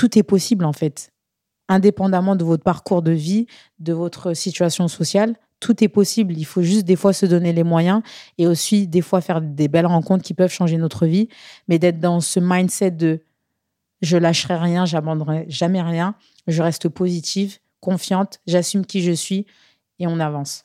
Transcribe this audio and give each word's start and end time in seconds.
tout 0.00 0.18
est 0.18 0.22
possible 0.22 0.64
en 0.64 0.72
fait. 0.72 1.12
Indépendamment 1.68 2.34
de 2.34 2.42
votre 2.42 2.64
parcours 2.64 3.02
de 3.02 3.10
vie, 3.10 3.46
de 3.80 3.92
votre 3.92 4.32
situation 4.32 4.88
sociale, 4.88 5.36
tout 5.60 5.84
est 5.84 5.88
possible. 5.88 6.32
Il 6.38 6.46
faut 6.46 6.62
juste 6.62 6.86
des 6.86 6.96
fois 6.96 7.12
se 7.12 7.26
donner 7.26 7.52
les 7.52 7.64
moyens 7.64 8.00
et 8.38 8.46
aussi 8.46 8.88
des 8.88 9.02
fois 9.02 9.20
faire 9.20 9.42
des 9.42 9.68
belles 9.68 9.84
rencontres 9.84 10.24
qui 10.24 10.32
peuvent 10.32 10.50
changer 10.50 10.78
notre 10.78 11.04
vie. 11.04 11.28
Mais 11.68 11.78
d'être 11.78 12.00
dans 12.00 12.20
ce 12.20 12.40
mindset 12.40 12.92
de 12.92 13.20
je 14.00 14.16
lâcherai 14.16 14.56
rien, 14.56 14.86
j'abandonnerai 14.86 15.44
jamais 15.48 15.82
rien, 15.82 16.14
je 16.46 16.62
reste 16.62 16.88
positive, 16.88 17.58
confiante, 17.80 18.40
j'assume 18.46 18.86
qui 18.86 19.02
je 19.02 19.12
suis 19.12 19.44
et 19.98 20.06
on 20.06 20.18
avance. 20.18 20.64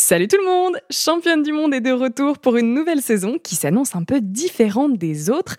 Salut 0.00 0.28
tout 0.28 0.38
le 0.38 0.44
monde! 0.44 0.80
Championne 0.90 1.42
du 1.42 1.50
monde 1.50 1.74
est 1.74 1.80
de 1.80 1.90
retour 1.90 2.38
pour 2.38 2.56
une 2.56 2.72
nouvelle 2.72 3.02
saison 3.02 3.36
qui 3.42 3.56
s'annonce 3.56 3.96
un 3.96 4.04
peu 4.04 4.20
différente 4.20 4.96
des 4.96 5.28
autres, 5.28 5.56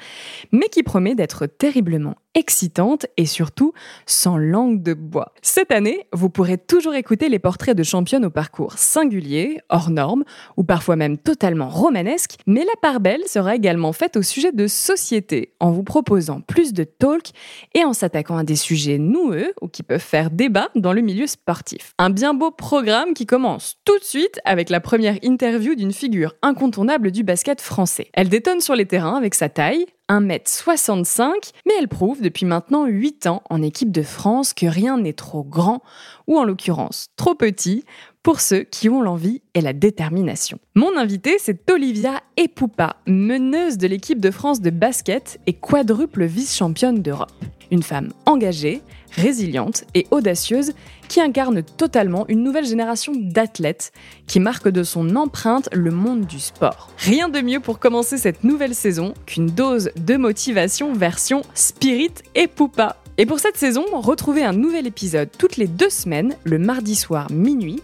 mais 0.54 0.70
qui 0.70 0.82
promet 0.82 1.14
d'être 1.14 1.46
terriblement 1.46 2.16
excitante 2.40 3.06
et 3.18 3.26
surtout 3.26 3.74
sans 4.06 4.38
langue 4.38 4.82
de 4.82 4.94
bois. 4.94 5.34
Cette 5.42 5.72
année, 5.72 6.08
vous 6.14 6.30
pourrez 6.30 6.58
toujours 6.58 6.96
écouter 6.96 7.28
les 7.28 7.38
portraits 7.38 7.76
de 7.76 7.84
championnes 7.84 8.26
au 8.26 8.30
parcours 8.30 8.78
singulier, 8.78 9.60
hors 9.70 9.90
norme, 9.90 10.24
ou 10.56 10.64
parfois 10.64 10.96
même 10.96 11.18
totalement 11.18 11.68
romanesque, 11.68 12.38
mais 12.48 12.64
la 12.64 12.76
part 12.82 13.02
belle 13.02 13.28
sera 13.28 13.56
également 13.56 13.92
faite 13.92 14.16
au 14.16 14.22
sujet 14.22 14.54
de 14.54 14.68
société, 14.68 15.54
en 15.60 15.72
vous 15.72 15.84
proposant 15.84 16.40
plus 16.40 16.72
de 16.72 16.86
talk 16.86 17.32
et 17.74 17.84
en 17.84 17.94
s'attaquant 17.94 18.38
à 18.38 18.44
des 18.44 18.56
sujets 18.56 18.98
noueux 18.98 19.54
ou 19.62 19.68
qui 19.68 19.84
peuvent 19.84 20.00
faire 20.00 20.32
débat 20.32 20.70
dans 20.76 20.94
le 20.94 21.02
milieu 21.02 21.28
sportif. 21.28 21.94
Un 21.98 22.10
bien 22.10 22.34
beau 22.34 22.52
programme 22.52 23.14
qui 23.14 23.26
commence 23.26 23.76
tout 23.84 24.00
de 24.00 24.04
suite 24.04 24.40
avec 24.46 24.70
la 24.70 24.80
première 24.80 25.18
interview 25.24 25.76
d'une 25.76 25.92
figure 25.92 26.36
incontournable 26.42 27.12
du 27.12 27.24
basket 27.24 27.60
français. 27.60 28.10
Elle 28.14 28.30
détonne 28.30 28.62
sur 28.62 28.76
les 28.76 28.86
terrains 28.86 29.18
avec 29.18 29.36
sa 29.36 29.50
taille, 29.50 29.86
1m65, 30.10 31.52
mais 31.66 31.74
elle 31.80 31.88
prouve 31.88 32.22
depuis 32.22 32.46
maintenant 32.46 32.86
8 32.86 33.28
ans 33.28 33.44
en 33.50 33.62
équipe 33.62 33.92
de 33.92 34.02
France 34.02 34.54
que 34.54 34.66
rien 34.66 34.98
n'est 34.98 35.14
trop 35.14 35.44
grand, 35.44 35.82
ou 36.28 36.38
en 36.38 36.44
l'occurrence 36.44 37.08
trop 37.16 37.36
petit, 37.36 37.86
pour 38.24 38.42
ceux 38.42 38.64
qui 38.64 38.90
ont 38.90 39.02
l'envie 39.02 39.42
et 39.54 39.62
la 39.62 39.74
détermination. 39.74 40.60
Mon 40.76 40.98
invitée, 40.98 41.38
c'est 41.40 41.70
Olivia 41.72 42.22
Epoupa, 42.38 42.98
meneuse 43.08 43.78
de 43.78 43.88
l'équipe 43.88 44.20
de 44.20 44.32
France 44.32 44.62
de 44.62 44.70
basket 44.70 45.40
et 45.48 45.54
quadruple 45.54 46.26
vice-championne 46.26 47.02
d'Europe. 47.02 47.32
Une 47.72 47.84
femme 47.84 48.12
engagée, 48.26 48.82
résiliente 49.12 49.84
et 49.94 50.08
audacieuse 50.12 50.74
qui 51.08 51.22
incarne 51.22 51.64
totalement 51.64 52.26
une 52.28 52.44
nouvelle 52.44 52.66
génération 52.66 53.14
d'athlètes 53.16 53.92
qui 54.28 54.40
marque 54.40 54.70
de 54.70 54.84
son 54.84 55.16
empreinte 55.16 55.70
le 55.74 55.92
monde 55.92 56.26
du 56.26 56.40
sport. 56.40 56.90
Rien 56.98 57.30
de 57.30 57.42
mieux 57.42 57.60
pour 57.60 57.80
commencer 57.80 58.18
cette 58.18 58.44
nouvelle 58.44 58.76
saison 58.76 59.14
qu'une 59.26 59.48
dose 59.48 59.92
de 59.96 60.16
motivation 60.16 60.94
version 60.94 61.42
Spirit 61.54 62.14
et 62.36 62.48
Poupa. 62.48 62.98
Et 63.18 63.26
pour 63.26 63.40
cette 63.42 63.58
saison, 63.58 63.84
retrouvez 63.92 64.46
un 64.46 64.54
nouvel 64.54 64.88
épisode 64.88 65.30
toutes 65.38 65.58
les 65.58 65.68
deux 65.68 65.90
semaines, 65.90 66.38
le 66.46 66.58
mardi 66.58 66.96
soir 66.96 67.30
minuit, 67.30 67.82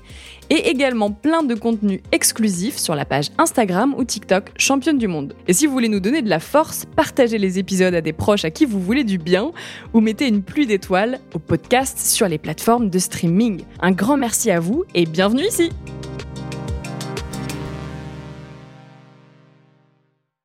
et 0.49 0.69
également 0.69 1.11
plein 1.11 1.43
de 1.43 1.55
contenus 1.55 2.01
exclusifs 2.11 2.77
sur 2.77 2.95
la 2.95 3.05
page 3.05 3.31
Instagram 3.37 3.93
ou 3.97 4.03
TikTok 4.03 4.51
Championne 4.57 4.97
du 4.97 5.07
Monde. 5.07 5.33
Et 5.47 5.53
si 5.53 5.65
vous 5.65 5.73
voulez 5.73 5.89
nous 5.89 5.99
donner 5.99 6.21
de 6.21 6.29
la 6.29 6.39
force, 6.39 6.85
partagez 6.95 7.37
les 7.37 7.59
épisodes 7.59 7.93
à 7.93 8.01
des 8.01 8.13
proches 8.13 8.45
à 8.45 8.51
qui 8.51 8.65
vous 8.65 8.79
voulez 8.79 9.03
du 9.03 9.17
bien 9.17 9.51
ou 9.93 10.01
mettez 10.01 10.27
une 10.27 10.43
pluie 10.43 10.67
d'étoiles 10.67 11.19
au 11.33 11.39
podcast 11.39 11.97
sur 11.99 12.27
les 12.27 12.37
plateformes 12.37 12.89
de 12.89 12.99
streaming. 12.99 13.63
Un 13.79 13.91
grand 13.91 14.17
merci 14.17 14.51
à 14.51 14.59
vous 14.59 14.83
et 14.93 15.05
bienvenue 15.05 15.43
ici 15.43 15.69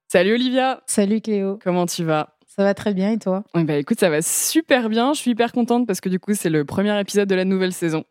Salut 0.09 0.35
Olivia 0.35 0.83
Salut 0.87 1.21
Cléo 1.21 1.59
Comment 1.63 1.87
tu 1.87 2.05
vas? 2.05 2.37
Ça 2.57 2.65
va 2.65 2.75
très 2.75 2.93
bien 2.93 3.13
et 3.13 3.19
toi? 3.19 3.45
Bah 3.55 3.77
écoute, 3.77 4.01
ça 4.01 4.11
va 4.11 4.23
super 4.23 4.89
bien. 4.89 5.15
Je 5.15 5.21
suis 5.21 5.31
hyper 5.31 5.53
contente 5.53 5.87
parce 5.87 6.01
que 6.01 6.09
du 6.09 6.19
coup, 6.19 6.35
c'est 6.35 6.51
le 6.51 6.65
premier 6.65 6.99
épisode 7.01 7.29
de 7.29 7.35
la 7.37 7.45
nouvelle 7.45 7.73
saison. 7.73 8.05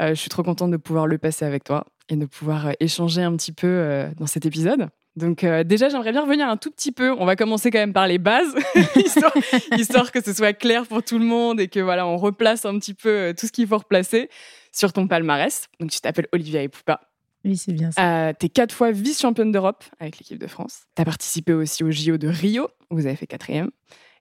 Euh, 0.00 0.10
je 0.10 0.14
suis 0.14 0.28
trop 0.28 0.42
contente 0.42 0.70
de 0.70 0.76
pouvoir 0.76 1.06
le 1.06 1.18
passer 1.18 1.44
avec 1.44 1.64
toi 1.64 1.84
et 2.08 2.16
de 2.16 2.26
pouvoir 2.26 2.68
euh, 2.68 2.72
échanger 2.80 3.22
un 3.22 3.36
petit 3.36 3.52
peu 3.52 3.66
euh, 3.66 4.08
dans 4.16 4.26
cet 4.26 4.46
épisode. 4.46 4.88
Donc 5.16 5.44
déjà, 5.66 5.88
j'aimerais 5.88 6.12
bien 6.12 6.22
revenir 6.22 6.48
un 6.48 6.56
tout 6.56 6.70
petit 6.70 6.92
peu. 6.92 7.10
On 7.18 7.24
va 7.24 7.34
commencer 7.34 7.72
quand 7.72 7.80
même 7.80 7.92
par 7.92 8.06
les 8.06 8.18
bases, 8.18 8.54
histoire, 9.76 10.12
que 10.12 10.22
ce 10.22 10.32
soit 10.32 10.52
clair 10.52 10.86
pour 10.86 11.02
tout 11.02 11.18
le 11.18 11.24
monde 11.24 11.58
et 11.58 11.66
que 11.66 11.80
voilà, 11.80 12.06
on 12.06 12.16
replace 12.16 12.64
un 12.64 12.78
petit 12.78 12.94
peu 12.94 13.34
tout 13.36 13.48
ce 13.48 13.50
qu'il 13.50 13.66
faut 13.66 13.78
replacer 13.78 14.30
sur 14.70 14.92
ton 14.92 15.08
palmarès. 15.08 15.66
Donc 15.80 15.90
tu 15.90 16.00
t'appelles 16.00 16.28
Olivia 16.32 16.62
Epoupa. 16.62 17.00
Oui, 17.44 17.56
c'est 17.56 17.72
bien 17.72 17.90
ça. 17.90 18.32
tu 18.38 18.46
es 18.46 18.48
quatre 18.48 18.72
fois 18.72 18.92
vice-championne 18.92 19.50
d'Europe 19.50 19.82
avec 19.98 20.20
l'équipe 20.20 20.38
de 20.38 20.46
France. 20.46 20.82
Tu 20.94 21.02
as 21.02 21.04
participé 21.04 21.52
aussi 21.52 21.82
au 21.82 21.90
JO 21.90 22.16
de 22.16 22.28
Rio, 22.28 22.68
où 22.88 22.94
vous 22.94 23.06
avez 23.06 23.16
fait 23.16 23.26
quatrième. 23.26 23.70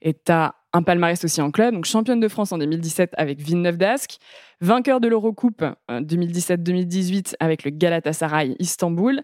Et 0.02 0.14
tu 0.14 0.32
as 0.32 0.56
un 0.74 0.84
palmarès 0.84 1.24
aussi 1.24 1.42
en 1.42 1.52
club, 1.52 1.74
donc 1.74 1.86
championne 1.86 2.20
de 2.20 2.28
France 2.28 2.52
en 2.52 2.58
2017 2.58 3.14
avec 3.18 3.40
Villeneuve 3.40 3.78
d'Ascq, 3.78 4.18
vainqueur 4.62 5.00
de 5.00 5.08
l'Eurocoupe 5.08 5.64
2017-2018 5.90 7.30
euh, 7.34 7.36
avec 7.40 7.64
le 7.64 7.72
Galatasaray 7.72 8.56
Istanbul, 8.60 9.22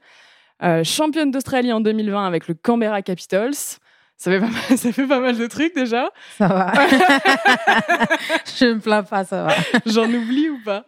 euh, 0.64 0.84
championne 0.84 1.32
d'Australie 1.32 1.72
en 1.72 1.82
2020 1.82 2.26
avec 2.26 2.48
le 2.48 2.54
Canberra 2.54 3.02
Capitals. 3.02 3.54
Ça 4.16 4.32
fait, 4.32 4.40
pas 4.40 4.48
mal, 4.48 4.62
ça 4.78 4.92
fait 4.92 5.08
pas 5.08 5.20
mal 5.20 5.38
de 5.38 5.48
trucs 5.48 5.76
déjà. 5.76 6.10
Ça 6.38 6.48
va. 6.48 6.72
Je 8.46 8.74
me 8.74 8.80
plains 8.80 9.04
pas, 9.04 9.26
ça 9.26 9.44
va. 9.44 9.54
J'en 9.86 10.06
oublie 10.06 10.50
ou 10.50 10.60
pas? 10.64 10.86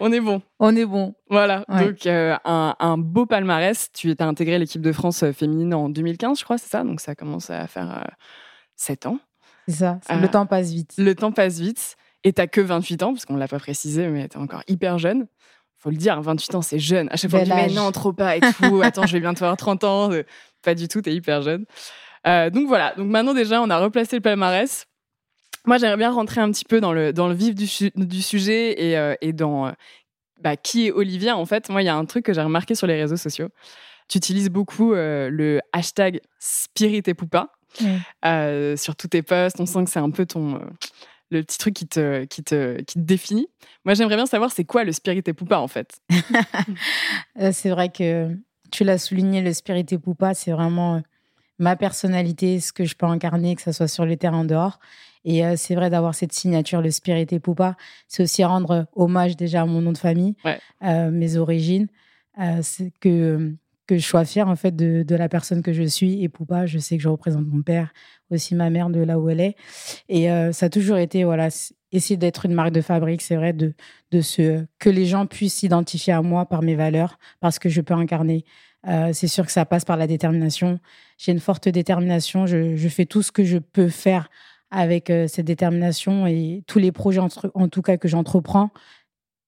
On 0.00 0.10
est 0.10 0.20
bon. 0.20 0.42
On 0.58 0.74
est 0.74 0.86
bon. 0.86 1.14
Voilà. 1.30 1.64
Donc, 1.68 2.06
euh, 2.06 2.34
un, 2.44 2.98
beau 2.98 3.26
palmarès. 3.26 3.92
Tu 3.92 4.12
as 4.18 4.26
intégré 4.26 4.58
l'équipe 4.58 4.82
de 4.82 4.92
France 4.92 5.24
féminine 5.32 5.72
en 5.72 5.88
2015, 5.88 6.40
je 6.40 6.44
crois, 6.44 6.58
c'est 6.58 6.70
ça? 6.70 6.82
Donc, 6.82 7.00
ça 7.00 7.14
commence 7.14 7.48
à 7.50 7.68
faire 7.68 8.06
7 8.76 9.06
ans. 9.06 9.18
C'est 9.66 9.74
ça, 9.74 9.98
le 10.10 10.28
temps 10.28 10.46
passe 10.46 10.70
vite. 10.70 10.92
Le 10.98 11.14
temps 11.14 11.32
passe 11.32 11.58
vite. 11.58 11.96
Et 12.24 12.32
t'as 12.32 12.46
que 12.46 12.60
28 12.60 13.02
ans, 13.02 13.12
parce 13.12 13.26
qu'on 13.26 13.34
ne 13.34 13.38
l'a 13.38 13.48
pas 13.48 13.58
précisé, 13.58 14.08
mais 14.08 14.28
t'es 14.28 14.38
encore 14.38 14.62
hyper 14.66 14.98
jeune. 14.98 15.26
Faut 15.76 15.90
le 15.90 15.96
dire, 15.96 16.20
28 16.22 16.54
ans, 16.54 16.62
c'est 16.62 16.78
jeune. 16.78 17.08
À 17.10 17.16
chaque 17.16 17.30
fois, 17.30 17.40
on 17.40 17.44
dit, 17.44 17.50
mais 17.54 17.68
non, 17.68 17.92
trop 17.92 18.14
pas 18.14 18.36
et 18.36 18.40
tout. 18.40 18.80
Attends, 18.82 19.06
je 19.06 19.12
vais 19.12 19.20
bientôt 19.20 19.44
avoir 19.44 19.58
30 19.58 19.84
ans. 19.84 20.10
Pas 20.62 20.74
du 20.74 20.88
tout, 20.88 21.02
t'es 21.02 21.12
hyper 21.12 21.42
jeune. 21.42 21.66
Euh, 22.26 22.48
donc 22.48 22.66
voilà. 22.66 22.94
Donc 22.96 23.08
maintenant, 23.08 23.34
déjà, 23.34 23.60
on 23.60 23.68
a 23.68 23.78
replacé 23.78 24.16
le 24.16 24.22
palmarès. 24.22 24.86
Moi, 25.66 25.76
j'aimerais 25.76 25.98
bien 25.98 26.10
rentrer 26.10 26.40
un 26.40 26.50
petit 26.50 26.64
peu 26.64 26.80
dans 26.80 26.94
le, 26.94 27.12
dans 27.12 27.28
le 27.28 27.34
vif 27.34 27.54
du, 27.54 27.68
du 27.94 28.22
sujet 28.22 28.82
et, 28.82 28.96
euh, 28.96 29.14
et 29.20 29.34
dans 29.34 29.66
euh, 29.66 29.72
bah, 30.40 30.56
qui 30.56 30.86
est 30.86 30.92
Olivia. 30.92 31.36
En 31.36 31.44
fait, 31.44 31.68
moi, 31.68 31.82
il 31.82 31.86
y 31.86 31.90
a 31.90 31.96
un 31.96 32.04
truc 32.06 32.24
que 32.24 32.32
j'ai 32.32 32.42
remarqué 32.42 32.74
sur 32.74 32.86
les 32.86 32.98
réseaux 33.00 33.18
sociaux. 33.18 33.48
Tu 34.08 34.16
utilises 34.18 34.50
beaucoup 34.50 34.92
le 34.92 35.60
hashtag 35.72 36.20
Spirit 36.38 37.02
et 37.06 37.14
Poupa 37.14 37.48
sur 38.76 38.96
tous 38.96 39.08
tes 39.08 39.22
posts. 39.22 39.60
On 39.60 39.66
sent 39.66 39.84
que 39.84 39.90
c'est 39.90 39.98
un 39.98 40.10
peu 40.10 40.26
ton 40.26 40.60
le 41.34 41.42
petit 41.42 41.58
truc 41.58 41.74
qui 41.74 41.86
te, 41.86 42.24
qui 42.24 42.42
te, 42.42 42.80
qui 42.82 42.94
te 42.94 43.00
définit. 43.00 43.48
Moi, 43.84 43.94
j'aimerais 43.94 44.16
bien 44.16 44.26
savoir 44.26 44.50
c'est 44.52 44.64
quoi 44.64 44.84
le 44.84 44.92
spirit 44.92 45.22
et 45.26 45.32
poupa 45.32 45.58
en 45.58 45.68
fait? 45.68 46.00
Euh, 47.40 47.50
c'est 47.52 47.70
vrai 47.70 47.88
que 47.88 48.30
tu 48.70 48.84
l'as 48.84 48.98
souligné, 48.98 49.40
le 49.42 49.52
spirit 49.52 49.84
et 49.90 49.98
poupa, 49.98 50.34
c'est 50.34 50.52
vraiment 50.52 50.96
euh, 50.96 51.00
ma 51.58 51.74
personnalité, 51.74 52.60
ce 52.60 52.72
que 52.72 52.84
je 52.84 52.94
peux 52.94 53.06
incarner, 53.06 53.56
que 53.56 53.62
ce 53.62 53.72
soit 53.72 53.88
sur 53.88 54.06
le 54.06 54.16
terrain 54.16 54.44
dehors. 54.44 54.78
Et 55.24 55.44
euh, 55.44 55.54
c'est 55.56 55.74
vrai 55.74 55.90
d'avoir 55.90 56.14
cette 56.14 56.32
signature, 56.32 56.80
le 56.80 56.92
spirit 56.92 57.26
et 57.32 57.40
poupa, 57.40 57.76
c'est 58.06 58.22
aussi 58.22 58.44
rendre 58.44 58.86
hommage 58.94 59.36
déjà 59.36 59.62
à 59.62 59.66
mon 59.66 59.80
nom 59.80 59.90
de 59.90 59.98
famille, 59.98 60.36
mes 60.80 61.36
origines. 61.36 61.88
c'est 62.62 62.92
que 63.00 63.52
que 63.86 63.96
je 63.98 64.06
sois 64.06 64.24
fière 64.24 64.48
en 64.48 64.56
fait 64.56 64.74
de, 64.74 65.14
la 65.14 65.28
personne 65.28 65.62
que 65.62 65.72
je 65.72 65.82
suis 65.82 66.22
et 66.22 66.28
Poupa, 66.28 66.66
je 66.66 66.78
sais 66.78 66.96
que 66.96 67.02
je 67.02 67.08
représente 67.08 67.46
mon 67.46 67.62
père, 67.62 67.92
aussi 68.30 68.54
ma 68.54 68.70
mère 68.70 68.90
de 68.90 69.00
là 69.00 69.18
où 69.18 69.28
elle 69.28 69.40
est. 69.40 69.56
Et 70.08 70.30
euh, 70.30 70.52
ça 70.52 70.66
a 70.66 70.68
toujours 70.68 70.96
été 70.96 71.24
voilà 71.24 71.48
essayer 71.92 72.16
d'être 72.16 72.46
une 72.46 72.54
marque 72.54 72.72
de 72.72 72.80
fabrique, 72.80 73.22
c'est 73.22 73.36
vrai 73.36 73.52
de 73.52 73.74
de 74.10 74.20
ce 74.20 74.64
que 74.78 74.90
les 74.90 75.06
gens 75.06 75.26
puissent 75.26 75.54
s'identifier 75.54 76.12
à 76.12 76.22
moi 76.22 76.46
par 76.46 76.62
mes 76.62 76.74
valeurs 76.74 77.18
parce 77.40 77.58
que 77.58 77.68
je 77.68 77.80
peux 77.80 77.94
incarner 77.94 78.44
c'est 79.14 79.28
sûr 79.28 79.46
que 79.46 79.52
ça 79.52 79.64
passe 79.64 79.86
par 79.86 79.96
la 79.96 80.06
détermination. 80.06 80.78
J'ai 81.16 81.32
une 81.32 81.40
forte 81.40 81.70
détermination. 81.70 82.44
Je, 82.44 82.76
je, 82.76 82.88
fais 82.90 83.06
tout 83.06 83.22
ce 83.22 83.32
que 83.32 83.42
je 83.42 83.56
peux 83.56 83.88
faire 83.88 84.28
avec 84.70 85.10
cette 85.26 85.46
détermination 85.46 86.26
et 86.26 86.64
tous 86.66 86.78
les 86.78 86.92
projets, 86.92 87.20
en 87.54 87.68
tout 87.68 87.80
cas, 87.80 87.96
que 87.96 88.08
j'entreprends. 88.08 88.70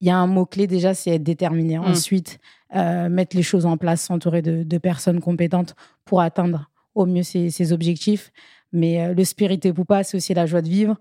Il 0.01 0.09
y 0.09 0.11
a 0.11 0.17
un 0.17 0.27
mot-clé 0.27 0.67
déjà, 0.67 0.95
c'est 0.95 1.11
être 1.11 1.23
déterminé. 1.23 1.79
Mmh. 1.79 1.85
Ensuite, 1.85 2.39
mettre 2.75 3.37
les 3.37 3.43
choses 3.43 3.65
en 3.65 3.77
place, 3.77 4.03
s'entourer 4.03 4.43
de, 4.43 4.63
de, 4.63 4.79
personnes 4.79 5.21
compétentes 5.21 5.75
pour 6.05 6.21
atteindre 6.21 6.71
au 6.95 7.07
mieux 7.07 7.23
ses, 7.23 7.51
ses 7.51 7.73
objectifs. 7.73 8.33
Mais 8.73 9.15
le 9.15 9.25
spirit 9.25 9.61
et 9.65 9.73
Poupa, 9.73 10.05
c'est 10.05 10.17
aussi 10.17 10.35
la 10.35 10.45
joie 10.45 10.61
de 10.61 10.69
vivre. 10.69 10.97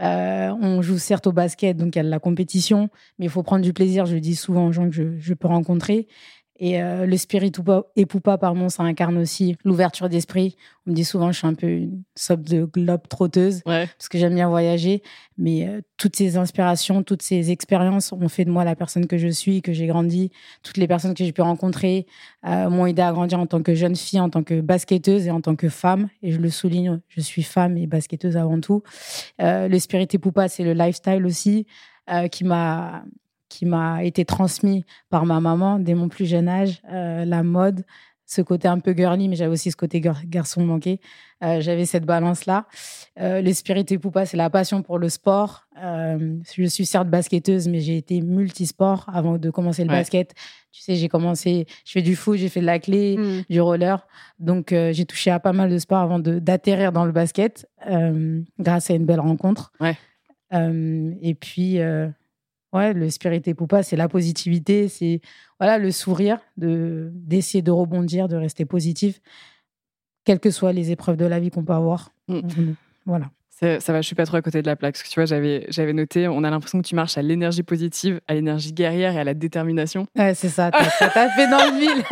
Euh, 0.00 0.54
on 0.60 0.80
joue 0.80 0.98
certes 0.98 1.26
au 1.26 1.32
basket, 1.32 1.76
donc 1.76 1.96
il 1.96 1.98
y 1.98 2.00
a 2.00 2.04
de 2.04 2.10
la 2.10 2.20
compétition, 2.20 2.88
mais 3.18 3.26
il 3.26 3.30
faut 3.30 3.42
prendre 3.42 3.62
du 3.62 3.72
plaisir. 3.72 4.06
Je 4.06 4.14
le 4.14 4.20
dis 4.20 4.36
souvent 4.36 4.66
aux 4.66 4.72
gens 4.72 4.88
que 4.88 5.18
je, 5.18 5.34
peux 5.34 5.48
rencontrer. 5.48 6.06
Et 6.58 6.82
euh, 6.82 7.06
le 7.06 7.16
spirit 7.16 7.52
et 7.94 8.06
Poupa, 8.06 8.36
pardon, 8.36 8.68
ça 8.68 8.82
incarne 8.82 9.16
aussi 9.18 9.56
l'ouverture 9.64 10.08
d'esprit. 10.08 10.56
On 10.86 10.90
me 10.90 10.96
dit 10.96 11.04
souvent 11.04 11.28
que 11.28 11.32
je 11.32 11.38
suis 11.38 11.46
un 11.46 11.54
peu 11.54 11.68
une 11.68 12.02
sorte 12.16 12.42
de 12.42 12.64
globe 12.64 13.02
trotteuse 13.08 13.62
parce 13.62 14.08
que 14.10 14.18
j'aime 14.18 14.34
bien 14.34 14.48
voyager. 14.48 15.02
Mais 15.36 15.68
euh, 15.68 15.80
toutes 15.96 16.16
ces 16.16 16.36
inspirations, 16.36 17.04
toutes 17.04 17.22
ces 17.22 17.52
expériences 17.52 18.12
ont 18.12 18.28
fait 18.28 18.44
de 18.44 18.50
moi 18.50 18.64
la 18.64 18.74
personne 18.74 19.06
que 19.06 19.18
je 19.18 19.28
suis, 19.28 19.62
que 19.62 19.72
j'ai 19.72 19.86
grandi. 19.86 20.32
Toutes 20.64 20.78
les 20.78 20.88
personnes 20.88 21.14
que 21.14 21.24
j'ai 21.24 21.32
pu 21.32 21.42
rencontrer 21.42 22.06
euh, 22.44 22.68
m'ont 22.70 22.86
aidé 22.86 23.02
à 23.02 23.12
grandir 23.12 23.38
en 23.38 23.46
tant 23.46 23.62
que 23.62 23.74
jeune 23.74 23.94
fille, 23.94 24.20
en 24.20 24.30
tant 24.30 24.42
que 24.42 24.60
basketteuse 24.60 25.28
et 25.28 25.30
en 25.30 25.40
tant 25.40 25.54
que 25.54 25.68
femme. 25.68 26.08
Et 26.22 26.32
je 26.32 26.40
le 26.40 26.50
souligne, 26.50 27.00
je 27.08 27.20
suis 27.20 27.44
femme 27.44 27.76
et 27.76 27.86
basketteuse 27.86 28.36
avant 28.36 28.60
tout. 28.60 28.82
le 29.38 29.78
spirit 29.78 30.08
et 30.12 30.18
Poupa, 30.18 30.48
c'est 30.48 30.64
le 30.64 30.72
lifestyle 30.72 31.24
aussi 31.24 31.66
qui 32.32 32.44
m'a 32.44 33.04
qui 33.48 33.66
m'a 33.66 34.04
été 34.04 34.24
transmis 34.24 34.84
par 35.10 35.26
ma 35.26 35.40
maman 35.40 35.78
dès 35.78 35.94
mon 35.94 36.08
plus 36.08 36.26
jeune 36.26 36.48
âge, 36.48 36.80
euh, 36.92 37.24
la 37.24 37.42
mode, 37.42 37.84
ce 38.26 38.42
côté 38.42 38.68
un 38.68 38.78
peu 38.78 38.92
girly, 38.94 39.26
mais 39.26 39.36
j'avais 39.36 39.52
aussi 39.52 39.70
ce 39.70 39.76
côté 39.76 40.02
garçon 40.26 40.62
manqué. 40.62 41.00
Euh, 41.42 41.62
j'avais 41.62 41.86
cette 41.86 42.04
balance-là. 42.04 42.66
Euh, 43.18 43.40
le 43.40 43.52
spirit 43.54 43.86
et 43.88 43.96
poupa, 43.96 44.26
c'est 44.26 44.36
la 44.36 44.50
passion 44.50 44.82
pour 44.82 44.98
le 44.98 45.08
sport. 45.08 45.66
je 45.76 46.66
suis 46.66 46.84
certes 46.84 47.08
basketteuse, 47.08 47.68
mais 47.68 47.80
j'ai 47.80 47.96
été 47.96 48.20
multisport 48.20 49.06
avant 49.10 49.38
de 49.38 49.48
commencer 49.48 49.82
le 49.82 49.88
basket. 49.88 50.34
Tu 50.72 50.82
sais, 50.82 50.96
j'ai 50.96 51.08
commencé, 51.08 51.66
je 51.86 51.92
fais 51.92 52.02
du 52.02 52.16
foot, 52.16 52.36
j'ai 52.36 52.50
fait 52.50 52.60
de 52.60 52.66
la 52.66 52.78
clé, 52.78 53.16
hmm. 53.16 53.44
du 53.48 53.62
roller. 53.62 54.06
Donc, 54.38 54.74
j'ai 54.74 55.06
touché 55.06 55.30
à 55.30 55.40
pas 55.40 55.54
mal 55.54 55.70
de 55.70 55.78
sports 55.78 56.00
avant 56.00 56.18
d'atterrir 56.18 56.92
dans 56.92 57.06
le 57.06 57.12
basket, 57.12 57.66
grâce 58.58 58.90
à 58.90 58.94
une 58.94 59.06
belle 59.06 59.20
rencontre. 59.20 59.72
Ouais. 59.80 59.96
et 60.52 61.34
puis, 61.34 61.78
Ouais, 62.72 62.92
le 62.92 63.08
spirit 63.08 63.42
et 63.46 63.54
poupa, 63.54 63.82
c'est 63.82 63.96
la 63.96 64.08
positivité, 64.08 64.88
c'est 64.88 65.20
voilà 65.58 65.78
le 65.78 65.90
sourire, 65.90 66.38
de 66.58 67.10
d'essayer 67.14 67.62
de 67.62 67.70
rebondir, 67.70 68.28
de 68.28 68.36
rester 68.36 68.66
positif, 68.66 69.20
quelles 70.24 70.40
que 70.40 70.50
soient 70.50 70.72
les 70.74 70.90
épreuves 70.90 71.16
de 71.16 71.24
la 71.24 71.40
vie 71.40 71.50
qu'on 71.50 71.64
peut 71.64 71.72
avoir. 71.72 72.12
Mm. 72.28 72.72
Voilà. 73.06 73.30
Ça, 73.60 73.92
va, 73.92 74.00
je 74.00 74.06
suis 74.06 74.14
pas 74.14 74.24
trop 74.24 74.36
à 74.36 74.42
côté 74.42 74.62
de 74.62 74.66
la 74.68 74.76
plaque. 74.76 74.94
Parce 74.94 75.02
que 75.02 75.08
tu 75.08 75.18
vois, 75.18 75.24
j'avais, 75.24 75.66
j'avais 75.68 75.92
noté, 75.92 76.28
on 76.28 76.44
a 76.44 76.50
l'impression 76.50 76.80
que 76.80 76.86
tu 76.86 76.94
marches 76.94 77.18
à 77.18 77.22
l'énergie 77.22 77.64
positive, 77.64 78.20
à 78.28 78.34
l'énergie 78.34 78.72
guerrière 78.72 79.14
et 79.14 79.18
à 79.18 79.24
la 79.24 79.34
détermination. 79.34 80.06
Ouais, 80.16 80.34
c'est 80.34 80.48
ça. 80.48 80.70
T'as, 80.70 81.10
fait 81.10 81.50
dans 81.50 81.64
le 81.64 81.72
mille. 81.72 82.04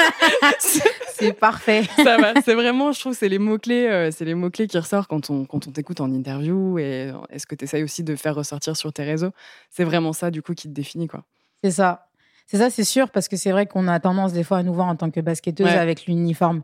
c'est 1.15 1.33
parfait. 1.35 1.85
Ça 2.03 2.17
va. 2.17 2.35
C'est 2.45 2.55
vraiment, 2.55 2.91
je 2.91 2.99
trouve, 2.99 3.15
c'est 3.15 3.29
les 3.29 3.39
mots-clés, 3.39 3.87
euh, 3.87 4.11
c'est 4.11 4.25
les 4.25 4.35
mots-clés 4.35 4.67
qui 4.67 4.77
ressortent 4.77 5.09
quand 5.09 5.31
on, 5.31 5.45
quand 5.45 5.69
on 5.69 5.71
t'écoute 5.71 6.01
en 6.01 6.13
interview 6.13 6.81
et 6.81 7.13
est-ce 7.31 7.47
que 7.47 7.55
tu 7.55 7.65
essayes 7.65 7.85
aussi 7.85 8.03
de 8.03 8.17
faire 8.17 8.35
ressortir 8.35 8.77
sur 8.77 8.93
tes 8.93 9.05
réseaux. 9.05 9.31
C'est 9.71 9.85
vraiment 9.85 10.13
ça, 10.13 10.33
du 10.33 10.43
coup, 10.43 10.55
qui 10.55 10.69
te 10.69 10.75
définit, 10.75 11.07
quoi. 11.07 11.23
C'est 11.63 11.71
ça. 11.71 12.09
C'est 12.49 12.59
ça, 12.59 12.71
c'est 12.71 12.85
sûr, 12.85 13.11
parce 13.11 13.29
que 13.29 13.37
c'est 13.37 13.51
vrai 13.51 13.67
qu'on 13.67 13.89
a 13.89 13.99
tendance 14.01 14.33
des 14.33 14.45
fois 14.45 14.59
à 14.59 14.63
nous 14.63 14.75
voir 14.75 14.87
en 14.87 14.97
tant 14.97 15.11
que 15.11 15.21
basketteuse 15.21 15.67
avec 15.67 16.07
l'uniforme 16.07 16.63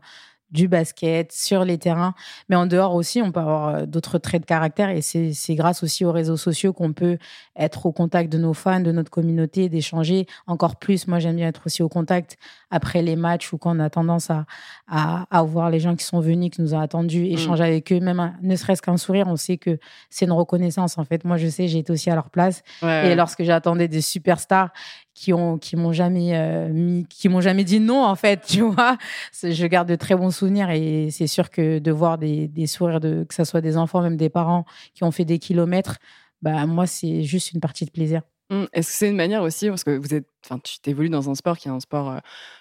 du 0.53 0.67
basket, 0.67 1.31
sur 1.31 1.65
les 1.65 1.77
terrains. 1.77 2.13
Mais 2.47 2.55
en 2.55 2.67
dehors 2.67 2.93
aussi, 2.93 3.21
on 3.21 3.31
peut 3.31 3.39
avoir 3.39 3.67
euh, 3.67 3.85
d'autres 3.85 4.19
traits 4.19 4.43
de 4.43 4.45
caractère 4.45 4.89
et 4.89 5.01
c'est 5.01 5.55
grâce 5.55 5.83
aussi 5.83 6.05
aux 6.05 6.11
réseaux 6.11 6.37
sociaux 6.37 6.71
qu'on 6.73 6.93
peut 6.93 7.17
être 7.57 7.85
au 7.85 7.91
contact 7.91 8.31
de 8.31 8.37
nos 8.37 8.53
fans, 8.53 8.79
de 8.79 8.91
notre 8.91 9.11
communauté, 9.11 9.67
d'échanger 9.67 10.27
encore 10.47 10.77
plus. 10.77 11.07
Moi, 11.07 11.19
j'aime 11.19 11.35
bien 11.35 11.47
être 11.47 11.63
aussi 11.65 11.83
au 11.83 11.89
contact 11.89 12.37
après 12.69 13.01
les 13.01 13.15
matchs 13.15 13.51
ou 13.51 13.57
quand 13.57 13.75
on 13.75 13.79
a 13.79 13.89
tendance 13.89 14.29
à, 14.29 14.45
à, 14.87 15.43
voir 15.43 15.69
les 15.69 15.79
gens 15.79 15.95
qui 15.95 16.05
sont 16.05 16.19
venus, 16.19 16.51
qui 16.51 16.61
nous 16.61 16.73
ont 16.73 16.79
attendus, 16.79 17.23
mm. 17.23 17.33
échanger 17.33 17.63
avec 17.63 17.91
eux, 17.91 17.99
même 17.99 18.35
ne 18.41 18.55
serait-ce 18.55 18.81
qu'un 18.81 18.97
sourire, 18.97 19.27
on 19.27 19.35
sait 19.35 19.57
que 19.57 19.79
c'est 20.09 20.25
une 20.25 20.31
reconnaissance. 20.31 20.97
En 20.97 21.03
fait, 21.03 21.25
moi, 21.25 21.37
je 21.37 21.47
sais, 21.47 21.67
j'ai 21.67 21.79
été 21.79 21.91
aussi 21.91 22.09
à 22.09 22.15
leur 22.15 22.29
place. 22.29 22.63
Et 22.83 23.15
lorsque 23.15 23.43
j'attendais 23.43 23.87
des 23.87 24.01
superstars 24.01 24.69
qui 25.13 25.33
ont 25.33 25.57
qui 25.57 25.75
m'ont 25.75 25.93
jamais 25.93 26.35
euh, 26.35 26.69
mis 26.69 27.05
qui 27.07 27.29
m'ont 27.29 27.41
jamais 27.41 27.63
dit 27.63 27.79
non 27.79 28.03
en 28.03 28.15
fait 28.15 28.41
tu 28.47 28.61
vois. 28.61 28.97
Je 29.43 29.65
garde 29.67 29.87
de 29.87 29.95
très 29.95 30.15
bons 30.15 30.31
souvenirs 30.31 30.69
et 30.69 31.09
c'est 31.11 31.27
sûr 31.27 31.49
que 31.49 31.79
de 31.79 31.91
voir 31.91 32.17
des, 32.17 32.47
des 32.47 32.67
sourires 32.67 32.99
de 32.99 33.23
que 33.27 33.33
ce 33.33 33.43
soit 33.43 33.61
des 33.61 33.77
enfants 33.77 34.01
même 34.01 34.17
des 34.17 34.29
parents 34.29 34.65
qui 34.93 35.03
ont 35.03 35.11
fait 35.11 35.25
des 35.25 35.39
kilomètres 35.39 35.97
bah 36.41 36.65
moi 36.65 36.87
c'est 36.87 37.23
juste 37.23 37.51
une 37.53 37.61
partie 37.61 37.85
de 37.85 37.91
plaisir. 37.91 38.21
Mmh. 38.49 38.65
est-ce 38.73 38.89
que 38.89 38.97
c'est 38.97 39.09
une 39.09 39.15
manière 39.15 39.41
aussi 39.41 39.69
parce 39.69 39.85
que 39.85 39.97
vous 39.97 40.13
êtes 40.13 40.27
enfin 40.45 40.59
tu 40.59 40.79
t'évolues 40.79 41.09
dans 41.09 41.29
un 41.29 41.35
sport 41.35 41.57
qui 41.57 41.69
est 41.69 41.71
un 41.71 41.79
sport 41.79 42.11
euh, 42.11 42.19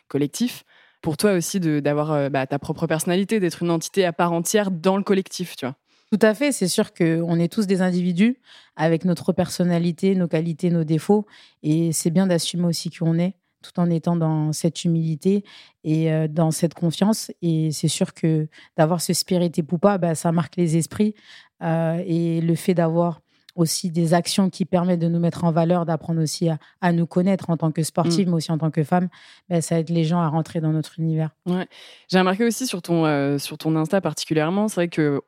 collectif 0.09 0.63
pour 1.01 1.17
toi 1.17 1.33
aussi 1.33 1.59
d'avoir 1.59 2.13
euh, 2.13 2.29
bah, 2.29 2.47
ta 2.47 2.61
propre 2.61 2.87
personnalité 2.87 3.41
d'être 3.41 3.63
une 3.65 3.71
entité 3.71 4.05
à 4.05 4.13
part 4.13 4.33
entière 4.33 4.71
dans 4.71 4.97
le 4.97 5.03
collectif 5.03 5.57
tu 5.57 5.67
vois? 5.67 5.75
Tout 6.13 6.19
à 6.21 6.35
fait, 6.35 6.53
c'est 6.53 6.69
sûr 6.69 6.93
qu'on 6.93 7.39
est 7.39 7.51
tous 7.51 7.67
des 7.67 7.81
individus 7.81 8.37
avec 8.77 9.07
notre 9.07 9.33
personnalité, 9.33 10.15
nos 10.15 10.29
qualités, 10.29 10.69
nos 10.69 10.85
défauts, 10.85 11.25
et 11.63 11.91
c'est 11.93 12.11
bien 12.11 12.27
d'assumer 12.27 12.67
aussi 12.67 12.91
qui 12.91 13.03
on 13.03 13.15
est, 13.15 13.35
tout 13.63 13.81
en 13.81 13.89
étant 13.89 14.15
dans 14.15 14.53
cette 14.53 14.85
humilité 14.85 15.43
et 15.85 16.13
euh, 16.13 16.29
dans 16.29 16.51
cette 16.51 16.75
confiance. 16.75 17.31
Et 17.41 17.71
c'est 17.73 17.89
sûr 17.89 18.13
que 18.13 18.47
d'avoir 18.77 19.01
ce 19.01 19.15
spirit 19.15 19.53
et 19.57 19.63
poupa, 19.63 19.97
bah, 19.97 20.15
ça 20.15 20.33
marque 20.33 20.57
les 20.57 20.77
esprits. 20.77 21.15
Euh, 21.63 22.03
et 22.05 22.43
le 22.43 22.55
fait 22.57 22.75
d'avoir 22.75 23.23
aussi 23.55 23.91
des 23.91 24.15
actions 24.15 24.51
qui 24.51 24.65
permettent 24.65 25.01
de 25.01 25.09
nous 25.09 25.19
mettre 25.19 25.45
en 25.45 25.53
valeur, 25.53 25.85
d'apprendre 25.85 26.23
aussi 26.23 26.49
à, 26.81 26.93
nous 26.93 27.07
connaître 27.07 27.51
en 27.51 27.57
tant 27.57 27.71
que 27.71 27.83
sportive, 27.83 28.27
mm. 28.27 28.31
mais 28.31 28.37
aussi 28.37 28.53
en 28.53 28.59
tant 28.59 28.71
que 28.71 28.83
femme, 28.83 29.09
ben, 29.49 29.61
ça 29.61 29.79
aide 29.79 29.91
les 29.91 30.05
gens 30.05 30.21
à 30.21 30.29
rentrer 30.29 30.61
dans 30.61 30.73
notre 30.73 30.99
univers. 30.99 31.31
Ouais. 31.47 31.67
J'ai 32.09 32.19
remarqué 32.19 32.45
aussi 32.45 32.67
sur 32.67 32.81
ton, 32.83 33.05
euh, 33.05 33.39
sur 33.39 33.59
ton 33.59 33.77
Insta 33.77 34.01
particulièrement, 34.01 34.69
c'est 34.69 34.77
vrai 34.77 34.89
que 34.89 35.21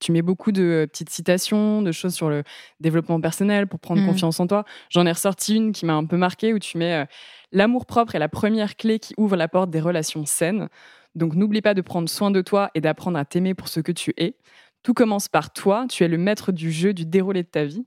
tu 0.00 0.12
mets 0.12 0.22
beaucoup 0.22 0.52
de 0.52 0.86
petites 0.90 1.10
citations, 1.10 1.82
de 1.82 1.92
choses 1.92 2.14
sur 2.14 2.28
le 2.28 2.42
développement 2.80 3.20
personnel 3.20 3.66
pour 3.66 3.80
prendre 3.80 4.02
mm. 4.02 4.06
confiance 4.06 4.40
en 4.40 4.46
toi. 4.46 4.64
J'en 4.90 5.06
ai 5.06 5.12
ressorti 5.12 5.56
une 5.56 5.72
qui 5.72 5.86
m'a 5.86 5.94
un 5.94 6.04
peu 6.04 6.16
marqué 6.16 6.52
où 6.52 6.58
tu 6.58 6.78
mets 6.78 6.94
euh, 6.94 7.04
L'amour 7.50 7.86
propre 7.86 8.14
est 8.14 8.18
la 8.18 8.28
première 8.28 8.76
clé 8.76 8.98
qui 8.98 9.14
ouvre 9.16 9.36
la 9.36 9.48
porte 9.48 9.70
des 9.70 9.80
relations 9.80 10.26
saines. 10.26 10.68
Donc 11.14 11.34
n'oublie 11.34 11.62
pas 11.62 11.74
de 11.74 11.80
prendre 11.80 12.08
soin 12.08 12.30
de 12.30 12.42
toi 12.42 12.70
et 12.74 12.80
d'apprendre 12.80 13.18
à 13.18 13.24
t'aimer 13.24 13.54
pour 13.54 13.68
ce 13.68 13.80
que 13.80 13.92
tu 13.92 14.12
es. 14.18 14.36
Tout 14.82 14.94
commence 14.94 15.28
par 15.28 15.52
toi, 15.52 15.86
tu 15.88 16.04
es 16.04 16.08
le 16.08 16.18
maître 16.18 16.52
du 16.52 16.70
jeu, 16.70 16.92
du 16.92 17.04
déroulé 17.04 17.42
de 17.42 17.48
ta 17.48 17.64
vie. 17.64 17.86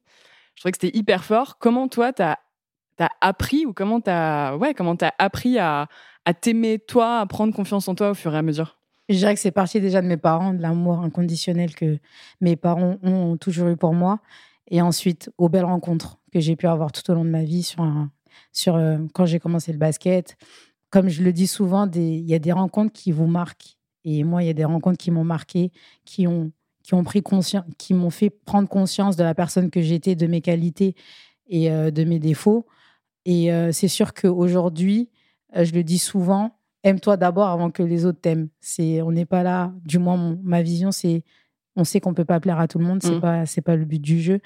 Je 0.55 0.61
trouvais 0.61 0.71
que 0.71 0.77
c'était 0.81 0.97
hyper 0.97 1.23
fort. 1.23 1.57
Comment 1.57 1.87
toi, 1.87 2.13
tu 2.13 2.21
as, 2.21 2.37
appris 3.19 3.65
ou 3.65 3.73
comment 3.73 3.99
tu 3.99 4.09
ouais, 4.09 4.75
as 5.01 5.15
appris 5.17 5.57
à, 5.57 5.87
t'aimer 6.41 6.79
toi, 6.79 7.19
à 7.19 7.25
prendre 7.25 7.53
confiance 7.53 7.87
en 7.87 7.95
toi 7.95 8.11
au 8.11 8.13
fur 8.13 8.33
et 8.35 8.37
à 8.37 8.41
mesure? 8.41 8.77
Je 9.09 9.15
dirais 9.15 9.33
que 9.33 9.39
c'est 9.39 9.51
parti 9.51 9.81
déjà 9.81 10.01
de 10.01 10.07
mes 10.07 10.17
parents, 10.17 10.53
de 10.53 10.61
l'amour 10.61 10.99
inconditionnel 10.99 11.75
que 11.75 11.97
mes 12.39 12.55
parents 12.55 12.97
ont 13.01 13.37
toujours 13.37 13.69
eu 13.69 13.77
pour 13.77 13.93
moi. 13.93 14.19
Et 14.69 14.81
ensuite, 14.81 15.31
aux 15.37 15.49
belles 15.49 15.65
rencontres 15.65 16.19
que 16.31 16.39
j'ai 16.39 16.55
pu 16.55 16.67
avoir 16.67 16.91
tout 16.91 17.09
au 17.11 17.13
long 17.13 17.25
de 17.25 17.29
ma 17.29 17.43
vie 17.43 17.63
sur, 17.63 17.83
sur 18.53 18.75
euh, 18.75 18.99
quand 19.13 19.25
j'ai 19.25 19.39
commencé 19.39 19.71
le 19.71 19.77
basket. 19.77 20.37
Comme 20.89 21.09
je 21.09 21.23
le 21.23 21.33
dis 21.33 21.47
souvent, 21.47 21.89
il 21.93 22.29
y 22.29 22.33
a 22.33 22.39
des 22.39 22.51
rencontres 22.51 22.93
qui 22.93 23.11
vous 23.11 23.27
marquent. 23.27 23.77
Et 24.03 24.23
moi, 24.23 24.43
il 24.43 24.47
y 24.47 24.49
a 24.49 24.53
des 24.53 24.65
rencontres 24.65 24.97
qui 24.97 25.11
m'ont 25.11 25.23
marqué, 25.23 25.71
qui 26.05 26.27
ont 26.27 26.51
qui 26.83 26.93
ont 26.93 27.03
pris 27.03 27.21
conscience, 27.21 27.63
qui 27.77 27.93
m'ont 27.93 28.09
fait 28.09 28.29
prendre 28.29 28.67
conscience 28.67 29.15
de 29.15 29.23
la 29.23 29.35
personne 29.35 29.69
que 29.69 29.81
j'étais, 29.81 30.15
de 30.15 30.27
mes 30.27 30.41
qualités 30.41 30.95
et 31.47 31.71
euh, 31.71 31.91
de 31.91 32.03
mes 32.03 32.19
défauts. 32.19 32.65
Et 33.25 33.51
euh, 33.51 33.71
c'est 33.71 33.87
sûr 33.87 34.13
qu'aujourd'hui, 34.13 35.09
euh, 35.55 35.63
je 35.63 35.73
le 35.73 35.83
dis 35.83 35.99
souvent, 35.99 36.57
aime-toi 36.83 37.17
d'abord 37.17 37.47
avant 37.49 37.69
que 37.69 37.83
les 37.83 38.05
autres 38.05 38.19
t'aiment. 38.19 38.49
C'est, 38.59 39.01
on 39.01 39.11
n'est 39.11 39.25
pas 39.25 39.43
là. 39.43 39.73
Du 39.85 39.99
moins, 39.99 40.37
ma 40.43 40.61
vision, 40.63 40.91
c'est, 40.91 41.23
on 41.75 41.83
sait 41.83 41.99
qu'on 41.99 42.13
peut 42.13 42.25
pas 42.25 42.39
plaire 42.39 42.59
à 42.59 42.67
tout 42.67 42.79
le 42.79 42.85
monde. 42.85 43.03
C'est 43.03 43.15
mmh. 43.15 43.21
pas, 43.21 43.45
c'est 43.45 43.61
pas 43.61 43.75
le 43.75 43.85
but 43.85 44.01
du 44.01 44.21
jeu. 44.21 44.39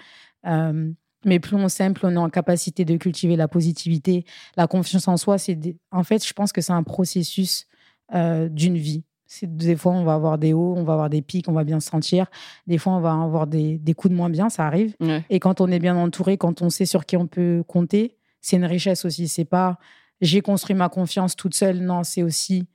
mais 0.43 1.39
plus 1.39 1.55
on 1.55 1.69
s'aime, 1.69 1.93
plus 1.93 2.07
on 2.07 2.11
est 2.11 2.17
en 2.17 2.29
capacité 2.29 2.85
de 2.85 2.97
cultiver 2.97 3.35
la 3.35 3.47
positivité, 3.47 4.25
la 4.57 4.67
confiance 4.67 5.07
en 5.07 5.17
soi. 5.17 5.37
C'est, 5.37 5.57
en 5.91 6.03
fait, 6.03 6.25
je 6.27 6.33
pense 6.33 6.51
que 6.51 6.61
c'est 6.61 6.73
un 6.73 6.83
processus 6.83 7.67
d'une 8.11 8.77
vie. 8.77 9.03
Des 9.43 9.75
fois, 9.75 9.91
on 9.91 10.03
va 10.03 10.13
avoir 10.13 10.37
des 10.37 10.53
hauts, 10.53 10.75
on 10.77 10.83
va 10.83 10.93
avoir 10.93 11.09
des 11.09 11.21
pics, 11.21 11.47
on 11.47 11.53
va 11.53 11.63
bien 11.63 11.79
se 11.79 11.89
sentir. 11.89 12.27
Des 12.67 12.77
fois, 12.77 12.93
on 12.93 12.99
va 12.99 13.13
avoir 13.13 13.47
des, 13.47 13.79
coups 13.95 14.11
de 14.11 14.15
moins 14.17 14.29
bien, 14.29 14.49
ça 14.49 14.65
arrive. 14.65 14.95
Et 15.29 15.39
quand 15.39 15.61
on 15.61 15.67
est 15.67 15.79
bien 15.79 15.95
entouré, 15.95 16.37
quand 16.37 16.61
on 16.61 16.69
sait 16.69 16.85
sur 16.85 17.05
qui 17.05 17.17
on 17.17 17.27
peut 17.27 17.63
compter, 17.67 18.17
c'est 18.41 18.57
une 18.57 18.65
richesse 18.65 19.05
aussi. 19.05 19.27
C'est 19.27 19.45
pas 19.45 19.77
j'ai 20.21 20.41
construit 20.41 20.75
ma 20.75 20.89
confiance 20.89 21.35
toute 21.35 21.55
seule. 21.55 21.79
Non, 21.79 22.03
c'est 22.03 22.23
aussi 22.23 22.67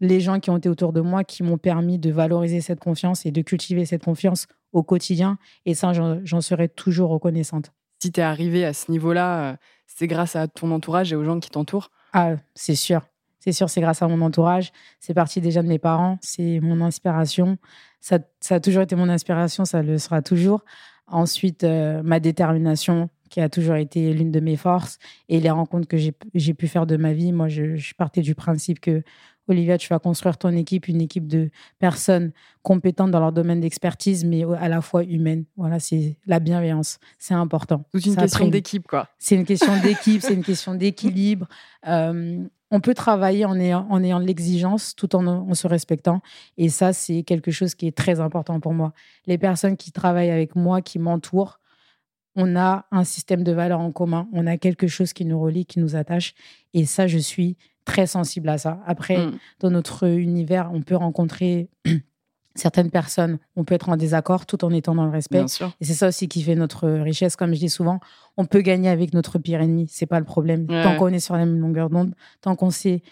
les 0.00 0.20
gens 0.20 0.40
qui 0.40 0.50
ont 0.50 0.56
été 0.56 0.68
autour 0.68 0.92
de 0.92 1.00
moi 1.00 1.24
qui 1.24 1.42
m'ont 1.42 1.58
permis 1.58 1.98
de 1.98 2.10
valoriser 2.10 2.60
cette 2.60 2.80
confiance 2.80 3.26
et 3.26 3.30
de 3.30 3.42
cultiver 3.42 3.84
cette 3.84 4.04
confiance 4.04 4.46
au 4.72 4.82
quotidien. 4.82 5.38
Et 5.64 5.74
ça, 5.74 5.92
j'en 5.92 6.40
serai 6.40 6.68
toujours 6.68 7.10
reconnaissante. 7.10 7.72
Si 8.00 8.12
tu 8.12 8.20
es 8.20 8.22
arrivé 8.22 8.64
à 8.64 8.72
ce 8.72 8.90
niveau-là, 8.92 9.52
euh, 9.52 9.56
c'est 9.86 10.06
grâce 10.06 10.36
à 10.36 10.46
ton 10.46 10.70
entourage 10.70 11.12
et 11.12 11.16
aux 11.16 11.24
gens 11.24 11.40
qui 11.40 11.50
t'entourent 11.50 11.90
Ah, 12.12 12.36
c'est 12.54 12.76
sûr. 12.76 13.02
C'est 13.40 13.52
sûr, 13.52 13.70
c'est 13.70 13.80
grâce 13.80 14.02
à 14.02 14.08
mon 14.08 14.20
entourage. 14.20 14.72
C'est 15.00 15.14
parti 15.14 15.40
déjà 15.40 15.62
de 15.62 15.68
mes 15.68 15.78
parents. 15.78 16.18
C'est 16.20 16.60
mon 16.60 16.80
inspiration. 16.80 17.58
Ça, 18.00 18.18
ça, 18.40 18.56
a 18.56 18.60
toujours 18.60 18.82
été 18.82 18.96
mon 18.96 19.08
inspiration. 19.08 19.64
Ça 19.64 19.82
le 19.82 19.98
sera 19.98 20.22
toujours. 20.22 20.64
Ensuite, 21.06 21.64
euh, 21.64 22.02
ma 22.02 22.20
détermination, 22.20 23.08
qui 23.30 23.40
a 23.40 23.48
toujours 23.48 23.76
été 23.76 24.12
l'une 24.12 24.30
de 24.30 24.40
mes 24.40 24.56
forces, 24.56 24.98
et 25.28 25.40
les 25.40 25.50
rencontres 25.50 25.86
que 25.86 25.96
j'ai 25.96 26.54
pu 26.54 26.68
faire 26.68 26.86
de 26.86 26.96
ma 26.96 27.12
vie. 27.12 27.32
Moi, 27.32 27.48
je, 27.48 27.76
je 27.76 27.94
partais 27.94 28.22
du 28.22 28.34
principe 28.34 28.80
que 28.80 29.02
Olivia, 29.48 29.78
tu 29.78 29.88
vas 29.88 29.98
construire 29.98 30.36
ton 30.36 30.50
équipe, 30.50 30.88
une 30.88 31.00
équipe 31.00 31.26
de 31.26 31.50
personnes 31.78 32.32
compétentes 32.62 33.10
dans 33.10 33.20
leur 33.20 33.32
domaine 33.32 33.60
d'expertise, 33.60 34.24
mais 34.24 34.44
à 34.44 34.68
la 34.68 34.82
fois 34.82 35.04
humaines. 35.04 35.44
Voilà, 35.56 35.80
c'est 35.80 36.16
la 36.26 36.38
bienveillance. 36.38 36.98
C'est 37.18 37.34
important. 37.34 37.84
C'est 37.94 38.06
une 38.06 38.16
question 38.16 38.48
d'équipe, 38.48 38.86
quoi. 38.86 39.08
C'est 39.18 39.34
une 39.34 39.46
question 39.46 39.80
d'équipe, 39.80 40.20
c'est 40.22 40.34
une 40.34 40.44
question 40.44 40.74
d'équilibre. 40.74 41.48
Euh, 41.86 42.44
on 42.70 42.80
peut 42.80 42.94
travailler 42.94 43.44
en 43.44 43.58
ayant, 43.58 43.86
en 43.90 44.02
ayant 44.02 44.20
de 44.20 44.26
l'exigence 44.26 44.94
tout 44.94 45.16
en, 45.16 45.26
en, 45.26 45.54
se 45.54 45.66
respectant. 45.66 46.20
Et 46.56 46.68
ça, 46.68 46.92
c'est 46.92 47.22
quelque 47.22 47.50
chose 47.50 47.74
qui 47.74 47.86
est 47.86 47.96
très 47.96 48.20
important 48.20 48.60
pour 48.60 48.74
moi. 48.74 48.92
Les 49.26 49.38
personnes 49.38 49.76
qui 49.76 49.92
travaillent 49.92 50.30
avec 50.30 50.54
moi, 50.54 50.82
qui 50.82 50.98
m'entourent, 50.98 51.60
on 52.36 52.56
a 52.56 52.86
un 52.92 53.04
système 53.04 53.42
de 53.42 53.52
valeurs 53.52 53.80
en 53.80 53.90
commun, 53.90 54.28
on 54.32 54.46
a 54.46 54.58
quelque 54.58 54.86
chose 54.86 55.12
qui 55.12 55.24
nous 55.24 55.40
relie, 55.40 55.66
qui 55.66 55.80
nous 55.80 55.96
attache. 55.96 56.34
Et 56.72 56.84
ça, 56.84 57.06
je 57.06 57.18
suis 57.18 57.56
très 57.84 58.06
sensible 58.06 58.48
à 58.48 58.58
ça. 58.58 58.80
Après, 58.86 59.18
mm. 59.18 59.38
dans 59.60 59.70
notre 59.70 60.06
univers, 60.06 60.70
on 60.72 60.82
peut 60.82 60.94
rencontrer 60.94 61.68
certaines 62.58 62.90
personnes, 62.90 63.38
on 63.56 63.64
peut 63.64 63.74
être 63.74 63.88
en 63.88 63.96
désaccord 63.96 64.46
tout 64.46 64.64
en 64.64 64.70
étant 64.70 64.94
dans 64.94 65.04
le 65.04 65.10
respect. 65.10 65.44
Et 65.80 65.84
c'est 65.84 65.94
ça 65.94 66.08
aussi 66.08 66.28
qui 66.28 66.42
fait 66.42 66.54
notre 66.54 66.88
richesse. 66.88 67.36
Comme 67.36 67.54
je 67.54 67.58
dis 67.58 67.68
souvent, 67.68 68.00
on 68.36 68.44
peut 68.44 68.60
gagner 68.60 68.88
avec 68.88 69.14
notre 69.14 69.38
pire 69.38 69.60
ennemi. 69.60 69.86
C'est 69.90 70.06
pas 70.06 70.18
le 70.18 70.24
problème. 70.24 70.66
Tant 70.66 70.96
qu'on 70.96 71.08
est 71.08 71.20
sur 71.20 71.34
la 71.34 71.46
même 71.46 71.60
longueur 71.60 71.90
d'onde, 71.90 72.14
tant 72.40 72.56
qu'on 72.56 72.70
sait 72.70 73.02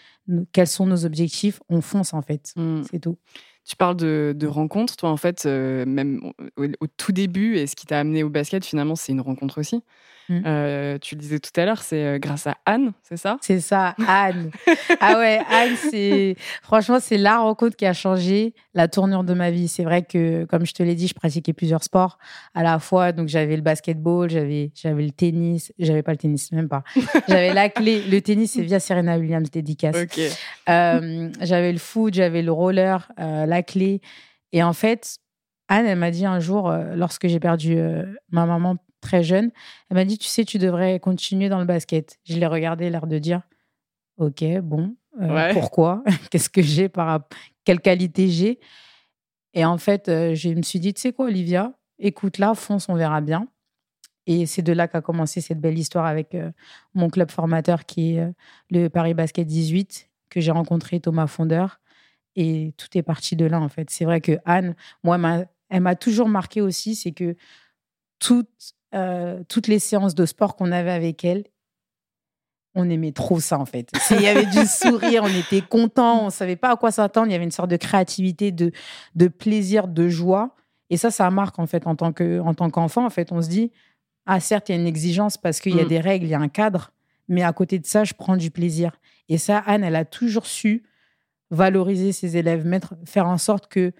quels 0.51 0.67
sont 0.67 0.85
nos 0.85 1.05
objectifs, 1.05 1.61
on 1.69 1.81
fonce 1.81 2.13
en 2.13 2.21
fait. 2.21 2.51
Mm. 2.55 2.81
C'est 2.91 2.99
tout. 2.99 3.17
Tu 3.65 3.75
parles 3.75 3.97
de, 3.97 4.33
de 4.35 4.47
rencontres. 4.47 4.95
Toi, 4.95 5.09
en 5.09 5.17
fait, 5.17 5.45
euh, 5.45 5.85
même 5.85 6.31
au, 6.57 6.87
tout 6.95 7.11
début, 7.11 7.57
et 7.57 7.67
ce 7.67 7.75
qui 7.75 7.85
t'a 7.85 7.99
amené 7.99 8.23
au 8.23 8.29
basket, 8.29 8.65
finalement, 8.65 8.95
c'est 8.95 9.11
une 9.11 9.21
rencontre 9.21 9.59
aussi. 9.59 9.83
Mmh. 10.29 10.41
Euh, 10.45 10.97
tu 10.99 11.15
le 11.15 11.21
disais 11.21 11.39
tout 11.39 11.57
à 11.59 11.65
l'heure, 11.65 11.81
c'est 11.81 12.03
euh, 12.03 12.19
grâce 12.19 12.47
à 12.47 12.57
Anne, 12.65 12.91
c'est 13.01 13.15
ça? 13.15 13.37
C'est 13.41 13.61
ça, 13.61 13.95
Anne. 14.07 14.51
ah 14.99 15.17
ouais, 15.17 15.39
Anne, 15.49 15.75
c'est 15.89 16.35
franchement, 16.61 16.99
c'est 16.99 17.17
la 17.17 17.37
rencontre 17.37 17.77
qui 17.77 17.85
a 17.85 17.93
changé 17.93 18.53
la 18.73 18.89
tournure 18.89 19.23
de 19.23 19.33
ma 19.33 19.51
vie. 19.51 19.69
C'est 19.69 19.83
vrai 19.83 20.03
que, 20.03 20.43
comme 20.45 20.65
je 20.65 20.73
te 20.73 20.83
l'ai 20.83 20.95
dit, 20.95 21.07
je 21.07 21.13
pratiquais 21.13 21.53
plusieurs 21.53 21.83
sports 21.83 22.17
à 22.53 22.63
la 22.63 22.79
fois. 22.79 23.13
Donc, 23.13 23.29
j'avais 23.29 23.55
le 23.55 23.61
basketball, 23.61 24.29
j'avais, 24.29 24.71
j'avais 24.75 25.03
le 25.03 25.11
tennis, 25.11 25.71
j'avais 25.79 26.03
pas 26.03 26.11
le 26.11 26.17
tennis, 26.17 26.51
même 26.51 26.67
pas. 26.67 26.83
J'avais 27.27 27.53
la 27.53 27.69
clé. 27.69 28.01
Le 28.01 28.21
tennis, 28.21 28.53
c'est 28.53 28.61
via 28.61 28.79
Serena 28.79 29.17
Williams, 29.17 29.49
dédicace. 29.49 29.95
Euh, 30.69 31.29
j'avais 31.41 31.71
le 31.71 31.77
foot, 31.77 32.13
j'avais 32.13 32.41
le 32.41 32.51
roller, 32.51 33.11
la 33.17 33.63
clé. 33.63 34.01
Et 34.51 34.63
en 34.63 34.73
fait, 34.73 35.17
Anne, 35.67 35.85
elle 35.85 35.97
m'a 35.97 36.11
dit 36.11 36.25
un 36.25 36.39
jour, 36.39 36.73
lorsque 36.95 37.27
j'ai 37.27 37.39
perdu 37.39 37.77
ma 38.31 38.45
maman 38.45 38.77
très 39.01 39.23
jeune. 39.23 39.51
Elle 39.89 39.95
m'a 39.95 40.05
dit, 40.05 40.17
tu 40.17 40.27
sais, 40.27 40.45
tu 40.45 40.57
devrais 40.57 40.99
continuer 40.99 41.49
dans 41.49 41.59
le 41.59 41.65
basket. 41.65 42.19
Je 42.25 42.37
l'ai 42.37 42.47
regardé, 42.47 42.89
l'air 42.89 43.07
de 43.07 43.17
dire, 43.19 43.41
ok, 44.17 44.43
bon, 44.61 44.95
euh, 45.21 45.53
pourquoi? 45.53 46.03
Qu'est-ce 46.31 46.49
que 46.49 46.61
j'ai 46.61 46.89
par 46.89 47.21
quelle 47.63 47.79
qualité 47.79 48.27
j'ai? 48.27 48.59
Et 49.53 49.65
en 49.65 49.77
fait, 49.77 50.09
euh, 50.09 50.35
je 50.35 50.49
me 50.49 50.61
suis 50.61 50.79
dit, 50.79 50.93
tu 50.93 51.01
sais 51.01 51.13
quoi, 51.13 51.25
Olivia, 51.25 51.73
écoute 51.99 52.37
là, 52.37 52.53
fonce, 52.53 52.89
on 52.89 52.95
verra 52.95 53.21
bien. 53.21 53.47
Et 54.25 54.45
c'est 54.45 54.61
de 54.61 54.73
là 54.73 54.87
qu'a 54.87 55.01
commencé 55.01 55.39
cette 55.39 55.61
belle 55.61 55.79
histoire 55.79 56.05
avec 56.05 56.35
euh, 56.35 56.51
mon 56.93 57.09
club 57.09 57.31
formateur 57.31 57.85
qui 57.85 58.15
est 58.15 58.33
le 58.69 58.89
Paris 58.89 59.13
Basket 59.13 59.47
18, 59.47 60.09
que 60.29 60.41
j'ai 60.41 60.51
rencontré 60.51 60.99
Thomas 60.99 61.27
Fondeur. 61.27 61.79
Et 62.35 62.73
tout 62.77 62.95
est 62.95 63.03
parti 63.03 63.35
de 63.35 63.45
là, 63.45 63.59
en 63.59 63.69
fait. 63.69 63.89
C'est 63.89 64.05
vrai 64.05 64.21
que 64.21 64.37
Anne, 64.45 64.75
moi, 65.03 65.17
elle 65.69 65.81
m'a 65.81 65.95
toujours 65.95 66.29
marqué 66.29 66.61
aussi, 66.61 66.93
c'est 66.93 67.11
que 67.11 67.35
toute 68.19 68.75
euh, 68.95 69.43
toutes 69.49 69.67
les 69.67 69.79
séances 69.79 70.15
de 70.15 70.25
sport 70.25 70.55
qu'on 70.55 70.71
avait 70.71 70.91
avec 70.91 71.25
elle, 71.25 71.43
on 72.73 72.89
aimait 72.89 73.11
trop 73.11 73.39
ça 73.39 73.59
en 73.59 73.65
fait. 73.65 73.91
Il 74.11 74.21
y 74.21 74.27
avait 74.27 74.45
du 74.45 74.65
sourire, 74.65 75.23
on 75.23 75.39
était 75.39 75.61
content, 75.61 76.25
on 76.25 76.29
savait 76.29 76.55
pas 76.55 76.71
à 76.71 76.75
quoi 76.77 76.91
s'attendre. 76.91 77.27
Il 77.27 77.31
y 77.31 77.35
avait 77.35 77.43
une 77.43 77.51
sorte 77.51 77.69
de 77.69 77.75
créativité, 77.75 78.51
de, 78.51 78.71
de 79.15 79.27
plaisir, 79.27 79.87
de 79.87 80.07
joie. 80.07 80.55
Et 80.89 80.95
ça, 80.95 81.11
ça 81.11 81.29
marque 81.31 81.59
en 81.59 81.67
fait 81.67 81.85
en 81.85 81.95
tant 81.95 82.13
que 82.13 82.39
en 82.39 82.53
tant 82.53 82.69
qu'enfant. 82.69 83.05
En 83.05 83.09
fait, 83.09 83.31
on 83.31 83.41
se 83.41 83.49
dit 83.49 83.71
ah 84.25 84.39
certes 84.39 84.69
il 84.69 84.75
y 84.75 84.77
a 84.77 84.81
une 84.81 84.87
exigence 84.87 85.37
parce 85.37 85.59
qu'il 85.59 85.75
y 85.75 85.79
a 85.79 85.85
mm. 85.85 85.89
des 85.89 85.99
règles, 85.99 86.25
il 86.25 86.29
y 86.29 86.35
a 86.35 86.39
un 86.39 86.49
cadre, 86.49 86.91
mais 87.27 87.43
à 87.43 87.51
côté 87.51 87.79
de 87.79 87.85
ça, 87.85 88.03
je 88.03 88.13
prends 88.13 88.37
du 88.37 88.51
plaisir. 88.51 88.99
Et 89.27 89.37
ça, 89.37 89.57
Anne, 89.59 89.83
elle 89.83 89.95
a 89.95 90.05
toujours 90.05 90.45
su 90.45 90.83
valoriser 91.49 92.11
ses 92.11 92.37
élèves, 92.37 92.65
mettre, 92.65 92.95
faire 93.05 93.27
en 93.27 93.37
sorte 93.37 93.67
que 93.67 93.93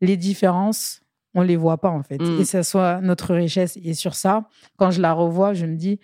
les 0.00 0.16
différences 0.16 1.02
on 1.34 1.42
les 1.42 1.56
voit 1.56 1.78
pas 1.78 1.90
en 1.90 2.02
fait. 2.02 2.20
Mm. 2.20 2.40
Et 2.40 2.44
ça 2.44 2.62
soit 2.62 3.00
notre 3.00 3.34
richesse. 3.34 3.78
Et 3.82 3.94
sur 3.94 4.14
ça, 4.14 4.48
quand 4.76 4.90
je 4.90 5.00
la 5.00 5.12
revois, 5.12 5.54
je 5.54 5.66
me 5.66 5.76
dis, 5.76 6.00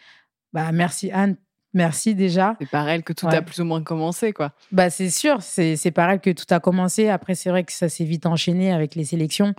bah 0.53 0.73
merci 0.73 1.11
Anne, 1.11 1.37
merci 1.75 2.15
déjà. 2.15 2.57
C'est 2.61 2.71
par 2.71 2.89
elle 2.89 3.03
que 3.03 3.13
tout 3.13 3.27
a 3.27 3.43
plus 3.43 3.61
ou 3.61 3.65
moins 3.65 3.83
commencé, 3.83 4.33
quoi. 4.33 4.53
Bah 4.73 4.91
c'est 4.91 5.11
sûr, 5.11 5.43
c'est 5.43 5.91
par 5.93 6.11
elle 6.11 6.21
que 6.21 6.31
tout 6.31 6.47
a 6.51 6.61
commencé. 6.61 7.09
Après, 7.09 7.35
c'est 7.35 7.51
vrai 7.51 7.65
que 7.65 7.73
ça 7.73 7.89
s'est 7.89 8.05
vite 8.05 8.27
enchaîné 8.27 8.73
avec 8.73 8.95
les 8.95 9.05
sélections. 9.05 9.55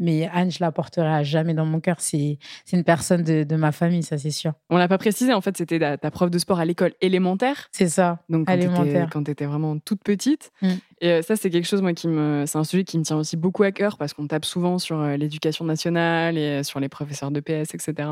Mais 0.00 0.28
Anne, 0.32 0.50
je 0.50 0.58
la 0.60 0.72
porterai 0.72 1.06
à 1.06 1.22
jamais 1.22 1.52
dans 1.52 1.66
mon 1.66 1.78
cœur. 1.78 1.96
C'est 2.00 2.38
une 2.72 2.84
personne 2.84 3.22
de, 3.22 3.56
ma 3.56 3.70
famille, 3.70 4.02
ça 4.02 4.16
c'est 4.16 4.30
sûr. 4.30 4.54
On 4.70 4.78
l'a 4.78 4.88
pas 4.88 4.96
précisé, 4.98 5.34
en 5.34 5.42
fait, 5.42 5.56
c'était 5.58 5.78
ta, 5.98 6.10
prof 6.10 6.30
de 6.30 6.38
sport 6.38 6.58
à 6.58 6.64
l'école 6.64 6.94
élémentaire. 7.02 7.68
C'est 7.70 7.88
ça. 7.88 8.18
Donc 8.30 8.46
quand 8.46 8.54
élémentaire. 8.54 9.10
quand 9.12 9.22
tu 9.22 9.30
étais 9.30 9.44
vraiment 9.44 9.78
toute 9.78 10.02
petite. 10.02 10.50
Mm. 10.62 10.68
Et 11.02 11.08
euh, 11.10 11.22
ça, 11.22 11.36
c'est 11.36 11.50
quelque 11.50 11.66
chose, 11.66 11.82
moi, 11.82 11.92
qui 11.92 12.08
me, 12.08 12.44
c'est 12.46 12.56
un 12.56 12.64
sujet 12.64 12.84
qui 12.84 12.98
me 12.98 13.04
tient 13.04 13.18
aussi 13.18 13.36
beaucoup 13.36 13.62
à 13.62 13.72
cœur 13.72 13.98
parce 13.98 14.14
qu'on 14.14 14.26
tape 14.26 14.46
souvent 14.46 14.78
sur 14.78 14.98
euh, 14.98 15.16
l'éducation 15.18 15.66
nationale 15.66 16.38
et 16.38 16.60
euh, 16.60 16.62
sur 16.62 16.80
les 16.80 16.88
professeurs 16.88 17.30
de 17.30 17.40
PS, 17.40 17.74
etc. 17.74 18.08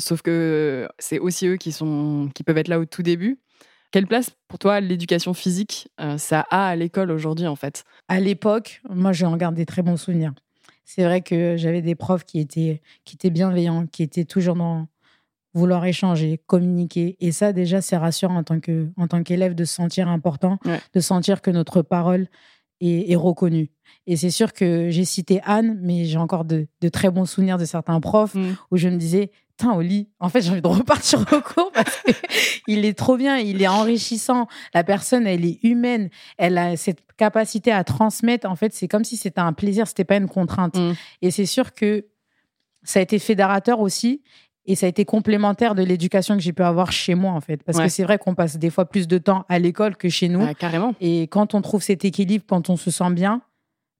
sauf 0.00 0.22
que 0.22 0.88
c'est 0.98 1.20
aussi 1.20 1.46
eux 1.46 1.56
qui 1.56 1.70
sont, 1.70 2.28
qui 2.34 2.42
peuvent 2.42 2.58
être 2.58 2.68
là 2.68 2.80
au 2.80 2.84
tout 2.84 3.02
début. 3.02 3.38
Quelle 3.90 4.06
place 4.06 4.30
pour 4.48 4.58
toi 4.58 4.80
l'éducation 4.80 5.34
physique 5.34 5.88
euh, 6.00 6.16
ça 6.16 6.46
a 6.50 6.68
à 6.68 6.76
l'école 6.76 7.10
aujourd'hui 7.10 7.46
en 7.46 7.56
fait? 7.56 7.84
À 8.08 8.20
l'époque, 8.20 8.82
moi 8.88 9.12
j'en 9.12 9.36
garde 9.36 9.54
des 9.54 9.66
très 9.66 9.82
bons 9.82 9.96
souvenirs. 9.96 10.32
C'est 10.84 11.04
vrai 11.04 11.20
que 11.20 11.56
j'avais 11.56 11.82
des 11.82 11.94
profs 11.94 12.24
qui 12.24 12.40
étaient, 12.40 12.82
qui 13.04 13.14
étaient 13.14 13.30
bienveillants, 13.30 13.86
qui 13.86 14.02
étaient 14.02 14.24
toujours 14.24 14.56
dans 14.56 14.86
vouloir 15.54 15.84
échanger, 15.84 16.40
communiquer. 16.46 17.16
Et 17.20 17.32
ça 17.32 17.52
déjà 17.52 17.80
c'est 17.80 17.96
rassurant 17.96 18.36
en 18.36 18.44
tant, 18.44 18.60
que, 18.60 18.88
en 18.96 19.08
tant 19.08 19.22
qu'élève 19.22 19.54
de 19.54 19.64
se 19.64 19.74
sentir 19.74 20.08
important, 20.08 20.58
de 20.94 21.00
sentir 21.00 21.42
que 21.42 21.50
notre 21.50 21.82
parole 21.82 22.28
est, 22.80 23.16
reconnue. 23.16 23.70
Et 24.06 24.16
c'est 24.16 24.30
sûr 24.30 24.52
que 24.52 24.90
j'ai 24.90 25.04
cité 25.04 25.40
Anne, 25.44 25.78
mais 25.82 26.04
j'ai 26.04 26.18
encore 26.18 26.44
de, 26.44 26.66
très 26.92 27.10
bons 27.10 27.26
souvenirs 27.26 27.58
de 27.58 27.64
certains 27.64 28.00
profs 28.00 28.34
mmh. 28.34 28.56
où 28.70 28.76
je 28.76 28.88
me 28.88 28.96
disais, 28.96 29.30
au 29.68 29.80
lit. 29.80 30.08
En 30.18 30.28
fait, 30.28 30.42
j'ai 30.42 30.50
envie 30.50 30.62
de 30.62 30.66
repartir 30.66 31.20
au 31.20 31.40
cours 31.40 31.70
parce 31.74 32.02
qu'il 32.64 32.84
est 32.84 32.98
trop 32.98 33.16
bien, 33.16 33.38
il 33.38 33.62
est 33.62 33.68
enrichissant. 33.68 34.46
La 34.74 34.84
personne, 34.84 35.26
elle 35.26 35.44
est 35.44 35.62
humaine, 35.62 36.10
elle 36.38 36.58
a 36.58 36.76
cette 36.76 37.00
capacité 37.16 37.72
à 37.72 37.84
transmettre. 37.84 38.48
En 38.48 38.56
fait, 38.56 38.72
c'est 38.72 38.88
comme 38.88 39.04
si 39.04 39.16
c'était 39.16 39.40
un 39.40 39.52
plaisir, 39.52 39.86
c'était 39.86 40.04
pas 40.04 40.16
une 40.16 40.28
contrainte. 40.28 40.76
Mm. 40.76 40.92
Et 41.22 41.30
c'est 41.30 41.46
sûr 41.46 41.74
que 41.74 42.06
ça 42.82 42.98
a 43.00 43.02
été 43.02 43.18
fédérateur 43.18 43.80
aussi. 43.80 44.22
Et 44.66 44.74
ça 44.74 44.86
a 44.86 44.88
été 44.88 45.04
complémentaire 45.04 45.74
de 45.74 45.82
l'éducation 45.82 46.36
que 46.36 46.42
j'ai 46.42 46.52
pu 46.52 46.62
avoir 46.62 46.92
chez 46.92 47.14
moi, 47.14 47.32
en 47.32 47.40
fait. 47.40 47.62
Parce 47.64 47.80
que 47.80 47.88
c'est 47.88 48.04
vrai 48.04 48.18
qu'on 48.18 48.34
passe 48.34 48.56
des 48.58 48.70
fois 48.70 48.84
plus 48.84 49.08
de 49.08 49.18
temps 49.18 49.44
à 49.48 49.58
l'école 49.58 49.96
que 49.96 50.08
chez 50.08 50.28
nous. 50.28 50.46
carrément. 50.54 50.94
Et 51.00 51.22
quand 51.22 51.54
on 51.54 51.62
trouve 51.62 51.82
cet 51.82 52.04
équilibre, 52.04 52.44
quand 52.46 52.68
on 52.70 52.76
se 52.76 52.90
sent 52.90 53.10
bien, 53.10 53.42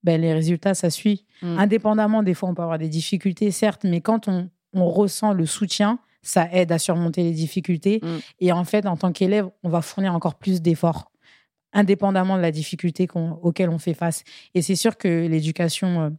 ben, 0.03 0.21
les 0.21 0.33
résultats, 0.33 0.75
ça 0.75 0.91
suit. 0.91 1.25
Mm. 1.43 1.59
Indépendamment, 1.59 2.23
des 2.23 2.35
fois, 2.35 2.49
on 2.49 2.55
peut 2.55 2.63
avoir 2.63 2.79
des 2.79 2.89
difficultés, 2.89 3.51
certes, 3.51 3.85
mais 3.85 4.01
quand 4.01 4.29
on, 4.29 4.49
on 4.73 4.89
ressent 4.89 5.33
le 5.33 5.47
soutien, 5.47 5.99
ça 6.23 6.49
aide 6.53 6.73
à 6.73 6.79
surmonter 6.79 7.23
les 7.23 7.33
difficultés. 7.33 8.01
Mm. 8.03 8.19
Et 8.41 8.53
en 8.53 8.65
fait, 8.65 8.87
en 8.87 8.97
tant 8.97 9.13
qu'élève, 9.13 9.49
on 9.63 9.69
va 9.69 9.83
fournir 9.83 10.15
encore 10.15 10.37
plus 10.37 10.61
d'efforts, 10.63 11.11
indépendamment 11.73 12.37
de 12.37 12.43
la 12.43 12.51
difficulté 12.51 13.09
auquel 13.15 13.71
on 13.71 13.79
fait 13.79 13.95
face. 13.95 14.25
Et 14.55 14.63
c'est 14.63 14.77
sûr 14.77 14.97
que 14.97 15.27
l'éducation 15.27 16.01
euh, 16.01 16.11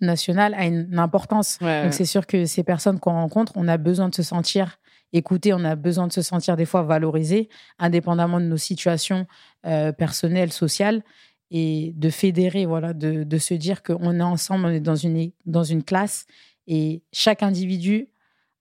nationale 0.00 0.54
a 0.54 0.66
une, 0.66 0.98
importance. 0.98 1.58
Donc 1.60 1.92
c'est 1.92 2.04
sûr 2.04 2.26
que 2.26 2.44
ces 2.44 2.62
personnes 2.62 2.98
qu'on 2.98 3.12
rencontre, 3.12 3.52
on 3.56 3.68
a 3.68 3.76
besoin 3.76 4.08
de 4.08 4.14
se 4.14 4.22
sentir 4.22 4.78
écouté, 5.12 5.52
on 5.52 5.64
a 5.64 5.76
besoin 5.76 6.06
de 6.06 6.12
se 6.12 6.22
sentir 6.22 6.56
des 6.56 6.64
fois 6.64 6.82
valorisé, 6.82 7.48
indépendamment 7.78 8.40
de 8.40 8.46
nos 8.46 8.56
situations 8.56 9.26
euh, 9.66 9.92
personnelles, 9.92 10.52
sociales 10.52 11.02
et 11.50 11.92
de 11.96 12.08
fédérer, 12.08 12.64
voilà, 12.64 12.94
de, 12.94 13.24
de 13.24 13.38
se 13.38 13.54
dire 13.54 13.82
qu'on 13.82 14.18
est 14.18 14.22
ensemble, 14.22 14.64
on 14.64 14.70
est 14.70 14.80
dans 14.80 14.96
une, 14.96 15.30
dans 15.44 15.64
une 15.64 15.82
classe 15.82 16.26
et 16.66 17.02
chaque 17.12 17.42
individu 17.42 18.08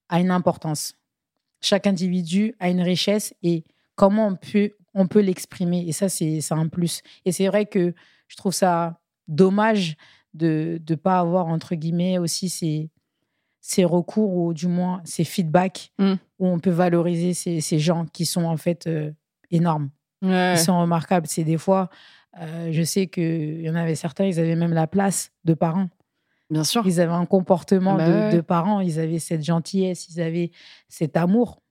a 0.10 0.20
une 0.20 0.32
importance. 0.32 0.94
Chaque 1.62 1.88
individu 1.88 2.56
a 2.60 2.70
une 2.70 2.82
richesse 2.82 3.34
et 3.44 3.64
comment 3.96 4.28
on 4.28 4.36
peut, 4.36 4.72
on 4.94 5.08
peut 5.08 5.22
l'exprimer. 5.22 5.86
Et 5.88 5.92
ça, 5.92 6.10
c'est 6.10 6.40
un 6.52 6.68
plus. 6.68 7.02
Et 7.26 7.32
c'est 7.32 7.48
vrai 7.48 7.66
que 7.66 7.94
je 8.28 8.36
trouve 8.36 8.54
ça 8.54 9.00
dommage 9.28 9.96
de 10.34 10.82
ne 10.90 10.96
pas 10.96 11.20
avoir, 11.20 11.48
entre 11.48 11.76
guillemets, 11.76 12.18
aussi 12.18 12.50
ces, 12.50 12.90
ces 13.60 13.86
recours 13.86 14.34
ou 14.34 14.54
du 14.54 14.68
moins 14.68 15.02
ces 15.06 15.24
feedbacks 15.24 15.92
mm. 16.00 16.14
où 16.40 16.48
on 16.48 16.60
peut 16.60 16.72
valoriser 16.72 17.34
ces, 17.34 17.62
ces 17.62 17.80
gens 17.80 18.06
qui 18.06 18.26
sont 18.26 18.46
en 18.46 18.58
fait 18.58 18.88
euh, 18.88 19.12
énormes. 19.52 19.90
Ils 20.24 20.58
sont 20.58 20.80
remarquables. 20.80 21.28
C'est 21.28 21.44
des 21.44 21.58
fois, 21.58 21.90
euh, 22.40 22.70
je 22.72 22.84
sais 22.84 23.08
qu'il 23.08 23.62
y 23.62 23.70
en 23.70 23.76
avait 23.76 23.96
certains, 23.96 24.26
ils 24.26 24.40
avaient 24.40 24.56
même 24.56 24.74
la 24.74 24.88
place 24.88 25.32
de 25.46 25.54
parents. 25.54 25.90
Bien 26.52 26.66
sûr. 26.66 26.86
Ils 26.86 27.00
avaient 27.00 27.14
un 27.14 27.26
comportement 27.26 27.96
bah 27.96 28.30
de, 28.32 28.42
parents, 28.42 28.82
ils 28.82 29.00
avaient 29.00 29.20
cette 29.20 29.44
gentillesse, 29.44 30.08
ils 30.10 30.22
avaient 30.22 30.52
cet 30.90 31.16
amour. 31.16 31.62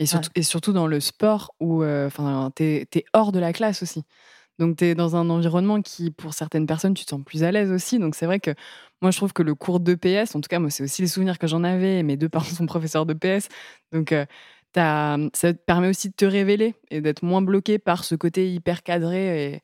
Et 0.00 0.06
surtout, 0.06 0.30
et 0.34 0.42
surtout 0.42 0.72
dans 0.72 0.88
le 0.88 0.98
sport 0.98 1.54
où 1.60 1.84
euh, 1.84 2.10
tu 2.56 2.64
es, 2.64 3.04
hors 3.12 3.30
de 3.30 3.38
la 3.38 3.52
classe 3.52 3.82
aussi. 3.82 4.02
Donc 4.58 4.76
tu 4.76 4.86
es 4.86 4.94
dans 4.96 5.14
un 5.14 5.30
environnement 5.30 5.80
qui, 5.82 6.10
pour 6.10 6.34
certaines 6.34 6.66
personnes, 6.66 6.94
tu 6.94 7.04
te 7.04 7.10
sens 7.10 7.22
plus 7.24 7.44
à 7.44 7.52
l'aise 7.52 7.70
aussi. 7.70 8.00
Donc 8.00 8.16
c'est 8.16 8.26
vrai 8.26 8.40
que 8.40 8.50
moi, 9.02 9.12
je 9.12 9.16
trouve 9.16 9.32
que 9.32 9.42
le 9.44 9.54
cours 9.54 9.78
de 9.78 9.94
PS, 9.94 10.34
en 10.34 10.40
tout 10.40 10.48
cas, 10.48 10.58
moi, 10.58 10.70
c'est 10.70 10.82
aussi 10.82 11.00
les 11.00 11.08
souvenirs 11.08 11.38
que 11.38 11.46
j'en 11.46 11.62
avais. 11.62 12.02
Mes 12.02 12.16
deux 12.16 12.28
parents 12.28 12.44
sont 12.44 12.66
professeurs 12.66 13.06
de 13.06 13.14
PS. 13.14 13.48
Donc 13.92 14.10
euh, 14.10 14.26
ça 14.74 15.52
te 15.54 15.64
permet 15.64 15.88
aussi 15.88 16.08
de 16.08 16.14
te 16.14 16.24
révéler 16.24 16.74
et 16.90 17.00
d'être 17.00 17.22
moins 17.24 17.42
bloqué 17.42 17.78
par 17.78 18.02
ce 18.02 18.16
côté 18.16 18.52
hyper 18.52 18.82
cadré 18.82 19.54
et, 19.54 19.62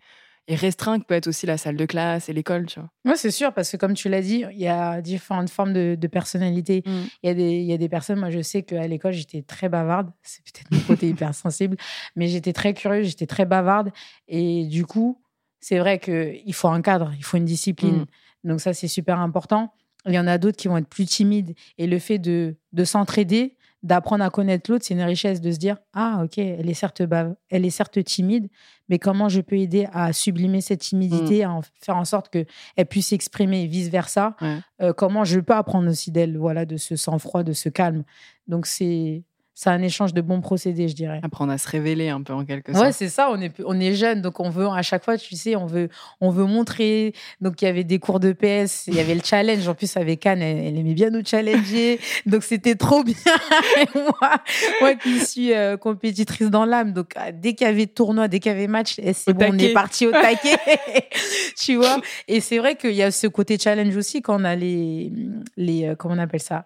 et 0.51 0.57
restreint 0.57 0.99
que 0.99 1.05
peut 1.05 1.15
être 1.15 1.29
aussi 1.29 1.47
la 1.47 1.57
salle 1.57 1.77
de 1.77 1.87
classe 1.87 2.29
et 2.29 2.33
l'école, 2.33 2.67
tu 2.67 2.81
vois. 2.81 2.91
Oui, 3.05 3.13
c'est 3.15 3.31
sûr, 3.31 3.55
parce 3.55 3.71
que 3.71 3.77
comme 3.77 3.95
tu 3.95 4.09
l'as 4.09 4.21
dit, 4.21 4.45
il 4.51 4.59
y 4.59 4.67
a 4.67 5.01
différentes 5.01 5.49
formes 5.49 5.73
de, 5.73 6.07
personnalité. 6.09 6.83
Mmh. 6.85 6.91
Il, 7.23 7.27
y 7.29 7.31
a 7.31 7.35
des, 7.35 7.53
il 7.59 7.67
y 7.67 7.73
a 7.73 7.79
des 7.79 7.89
personnes, 7.89 8.19
moi 8.19 8.31
je 8.31 8.43
sais 8.43 8.65
qu'à 8.65 8.85
l'école, 8.89 9.13
j'étais 9.13 9.43
très 9.43 9.69
bavarde. 9.69 10.11
C'est 10.25 10.43
peut-être 10.43 10.73
mon 10.73 10.81
côté 10.81 11.09
hypersensible, 11.11 11.77
mais 12.17 12.27
j'étais 12.27 12.53
très 12.53 12.75
curieuse, 12.75 13.07
j'étais 13.07 13.29
très 13.29 13.47
bavarde. 13.47 13.93
Et 14.27 14.67
du 14.67 14.85
coup, 14.85 15.23
c'est 15.61 15.79
vrai 15.79 16.01
qu'il 16.01 16.53
faut 16.53 16.67
un 16.67 16.83
cadre, 16.83 17.13
il 17.17 17.23
faut 17.23 17.37
une 17.37 17.45
discipline. 17.45 17.99
Mmh. 17.99 18.49
Donc 18.49 18.61
ça, 18.61 18.75
c'est 18.75 18.89
super 18.89 19.21
important. 19.21 19.73
Il 20.07 20.15
y 20.15 20.19
en 20.19 20.27
a 20.27 20.37
d'autres 20.37 20.57
qui 20.57 20.67
vont 20.67 20.79
être 20.79 20.89
plus 20.89 21.07
timides. 21.07 21.55
Et 21.79 21.87
le 21.87 22.01
fait 22.01 22.19
de, 22.19 22.57
de 22.73 22.85
s'entraider, 22.85 23.57
d'apprendre 23.83 24.25
à 24.25 24.31
connaître 24.31 24.71
l'autre, 24.71 24.85
c'est 24.85 24.95
une 24.95 25.03
richesse 25.03 25.41
de 25.41 25.51
se 25.51 25.59
dire 25.59 25.77
ah 25.95 26.21
ok, 26.25 26.39
elle 26.39 26.69
est 26.69 26.75
certes 26.75 27.03
elle 27.49 27.65
est 27.65 27.71
certes 27.71 28.03
timide, 28.05 28.49
mais 28.89 28.99
comment 28.99 29.29
je 29.29 29.41
peux 29.41 29.57
aider 29.57 29.87
à 29.93 30.13
sublimer 30.13 30.61
cette 30.61 30.81
timidité, 30.81 31.47
mmh. 31.47 31.51
à 31.51 31.61
faire 31.81 31.97
en 31.97 32.05
sorte 32.05 32.29
que 32.29 32.45
elle 32.77 32.87
puisse 32.87 33.09
s'exprimer 33.09 33.67
vice 33.67 33.89
versa. 33.89 34.37
Euh, 34.83 34.93
comment 34.93 35.25
je 35.25 35.41
peux 35.41 35.55
apprendre 35.55 35.89
aussi 35.89 36.11
d'elle, 36.11 36.37
voilà, 36.37 36.67
de 36.67 36.77
ce 36.77 36.97
sang-froid, 36.97 37.43
de 37.43 37.53
ce 37.53 37.69
calme? 37.69 38.05
Donc 38.49 38.67
c'est 38.67 39.25
c'est 39.63 39.69
un 39.69 39.83
échange 39.83 40.15
de 40.15 40.23
bons 40.23 40.41
procédés, 40.41 40.89
je 40.89 40.95
dirais. 40.95 41.21
Apprendre 41.23 41.53
à 41.53 41.59
se 41.59 41.69
révéler 41.69 42.09
un 42.09 42.23
peu 42.23 42.33
en 42.33 42.47
quelque 42.47 42.73
sorte. 42.73 42.83
Ouais, 42.83 42.93
c'est 42.93 43.11
ça. 43.11 43.29
On 43.31 43.39
est, 43.39 43.53
on 43.67 43.79
est 43.79 43.93
jeune, 43.93 44.23
donc 44.23 44.41
on 44.41 44.49
veut 44.49 44.67
à 44.67 44.81
chaque 44.81 45.05
fois, 45.05 45.19
tu 45.19 45.37
sais, 45.37 45.55
on 45.55 45.67
veut, 45.67 45.91
on 46.23 46.31
veut 46.31 46.47
montrer. 46.47 47.13
Donc 47.43 47.61
il 47.61 47.67
y 47.67 47.69
avait 47.69 47.85
des 47.85 47.99
cours 47.99 48.21
de 48.21 48.33
PS, 48.33 48.87
il 48.87 48.95
y 48.95 49.01
avait 49.01 49.15
le 49.15 49.21
challenge. 49.23 49.69
En 49.69 49.75
plus 49.75 49.99
avec 49.99 50.25
Anne, 50.25 50.41
elle, 50.41 50.79
aimait 50.79 50.95
bien 50.95 51.11
nous 51.11 51.23
challenger, 51.23 52.01
donc 52.27 52.43
c'était 52.43 52.75
trop 52.75 53.05
bien. 53.05 53.15
moi, 53.95 54.43
moi 54.81 54.95
qui 54.95 55.21
suis 55.21 55.53
euh, 55.53 55.77
compétitrice 55.77 56.49
dans 56.49 56.65
l'âme, 56.65 56.95
donc 56.95 57.13
ah, 57.17 57.31
dès 57.31 57.53
qu'il 57.53 57.67
y 57.67 57.71
avait 57.71 57.87
tournoi, 57.87 58.29
dès 58.29 58.41
qu'il 58.41 58.53
y 58.53 58.55
avait 58.55 58.67
match, 58.67 58.95
eh, 58.97 59.13
c'est 59.13 59.35
bon, 59.35 59.51
on 59.53 59.59
est 59.59 59.75
parti 59.75 60.07
au 60.07 60.11
taquet, 60.11 60.57
tu 61.59 61.77
vois? 61.77 62.01
Et 62.29 62.41
c'est 62.41 62.57
vrai 62.57 62.77
qu'il 62.77 62.95
y 62.95 63.03
a 63.03 63.11
ce 63.11 63.27
côté 63.27 63.59
challenge 63.59 63.95
aussi 63.95 64.23
quand 64.23 64.41
on 64.41 64.45
a 64.45 64.57
les, 64.57 65.13
les, 65.59 65.89
euh, 65.89 65.97
comment 65.97 66.15
on 66.15 66.19
appelle 66.19 66.41
ça, 66.41 66.65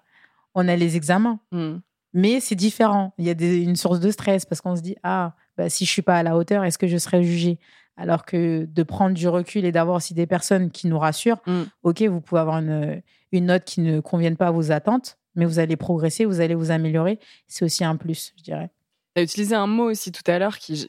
on 0.54 0.68
a 0.68 0.76
les 0.76 0.94
examens. 0.94 1.40
Hmm. 1.50 1.78
Mais 2.14 2.38
c'est 2.40 2.54
différent. 2.54 3.12
Il 3.18 3.26
y 3.26 3.30
a 3.30 3.34
une 3.34 3.76
source 3.76 4.00
de 4.00 4.10
stress 4.10 4.46
parce 4.46 4.60
qu'on 4.60 4.76
se 4.76 4.80
dit 4.80 4.96
ah 5.02 5.34
bah, 5.58 5.68
si 5.68 5.84
je 5.84 5.90
suis 5.90 6.02
pas 6.02 6.16
à 6.16 6.22
la 6.22 6.36
hauteur, 6.36 6.64
est-ce 6.64 6.78
que 6.78 6.86
je 6.86 6.96
serai 6.96 7.24
jugé 7.24 7.58
Alors 7.96 8.24
que 8.24 8.64
de 8.64 8.82
prendre 8.84 9.14
du 9.14 9.28
recul 9.28 9.64
et 9.64 9.72
d'avoir 9.72 9.96
aussi 9.96 10.14
des 10.14 10.26
personnes 10.26 10.70
qui 10.70 10.86
nous 10.86 10.98
rassurent. 10.98 11.42
Mm. 11.46 11.62
Ok, 11.82 12.02
vous 12.02 12.20
pouvez 12.20 12.40
avoir 12.40 12.58
une, 12.58 13.02
une 13.32 13.46
note 13.46 13.64
qui 13.64 13.80
ne 13.80 14.00
convienne 14.00 14.36
pas 14.36 14.46
à 14.46 14.50
vos 14.52 14.70
attentes, 14.70 15.18
mais 15.34 15.44
vous 15.44 15.58
allez 15.58 15.76
progresser, 15.76 16.24
vous 16.24 16.40
allez 16.40 16.54
vous 16.54 16.70
améliorer. 16.70 17.18
C'est 17.48 17.64
aussi 17.64 17.84
un 17.84 17.96
plus, 17.96 18.32
je 18.38 18.44
dirais. 18.44 18.70
Tu 19.14 19.20
as 19.20 19.24
utilisé 19.24 19.56
un 19.56 19.66
mot 19.66 19.90
aussi 19.90 20.12
tout 20.12 20.28
à 20.28 20.38
l'heure 20.38 20.58
qui, 20.58 20.88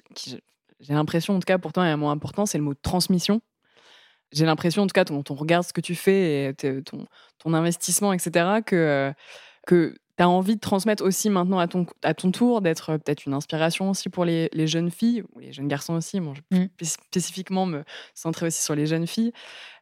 j'ai 0.80 0.94
l'impression, 0.94 1.36
en 1.36 1.40
tout 1.40 1.46
cas, 1.46 1.58
pourtant 1.58 1.84
est 1.84 1.90
un 1.90 1.98
mot 1.98 2.10
important, 2.10 2.46
c'est 2.46 2.60
le 2.60 2.64
mot 2.64 2.76
transmission. 2.76 3.42
J'ai 4.32 4.46
l'impression, 4.46 4.84
en 4.84 4.88
tout 4.88 4.94
cas, 4.94 5.06
quand 5.06 5.32
on 5.32 5.36
regarde 5.36 5.66
ce 5.66 5.74
que 5.74 5.82
tu 5.82 5.96
fais 5.96 6.50
et 6.50 6.54
ton, 6.54 7.06
ton 7.40 7.54
investissement, 7.54 8.14
etc., 8.14 8.62
que, 8.66 9.14
que 9.66 9.96
tu 10.18 10.24
as 10.24 10.30
envie 10.30 10.56
de 10.56 10.62
transmettre 10.62 11.04
aussi 11.04 11.30
maintenant 11.30 11.60
à 11.60 11.68
ton, 11.68 11.86
à 12.04 12.14
ton 12.14 12.32
tour, 12.32 12.62
d'être 12.62 12.92
euh, 12.92 12.98
peut-être 12.98 13.26
une 13.26 13.34
inspiration 13.34 13.90
aussi 13.90 14.10
pour 14.10 14.26
les, 14.26 14.50
les, 14.54 14.68
jeunes 14.68 14.92
filles, 14.92 15.24
ou 15.34 15.40
les 15.40 15.52
jeunes 15.52 15.68
garçons 15.68 15.94
aussi. 15.94 16.20
Bon, 16.20 16.34
je 16.34 16.42
vais 16.52 16.66
mmh. 16.66 16.86
spécifiquement 16.86 17.66
me 17.66 17.84
centrer 18.14 18.48
aussi 18.48 18.64
sur 18.64 18.76
les 18.76 18.86
jeunes 18.86 19.08
filles. 19.08 19.32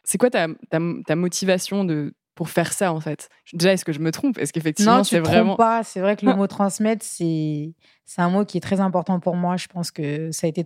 C'est 0.04 0.18
quoi 0.18 0.30
ta, 0.30 0.48
ta, 0.70 0.80
ta, 1.06 1.16
motivation 1.16 1.86
de, 1.86 2.14
pour 2.36 2.50
faire 2.50 2.74
ça 2.74 2.94
en 2.94 3.00
fait 3.00 3.30
Déjà, 3.54 3.74
est-ce 3.74 3.86
que 3.86 3.94
je 3.94 4.00
me 4.00 4.12
trompe? 4.12 4.38
Est-ce 4.38 4.52
qu'effectivement 4.54 5.04
c'est 5.04 5.20
vraiment 5.20 5.56
pas 5.56 5.84
C'est 5.84 6.00
vrai 6.00 6.16
que 6.16 6.26
le 6.26 6.34
mot 6.36 6.48
transmettre, 6.48 7.06
c'est 7.06 7.74
c'est 8.06 8.22
un 8.22 8.30
mot 8.30 8.44
qui 8.46 8.58
est 8.58 8.62
très 8.62 8.80
important 8.80 9.20
pour 9.20 9.36
moi. 9.36 9.58
Je 9.58 9.68
pense 9.68 9.92
que 9.92 10.32
ça 10.32 10.48
a 10.48 10.50
été 10.50 10.66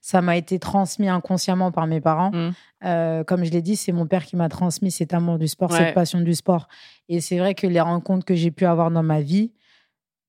ça 0.00 0.20
m'a 0.22 0.36
été 0.36 0.58
transmis 0.58 1.08
inconsciemment 1.08 1.72
par 1.72 1.86
mes 1.86 2.00
parents. 2.00 2.30
Mmh. 2.30 2.50
Euh, 2.84 3.24
comme 3.24 3.44
je 3.44 3.50
l'ai 3.50 3.62
dit, 3.62 3.76
c'est 3.76 3.92
mon 3.92 4.06
père 4.06 4.24
qui 4.24 4.36
m'a 4.36 4.48
transmis 4.48 4.90
cet 4.90 5.12
amour 5.12 5.38
du 5.38 5.48
sport, 5.48 5.72
cette 5.72 5.94
passion 5.94 6.20
du 6.20 6.34
sport. 6.34 6.68
Et 7.08 7.20
c'est 7.20 7.38
vrai 7.38 7.54
que 7.54 7.66
les 7.66 7.80
rencontres 7.80 8.24
que 8.24 8.34
j'ai 8.34 8.50
pu 8.50 8.64
avoir 8.64 8.90
dans 8.90 9.02
ma 9.02 9.20
vie 9.20 9.52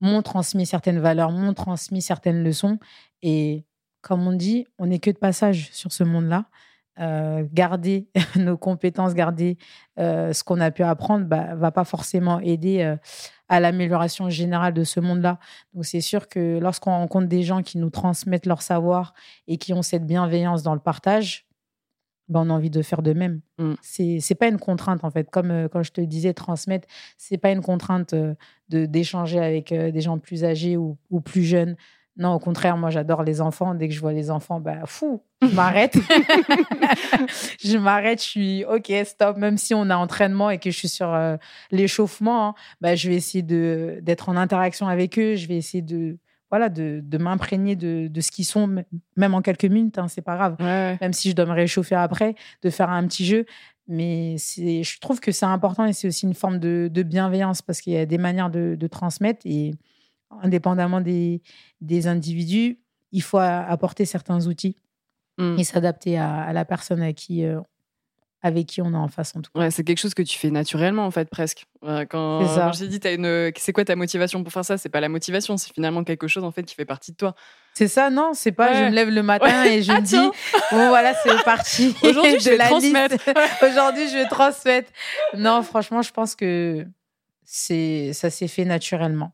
m'ont 0.00 0.22
transmis 0.22 0.66
certaines 0.66 0.98
valeurs, 0.98 1.30
m'ont 1.30 1.54
transmis 1.54 2.02
certaines 2.02 2.42
leçons. 2.42 2.78
Et 3.22 3.64
comme 4.00 4.26
on 4.26 4.32
dit, 4.32 4.66
on 4.78 4.86
n'est 4.86 4.98
que 4.98 5.10
de 5.10 5.18
passage 5.18 5.68
sur 5.72 5.92
ce 5.92 6.04
monde-là. 6.04 6.46
Euh, 7.00 7.46
garder 7.50 8.08
nos 8.36 8.58
compétences, 8.58 9.14
garder 9.14 9.56
euh, 9.98 10.34
ce 10.34 10.44
qu'on 10.44 10.60
a 10.60 10.70
pu 10.70 10.82
apprendre, 10.82 11.24
bah, 11.24 11.54
va 11.54 11.70
pas 11.70 11.84
forcément 11.84 12.40
aider 12.40 12.82
euh, 12.82 12.96
à 13.48 13.58
l'amélioration 13.58 14.28
générale 14.28 14.74
de 14.74 14.84
ce 14.84 15.00
monde-là. 15.00 15.38
Donc 15.72 15.86
c'est 15.86 16.02
sûr 16.02 16.28
que 16.28 16.58
lorsqu'on 16.58 16.90
rencontre 16.90 17.26
des 17.26 17.42
gens 17.42 17.62
qui 17.62 17.78
nous 17.78 17.88
transmettent 17.88 18.44
leur 18.44 18.60
savoir 18.60 19.14
et 19.46 19.56
qui 19.56 19.72
ont 19.72 19.80
cette 19.80 20.04
bienveillance 20.04 20.62
dans 20.62 20.74
le 20.74 20.80
partage, 20.80 21.46
bah, 22.28 22.40
on 22.44 22.50
a 22.50 22.52
envie 22.52 22.70
de 22.70 22.82
faire 22.82 23.00
de 23.00 23.14
même. 23.14 23.40
Mm. 23.56 23.74
C'est 23.80 24.18
C'est 24.20 24.34
pas 24.34 24.48
une 24.48 24.58
contrainte 24.58 25.02
en 25.02 25.10
fait, 25.10 25.30
comme 25.30 25.70
quand 25.72 25.82
je 25.82 25.92
te 25.92 26.02
disais 26.02 26.34
transmettre, 26.34 26.86
c'est 27.16 27.38
pas 27.38 27.50
une 27.50 27.62
contrainte 27.62 28.14
de 28.14 28.84
d'échanger 28.86 29.38
avec 29.38 29.72
des 29.72 30.00
gens 30.02 30.18
plus 30.18 30.44
âgés 30.44 30.76
ou, 30.76 30.98
ou 31.08 31.22
plus 31.22 31.44
jeunes. 31.44 31.76
Non, 32.16 32.34
au 32.34 32.38
contraire, 32.38 32.76
moi 32.76 32.90
j'adore 32.90 33.22
les 33.22 33.40
enfants. 33.40 33.74
Dès 33.74 33.88
que 33.88 33.94
je 33.94 34.00
vois 34.00 34.12
les 34.12 34.30
enfants, 34.30 34.60
bah 34.60 34.84
fou, 34.86 35.22
je 35.42 35.54
m'arrête. 35.54 35.96
je 37.64 37.78
m'arrête, 37.78 38.20
je 38.20 38.26
suis 38.28 38.64
OK, 38.64 38.92
stop. 39.04 39.36
Même 39.36 39.56
si 39.56 39.74
on 39.74 39.88
a 39.90 39.96
entraînement 39.96 40.50
et 40.50 40.58
que 40.58 40.70
je 40.70 40.76
suis 40.76 40.88
sur 40.88 41.14
euh, 41.14 41.36
l'échauffement, 41.70 42.48
hein, 42.48 42.54
bah, 42.80 42.94
je 42.94 43.08
vais 43.08 43.14
essayer 43.14 43.42
de, 43.42 44.00
d'être 44.02 44.28
en 44.28 44.36
interaction 44.36 44.88
avec 44.88 45.18
eux. 45.18 45.36
Je 45.36 45.46
vais 45.46 45.56
essayer 45.56 45.82
de, 45.82 46.18
voilà, 46.50 46.68
de, 46.68 47.00
de 47.02 47.18
m'imprégner 47.18 47.76
de, 47.76 48.08
de, 48.08 48.20
ce 48.20 48.30
qu'ils 48.30 48.44
sont, 48.44 48.84
même 49.16 49.34
en 49.34 49.40
quelques 49.40 49.64
minutes, 49.64 49.98
hein, 49.98 50.08
c'est 50.08 50.22
pas 50.22 50.36
grave. 50.36 50.56
Même 50.60 51.12
si 51.12 51.30
je 51.30 51.36
dois 51.36 51.46
me 51.46 51.52
réchauffer 51.52 51.94
après, 51.94 52.34
de 52.62 52.70
faire 52.70 52.90
un 52.90 53.06
petit 53.06 53.24
jeu. 53.24 53.46
Mais 53.86 54.36
je 54.38 55.00
trouve 55.00 55.20
que 55.20 55.32
c'est 55.32 55.46
important 55.46 55.84
et 55.84 55.92
c'est 55.92 56.06
aussi 56.08 56.26
une 56.26 56.34
forme 56.34 56.58
de, 56.58 56.88
de 56.92 57.02
bienveillance 57.02 57.62
parce 57.62 57.80
qu'il 57.80 57.92
y 57.92 57.96
a 57.96 58.06
des 58.06 58.18
manières 58.18 58.50
de, 58.50 58.76
de 58.78 58.86
transmettre 58.86 59.40
et 59.44 59.72
indépendamment 60.42 61.00
des, 61.00 61.42
des 61.80 62.06
individus, 62.06 62.78
il 63.12 63.22
faut 63.22 63.38
apporter 63.38 64.04
certains 64.04 64.46
outils 64.46 64.76
et 65.58 65.64
s'adapter 65.64 66.18
à, 66.18 66.52
la 66.52 66.64
personne 66.64 67.02
à 67.02 67.12
qui, 67.12 67.44
euh, 67.46 67.60
avec 68.42 68.66
qui 68.66 68.82
on 68.82 68.92
est 68.92 68.96
en 68.96 69.08
face 69.08 69.34
en 69.36 69.42
tout 69.42 69.50
cas. 69.54 69.60
Ouais, 69.60 69.70
c'est 69.70 69.84
quelque 69.84 69.98
chose 69.98 70.14
que 70.14 70.22
tu 70.22 70.38
fais 70.38 70.50
naturellement 70.50 71.04
en 71.04 71.10
fait 71.10 71.28
presque. 71.28 71.66
Quand, 71.82 72.06
quand 72.08 72.72
j'ai 72.72 72.88
dit 72.88 73.00
une... 73.08 73.52
c'est 73.56 73.72
quoi 73.72 73.84
ta 73.84 73.96
motivation 73.96 74.42
pour 74.42 74.52
faire 74.52 74.64
ça, 74.64 74.78
c'est 74.78 74.88
pas 74.88 75.00
la 75.00 75.08
motivation, 75.08 75.56
c'est 75.56 75.72
finalement 75.72 76.04
quelque 76.04 76.26
chose 76.26 76.44
en 76.44 76.50
fait 76.50 76.62
qui 76.62 76.74
fait 76.74 76.84
partie 76.84 77.12
de 77.12 77.16
toi. 77.16 77.34
C'est 77.74 77.88
ça, 77.88 78.10
non, 78.10 78.32
c'est 78.34 78.52
pas 78.52 78.74
je 78.74 78.84
me 78.84 78.94
lève 78.94 79.10
le 79.10 79.22
matin 79.22 79.64
et 79.64 79.82
je 79.82 79.92
me 79.92 80.00
dis 80.00 80.16
bon 80.16 80.88
voilà 80.88 81.14
c'est 81.22 81.42
parti. 81.44 81.94
Aujourd'hui 82.02 82.40
je 82.40 82.50
vais 82.50 82.58
transmettre. 82.58 83.16
Aujourd'hui 83.62 84.08
je 84.08 84.16
vais 84.16 84.28
transmettre. 84.28 84.90
Non 85.36 85.62
franchement 85.62 86.02
je 86.02 86.10
pense 86.10 86.34
que 86.34 86.86
c'est 87.44 88.12
ça 88.12 88.30
s'est 88.30 88.48
fait 88.48 88.64
naturellement. 88.64 89.32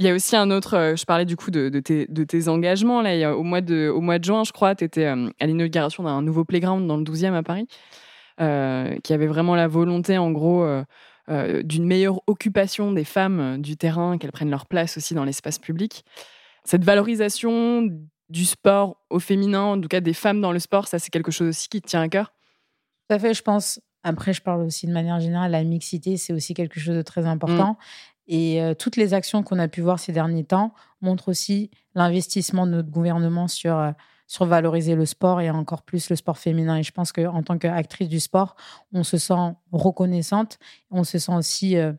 Il 0.00 0.06
y 0.06 0.08
a 0.08 0.14
aussi 0.14 0.34
un 0.34 0.50
autre, 0.50 0.74
euh, 0.76 0.96
je 0.96 1.04
parlais 1.04 1.24
du 1.24 1.36
coup 1.36 1.52
de, 1.52 1.68
de, 1.68 1.78
tes, 1.78 2.06
de 2.08 2.24
tes, 2.24 2.48
engagements. 2.48 3.00
Là, 3.00 3.36
au, 3.36 3.44
mois 3.44 3.60
de, 3.60 3.88
au 3.88 4.00
mois 4.00 4.18
de 4.18 4.24
juin, 4.24 4.42
je 4.42 4.50
crois, 4.50 4.74
tu 4.74 4.84
étais 4.84 5.06
euh, 5.06 5.30
à 5.38 5.46
l'inauguration 5.46 6.02
d'un 6.02 6.20
nouveau 6.20 6.44
playground 6.44 6.86
dans 6.88 6.96
le 6.96 7.04
12e 7.04 7.34
à 7.34 7.44
Paris, 7.44 7.68
euh, 8.40 8.96
qui 9.04 9.12
avait 9.12 9.28
vraiment 9.28 9.54
la 9.54 9.68
volonté, 9.68 10.18
en 10.18 10.32
gros, 10.32 10.66
d'une 11.28 11.86
meilleure 11.86 12.20
occupation 12.26 12.92
des 12.92 13.04
femmes 13.04 13.62
du 13.62 13.76
terrain, 13.76 14.18
qu'elles 14.18 14.32
prennent 14.32 14.50
leur 14.50 14.66
place 14.66 14.96
aussi 14.96 15.14
dans 15.14 15.24
l'espace 15.24 15.58
public. 15.58 16.04
Cette 16.64 16.84
valorisation 16.84 17.88
du 18.28 18.44
sport 18.44 18.96
au 19.10 19.20
féminin, 19.20 19.62
en 19.62 19.80
tout 19.80 19.88
cas 19.88 20.00
des 20.00 20.12
femmes 20.12 20.40
dans 20.40 20.52
le 20.52 20.58
sport, 20.58 20.88
ça 20.88 20.98
c'est 20.98 21.10
quelque 21.10 21.30
chose 21.30 21.48
aussi 21.48 21.68
qui 21.68 21.80
te 21.80 21.86
tient 21.86 22.02
à 22.02 22.08
cœur? 22.08 22.32
Tout 23.08 23.14
à 23.14 23.18
fait, 23.18 23.34
je 23.34 23.42
pense. 23.42 23.80
Après, 24.02 24.32
je 24.34 24.42
parle 24.42 24.62
aussi 24.62 24.86
de 24.86 24.92
manière 24.92 25.20
générale, 25.20 25.52
la 25.52 25.62
mixité, 25.64 26.16
c'est 26.16 26.32
aussi 26.32 26.52
quelque 26.52 26.78
chose 26.78 26.96
de 26.96 27.02
très 27.02 27.26
important. 27.26 27.72
Mmh. 27.72 27.76
Et 28.26 28.62
euh, 28.62 28.74
toutes 28.74 28.96
les 28.96 29.14
actions 29.14 29.42
qu'on 29.42 29.58
a 29.58 29.68
pu 29.68 29.80
voir 29.80 29.98
ces 29.98 30.12
derniers 30.12 30.44
temps 30.44 30.72
montrent 31.00 31.28
aussi 31.28 31.70
l'investissement 31.94 32.66
de 32.66 32.72
notre 32.72 32.90
gouvernement 32.90 33.48
sur, 33.48 33.76
euh, 33.76 33.92
sur 34.26 34.46
valoriser 34.46 34.94
le 34.94 35.06
sport 35.06 35.40
et 35.40 35.50
encore 35.50 35.82
plus 35.82 36.08
le 36.10 36.16
sport 36.16 36.38
féminin. 36.38 36.76
Et 36.76 36.82
je 36.82 36.92
pense 36.92 37.12
qu'en 37.12 37.42
tant 37.42 37.58
qu'actrice 37.58 38.08
du 38.08 38.20
sport, 38.20 38.56
on 38.92 39.04
se 39.04 39.18
sent 39.18 39.54
reconnaissante, 39.72 40.58
on 40.90 41.04
se 41.04 41.18
sent 41.18 41.34
aussi 41.34 41.76
euh, 41.76 41.92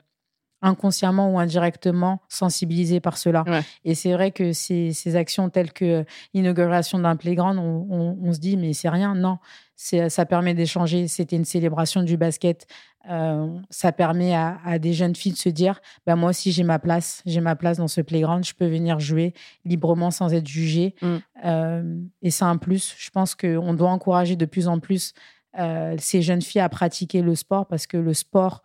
inconsciemment 0.61 1.31
ou 1.31 1.38
indirectement 1.38 2.21
sensibilisés 2.27 2.99
par 2.99 3.17
cela. 3.17 3.43
Et 3.83 3.93
c'est 3.93 4.13
vrai 4.13 4.31
que 4.31 4.51
ces, 4.51 4.93
ces, 4.93 5.15
actions 5.15 5.49
telles 5.49 5.71
que 5.71 6.05
l'inauguration 6.33 6.97
d'un 6.97 7.15
playground, 7.15 7.59
on, 7.59 8.17
on, 8.19 8.33
se 8.33 8.39
dit, 8.39 8.57
mais 8.57 8.73
c'est 8.73 8.89
rien. 8.89 9.13
Non, 9.13 9.38
ça 9.75 10.25
permet 10.25 10.53
d'échanger. 10.53 11.07
C'était 11.07 11.35
une 11.35 11.45
célébration 11.45 12.03
du 12.03 12.17
basket. 12.17 12.67
Euh, 13.09 13.59
ça 13.69 13.91
permet 13.91 14.33
à, 14.33 14.79
des 14.79 14.93
jeunes 14.93 15.15
filles 15.15 15.33
de 15.33 15.38
se 15.38 15.49
dire, 15.49 15.79
bah, 16.05 16.15
moi 16.15 16.31
aussi 16.31 16.51
j'ai 16.51 16.63
ma 16.63 16.79
place, 16.79 17.21
j'ai 17.25 17.39
ma 17.39 17.55
place 17.55 17.77
dans 17.77 17.88
ce 17.88 18.01
playground, 18.01 18.43
je 18.43 18.53
peux 18.53 18.67
venir 18.67 18.99
jouer 18.99 19.33
librement 19.63 20.09
sans 20.11 20.33
être 20.33 20.47
jugée. 20.47 20.95
Mm. 21.01 21.15
Euh, 21.45 21.99
et 22.23 22.31
c'est 22.31 22.45
un 22.45 22.57
plus. 22.57 22.95
Je 22.97 23.09
pense 23.11 23.35
qu'on 23.35 23.73
doit 23.73 23.89
encourager 23.89 24.35
de 24.35 24.45
plus 24.45 24.67
en 24.67 24.79
plus 24.79 25.13
euh, 25.59 25.95
ces 25.99 26.21
jeunes 26.21 26.41
filles 26.41 26.61
à 26.61 26.69
pratiquer 26.69 27.21
le 27.21 27.35
sport 27.35 27.67
parce 27.67 27.85
que 27.88 27.97
le 27.97 28.13
sport 28.13 28.63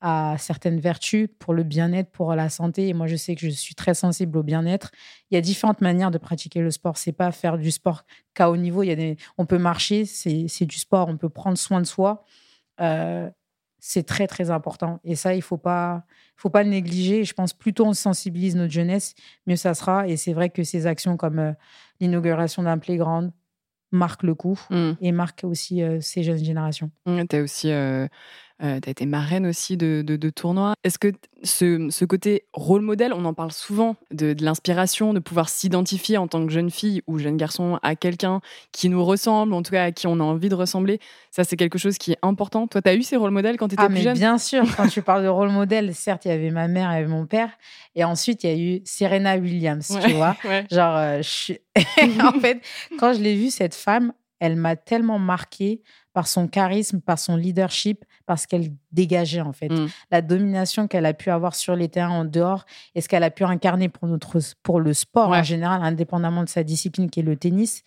a 0.00 0.36
certaines 0.38 0.80
vertus 0.80 1.28
pour 1.38 1.52
le 1.52 1.62
bien-être, 1.62 2.10
pour 2.10 2.34
la 2.34 2.48
santé. 2.48 2.88
Et 2.88 2.94
moi, 2.94 3.06
je 3.06 3.16
sais 3.16 3.34
que 3.34 3.40
je 3.42 3.50
suis 3.50 3.74
très 3.74 3.94
sensible 3.94 4.38
au 4.38 4.42
bien-être. 4.42 4.90
Il 5.30 5.34
y 5.34 5.38
a 5.38 5.40
différentes 5.40 5.80
manières 5.80 6.10
de 6.10 6.18
pratiquer 6.18 6.60
le 6.60 6.70
sport. 6.70 6.96
C'est 6.96 7.12
pas 7.12 7.32
faire 7.32 7.58
du 7.58 7.70
sport 7.70 8.04
qu'à 8.34 8.50
haut 8.50 8.56
niveau. 8.56 8.82
Il 8.82 8.88
y 8.88 8.92
a 8.92 8.96
des... 8.96 9.16
On 9.38 9.46
peut 9.46 9.58
marcher, 9.58 10.04
c'est 10.06 10.66
du 10.66 10.78
sport. 10.78 11.08
On 11.08 11.16
peut 11.16 11.28
prendre 11.28 11.58
soin 11.58 11.80
de 11.80 11.86
soi. 11.86 12.24
Euh, 12.80 13.30
c'est 13.80 14.04
très, 14.04 14.26
très 14.26 14.50
important. 14.50 15.00
Et 15.04 15.16
ça, 15.16 15.34
il 15.34 15.42
faut 15.42 15.56
pas, 15.56 16.04
faut 16.36 16.50
pas 16.50 16.62
le 16.62 16.70
négliger. 16.70 17.24
Je 17.24 17.34
pense 17.34 17.52
plutôt 17.52 17.86
on 17.86 17.94
sensibilise 17.94 18.54
notre 18.54 18.72
jeunesse, 18.72 19.14
mieux 19.46 19.56
ça 19.56 19.74
sera. 19.74 20.06
Et 20.06 20.16
c'est 20.16 20.32
vrai 20.32 20.50
que 20.50 20.62
ces 20.62 20.86
actions 20.86 21.16
comme 21.16 21.38
euh, 21.38 21.52
l'inauguration 21.98 22.62
d'un 22.62 22.78
playground 22.78 23.32
marquent 23.92 24.22
le 24.22 24.34
coup 24.34 24.60
mmh. 24.70 24.92
et 25.00 25.12
marquent 25.12 25.44
aussi 25.44 25.82
euh, 25.82 26.00
ces 26.00 26.22
jeunes 26.22 26.44
générations. 26.44 26.90
Mmh, 27.06 27.22
tu 27.28 27.36
as 27.36 27.42
aussi 27.42 27.72
euh, 27.72 28.06
tu 28.60 28.66
as 28.66 28.90
été 28.90 29.06
marraine 29.06 29.46
aussi 29.46 29.76
de, 29.76 30.02
de, 30.02 30.30
tournois. 30.30 30.74
Est-ce 30.84 30.98
que 30.98 31.12
ce, 31.42 31.88
ce, 31.90 32.04
côté 32.04 32.44
rôle 32.52 32.82
modèle, 32.82 33.12
on 33.14 33.24
en 33.24 33.32
parle 33.32 33.52
souvent, 33.52 33.96
de, 34.10 34.34
de 34.34 34.44
l'inspiration, 34.44 35.14
de 35.14 35.18
pouvoir 35.18 35.48
s'identifier 35.48 36.18
en 36.18 36.28
tant 36.28 36.44
que 36.46 36.52
jeune 36.52 36.70
fille 36.70 37.02
ou 37.06 37.18
jeune 37.18 37.36
garçon 37.36 37.78
à 37.82 37.96
quelqu'un 37.96 38.40
qui 38.72 38.88
nous 38.88 39.04
ressemble, 39.04 39.54
en 39.54 39.62
tout 39.62 39.72
cas 39.72 39.84
à 39.84 39.92
qui 39.92 40.06
on 40.06 40.20
a 40.20 40.22
envie 40.22 40.48
de 40.48 40.54
ressembler, 40.54 41.00
ça 41.30 41.44
c'est 41.44 41.56
quelque 41.56 41.78
chose 41.78 41.96
qui 41.98 42.12
est 42.12 42.18
important. 42.22 42.66
Toi, 42.66 42.82
tu 42.82 42.88
as 42.88 42.94
eu 42.94 43.02
ces 43.02 43.16
rôles 43.16 43.30
modèles 43.30 43.56
quand 43.56 43.68
tu 43.68 43.74
étais 43.74 43.82
ah, 43.82 43.86
plus 43.86 43.94
mais 43.94 44.02
jeune? 44.02 44.14
Bien 44.14 44.38
sûr, 44.38 44.64
quand 44.76 44.88
tu 44.88 45.02
parles 45.02 45.22
de 45.22 45.28
rôle 45.28 45.50
modèle, 45.50 45.94
certes, 45.94 46.26
il 46.26 46.28
y 46.28 46.34
avait 46.34 46.50
ma 46.50 46.68
mère 46.68 46.92
et 46.92 47.06
mon 47.06 47.26
père, 47.26 47.50
et 47.94 48.04
ensuite 48.04 48.44
il 48.44 48.50
y 48.50 48.52
a 48.52 48.56
eu 48.56 48.82
Serena 48.84 49.36
Williams, 49.36 49.98
tu 50.04 50.12
vois. 50.12 50.36
Genre, 50.70 50.96
euh, 50.96 51.22
en 52.22 52.40
fait, 52.40 52.60
quand 52.98 53.14
je 53.14 53.20
l'ai 53.20 53.36
vue, 53.36 53.50
cette 53.50 53.74
femme, 53.74 54.12
elle 54.40 54.56
m'a 54.56 54.74
tellement 54.74 55.18
marquée 55.18 55.82
par 56.12 56.26
son 56.26 56.48
charisme, 56.48 57.00
par 57.00 57.18
son 57.18 57.36
leadership, 57.36 58.04
parce 58.26 58.46
qu'elle 58.46 58.72
dégageait 58.92 59.40
en 59.40 59.52
fait 59.52 59.68
mm. 59.68 59.88
la 60.10 60.22
domination 60.22 60.88
qu'elle 60.88 61.06
a 61.06 61.14
pu 61.14 61.30
avoir 61.30 61.54
sur 61.54 61.76
les 61.76 61.88
terrains 61.88 62.20
en 62.20 62.24
dehors 62.24 62.64
et 62.94 63.00
ce 63.00 63.08
qu'elle 63.08 63.22
a 63.22 63.30
pu 63.30 63.44
incarner 63.44 63.88
pour 63.88 64.08
notre 64.08 64.38
pour 64.62 64.80
le 64.80 64.92
sport 64.92 65.30
en 65.30 65.42
général, 65.42 65.82
indépendamment 65.82 66.44
de 66.44 66.48
sa 66.48 66.64
discipline 66.64 67.10
qui 67.10 67.20
est 67.20 67.24
le 67.24 67.36
tennis. 67.36 67.82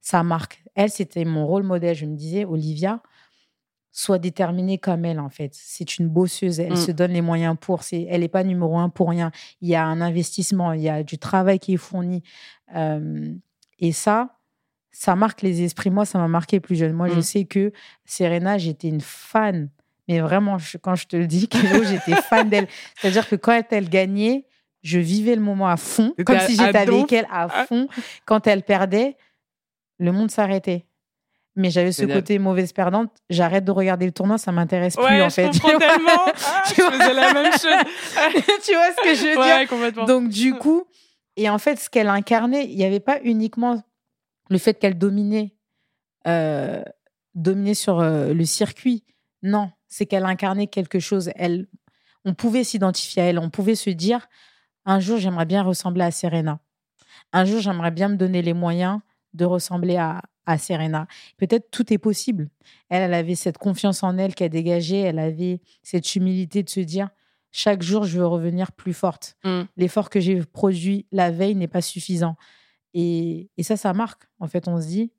Ça 0.00 0.22
marque. 0.22 0.64
Elle, 0.74 0.90
c'était 0.90 1.24
mon 1.24 1.46
rôle 1.46 1.62
modèle. 1.62 1.94
Je 1.94 2.06
me 2.06 2.16
disais, 2.16 2.46
Olivia, 2.46 3.02
sois 3.92 4.18
déterminée 4.18 4.78
comme 4.78 5.04
elle 5.04 5.20
en 5.20 5.28
fait. 5.28 5.50
C'est 5.52 5.98
une 5.98 6.08
bosseuse. 6.08 6.60
Elle 6.60 6.72
mm. 6.72 6.76
se 6.76 6.90
donne 6.90 7.12
les 7.12 7.22
moyens 7.22 7.56
pour. 7.60 7.82
C'est, 7.82 8.06
elle 8.08 8.20
n'est 8.20 8.28
pas 8.28 8.44
numéro 8.44 8.78
un 8.78 8.88
pour 8.88 9.10
rien. 9.10 9.30
Il 9.60 9.68
y 9.68 9.74
a 9.74 9.84
un 9.84 10.00
investissement, 10.00 10.72
il 10.72 10.82
y 10.82 10.88
a 10.88 11.02
du 11.02 11.18
travail 11.18 11.58
qui 11.58 11.74
est 11.74 11.78
fourni. 11.78 12.22
Euh, 12.74 13.34
et 13.78 13.92
ça, 13.92 14.39
ça 14.92 15.16
marque 15.16 15.42
les 15.42 15.62
esprits. 15.62 15.90
Moi, 15.90 16.04
ça 16.04 16.18
m'a 16.18 16.28
marqué 16.28 16.60
plus 16.60 16.76
jeune. 16.76 16.92
Moi, 16.92 17.08
je 17.08 17.18
mm. 17.18 17.22
sais 17.22 17.44
que 17.44 17.72
Serena, 18.04 18.58
j'étais 18.58 18.88
une 18.88 19.00
fan. 19.00 19.68
Mais 20.08 20.20
vraiment, 20.20 20.56
quand 20.82 20.96
je 20.96 21.06
te 21.06 21.16
le 21.16 21.26
dis, 21.26 21.48
j'étais 21.84 22.20
fan 22.20 22.48
d'elle. 22.48 22.66
C'est-à-dire 22.96 23.28
que 23.28 23.36
quand 23.36 23.62
elle 23.70 23.88
gagnait, 23.88 24.44
je 24.82 24.98
vivais 24.98 25.34
le 25.34 25.42
moment 25.42 25.68
à 25.68 25.76
fond, 25.76 26.14
comme 26.24 26.40
si 26.40 26.56
j'étais 26.56 26.78
avec 26.78 27.12
elle 27.12 27.26
à 27.30 27.48
ah. 27.50 27.66
fond. 27.66 27.88
Quand 28.24 28.46
elle 28.46 28.62
perdait, 28.62 29.16
le 29.98 30.12
monde 30.12 30.30
s'arrêtait. 30.30 30.86
Mais 31.56 31.70
j'avais 31.70 31.92
ce 31.92 32.04
côté 32.04 32.38
mauvaise 32.38 32.72
perdante. 32.72 33.10
J'arrête 33.28 33.64
de 33.64 33.72
regarder 33.72 34.06
le 34.06 34.12
tournoi, 34.12 34.38
ça 34.38 34.52
m'intéresse 34.52 34.96
plus 34.96 35.22
en 35.22 35.30
fait. 35.30 35.52
Je 35.52 35.60
comprends 35.60 35.78
tellement. 35.78 36.24
Ah, 36.26 36.62
je 36.66 36.74
faisais 36.74 37.12
la 37.12 37.34
même 37.34 37.52
chose. 37.52 38.62
tu 38.64 38.72
vois 38.72 38.90
ce 38.96 39.02
que 39.02 39.14
je 39.14 39.80
veux 39.80 39.92
dire? 39.92 40.06
Donc 40.06 40.28
du 40.28 40.54
coup, 40.54 40.84
et 41.36 41.50
en 41.50 41.58
fait, 41.58 41.78
ce 41.78 41.90
qu'elle 41.90 42.08
incarnait, 42.08 42.66
il 42.66 42.76
n'y 42.76 42.84
avait 42.84 43.00
pas 43.00 43.18
uniquement 43.24 43.82
le 44.50 44.58
fait 44.58 44.74
qu'elle 44.74 44.98
dominait, 44.98 45.54
euh, 46.26 46.82
dominait 47.34 47.74
sur 47.74 48.00
euh, 48.00 48.34
le 48.34 48.44
circuit. 48.44 49.04
Non, 49.42 49.70
c'est 49.88 50.04
qu'elle 50.04 50.26
incarnait 50.26 50.66
quelque 50.66 50.98
chose. 50.98 51.30
Elle, 51.36 51.68
on 52.24 52.34
pouvait 52.34 52.64
s'identifier 52.64 53.22
à 53.22 53.26
elle. 53.26 53.38
On 53.38 53.48
pouvait 53.48 53.76
se 53.76 53.88
dire 53.88 54.28
un 54.84 55.00
jour, 55.00 55.18
j'aimerais 55.18 55.46
bien 55.46 55.62
ressembler 55.62 56.02
à 56.02 56.10
Serena. 56.10 56.60
Un 57.32 57.44
jour, 57.44 57.60
j'aimerais 57.60 57.92
bien 57.92 58.08
me 58.08 58.16
donner 58.16 58.42
les 58.42 58.54
moyens 58.54 59.00
de 59.32 59.44
ressembler 59.44 59.96
à, 59.96 60.20
à 60.46 60.58
Serena. 60.58 61.06
Peut-être 61.36 61.70
tout 61.70 61.92
est 61.92 61.98
possible. 61.98 62.50
Elle, 62.88 63.02
elle 63.02 63.14
avait 63.14 63.36
cette 63.36 63.58
confiance 63.58 64.02
en 64.02 64.18
elle 64.18 64.34
qu'elle 64.34 64.50
dégageait. 64.50 64.98
Elle 64.98 65.20
avait 65.20 65.60
cette 65.82 66.16
humilité 66.16 66.62
de 66.62 66.68
se 66.68 66.80
dire 66.80 67.08
chaque 67.52 67.82
jour, 67.82 68.04
je 68.04 68.18
veux 68.18 68.26
revenir 68.26 68.72
plus 68.72 68.94
forte. 68.94 69.36
Mm. 69.44 69.62
L'effort 69.76 70.10
que 70.10 70.20
j'ai 70.20 70.40
produit 70.44 71.06
la 71.12 71.30
veille 71.30 71.54
n'est 71.54 71.68
pas 71.68 71.82
suffisant. 71.82 72.36
Et, 72.94 73.48
ça, 73.62 73.76
ça 73.76 73.92
marque. 73.92 74.24
En 74.38 74.48
fait, 74.48 74.68
on 74.68 74.80
se 74.80 74.86
dit, 74.86 75.12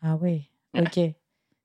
ah 0.00 0.16
ouais, 0.16 0.42
ok, 0.74 0.98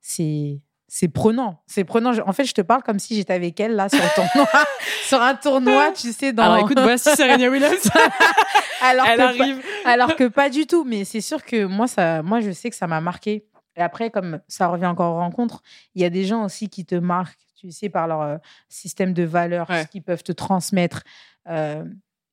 c'est 0.02 0.62
c'est 0.90 1.10
prenant, 1.10 1.62
c'est 1.68 1.84
prenant. 1.84 2.14
En 2.26 2.32
fait, 2.32 2.46
je 2.46 2.54
te 2.54 2.62
parle 2.62 2.82
comme 2.82 3.00
si 3.00 3.16
j'étais 3.16 3.34
avec 3.34 3.60
elle 3.60 3.76
là 3.76 3.90
sur 3.90 4.02
un 4.02 4.08
tournoi, 4.16 4.48
sur 5.06 5.22
un 5.22 5.36
tournoi, 5.36 5.92
tu 5.92 6.14
sais. 6.14 6.32
Dans... 6.32 6.44
Alors 6.44 6.60
écoute, 6.60 6.80
voici 6.80 7.10
Serena 7.16 7.50
Williams. 7.50 7.90
alors 8.82 9.06
elle 9.06 9.18
que 9.18 9.24
arrive. 9.24 9.62
Pas, 9.84 9.90
alors 9.92 10.16
que 10.16 10.28
pas 10.30 10.50
du 10.50 10.66
tout. 10.66 10.86
Mais 10.86 11.04
c'est 11.04 11.20
sûr 11.20 11.44
que 11.44 11.66
moi, 11.66 11.88
ça, 11.88 12.24
moi, 12.24 12.40
je 12.40 12.52
sais 12.52 12.70
que 12.70 12.76
ça 12.76 12.88
m'a 12.88 13.02
marqué. 13.02 13.46
Et 13.76 13.82
après, 13.82 14.10
comme 14.10 14.40
ça 14.48 14.68
revient 14.68 14.86
encore 14.86 15.16
aux 15.16 15.20
rencontres, 15.20 15.62
il 15.94 16.02
y 16.02 16.06
a 16.06 16.10
des 16.10 16.24
gens 16.24 16.46
aussi 16.46 16.70
qui 16.70 16.86
te 16.86 16.96
marquent, 16.96 17.38
tu 17.56 17.72
sais, 17.72 17.90
par 17.90 18.08
leur 18.08 18.22
euh, 18.22 18.38
système 18.70 19.14
de 19.14 19.24
valeurs, 19.24 19.68
ce 19.68 19.88
qu'ils 19.88 20.04
peuvent 20.04 20.24
te 20.24 20.32
transmettre. 20.32 21.04
Euh, 21.50 21.84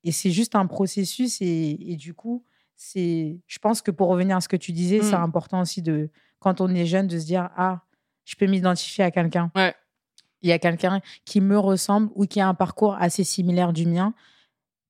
et 0.05 0.13
c'est 0.13 0.31
juste 0.31 0.55
un 0.55 0.67
processus. 0.67 1.43
Et, 1.43 1.77
et 1.81 1.97
du 1.97 2.15
coup, 2.15 2.45
c'est, 2.85 3.39
je 3.47 3.59
pense 3.59 3.81
que 3.81 3.91
pour 3.91 4.09
revenir 4.09 4.37
à 4.37 4.41
ce 4.41 4.49
que 4.49 4.57
tu 4.57 4.73
disais, 4.73 5.01
c'est 5.01 5.17
mmh. 5.17 5.23
important 5.23 5.61
aussi 5.63 5.81
de, 5.81 6.11
quand 6.39 6.61
on 6.61 6.69
est 6.69 6.85
jeune, 6.85 7.07
de 7.07 7.19
se 7.19 7.25
dire 7.25 7.49
ah, 7.57 7.81
je 8.25 8.37
peux 8.37 8.47
m'identifier 8.47 9.05
à 9.05 9.11
quelqu'un. 9.11 9.51
Il 10.43 10.51
y 10.51 10.53
a 10.53 10.59
quelqu'un 10.59 11.01
qui 11.25 11.41
me 11.41 11.59
ressemble 11.59 12.11
ou 12.15 12.27
qui 12.27 12.41
a 12.41 12.49
un 12.49 12.53
parcours 12.53 12.95
assez 12.97 13.25
similaire 13.25 13.73
du 13.73 13.87
mien. 13.87 14.13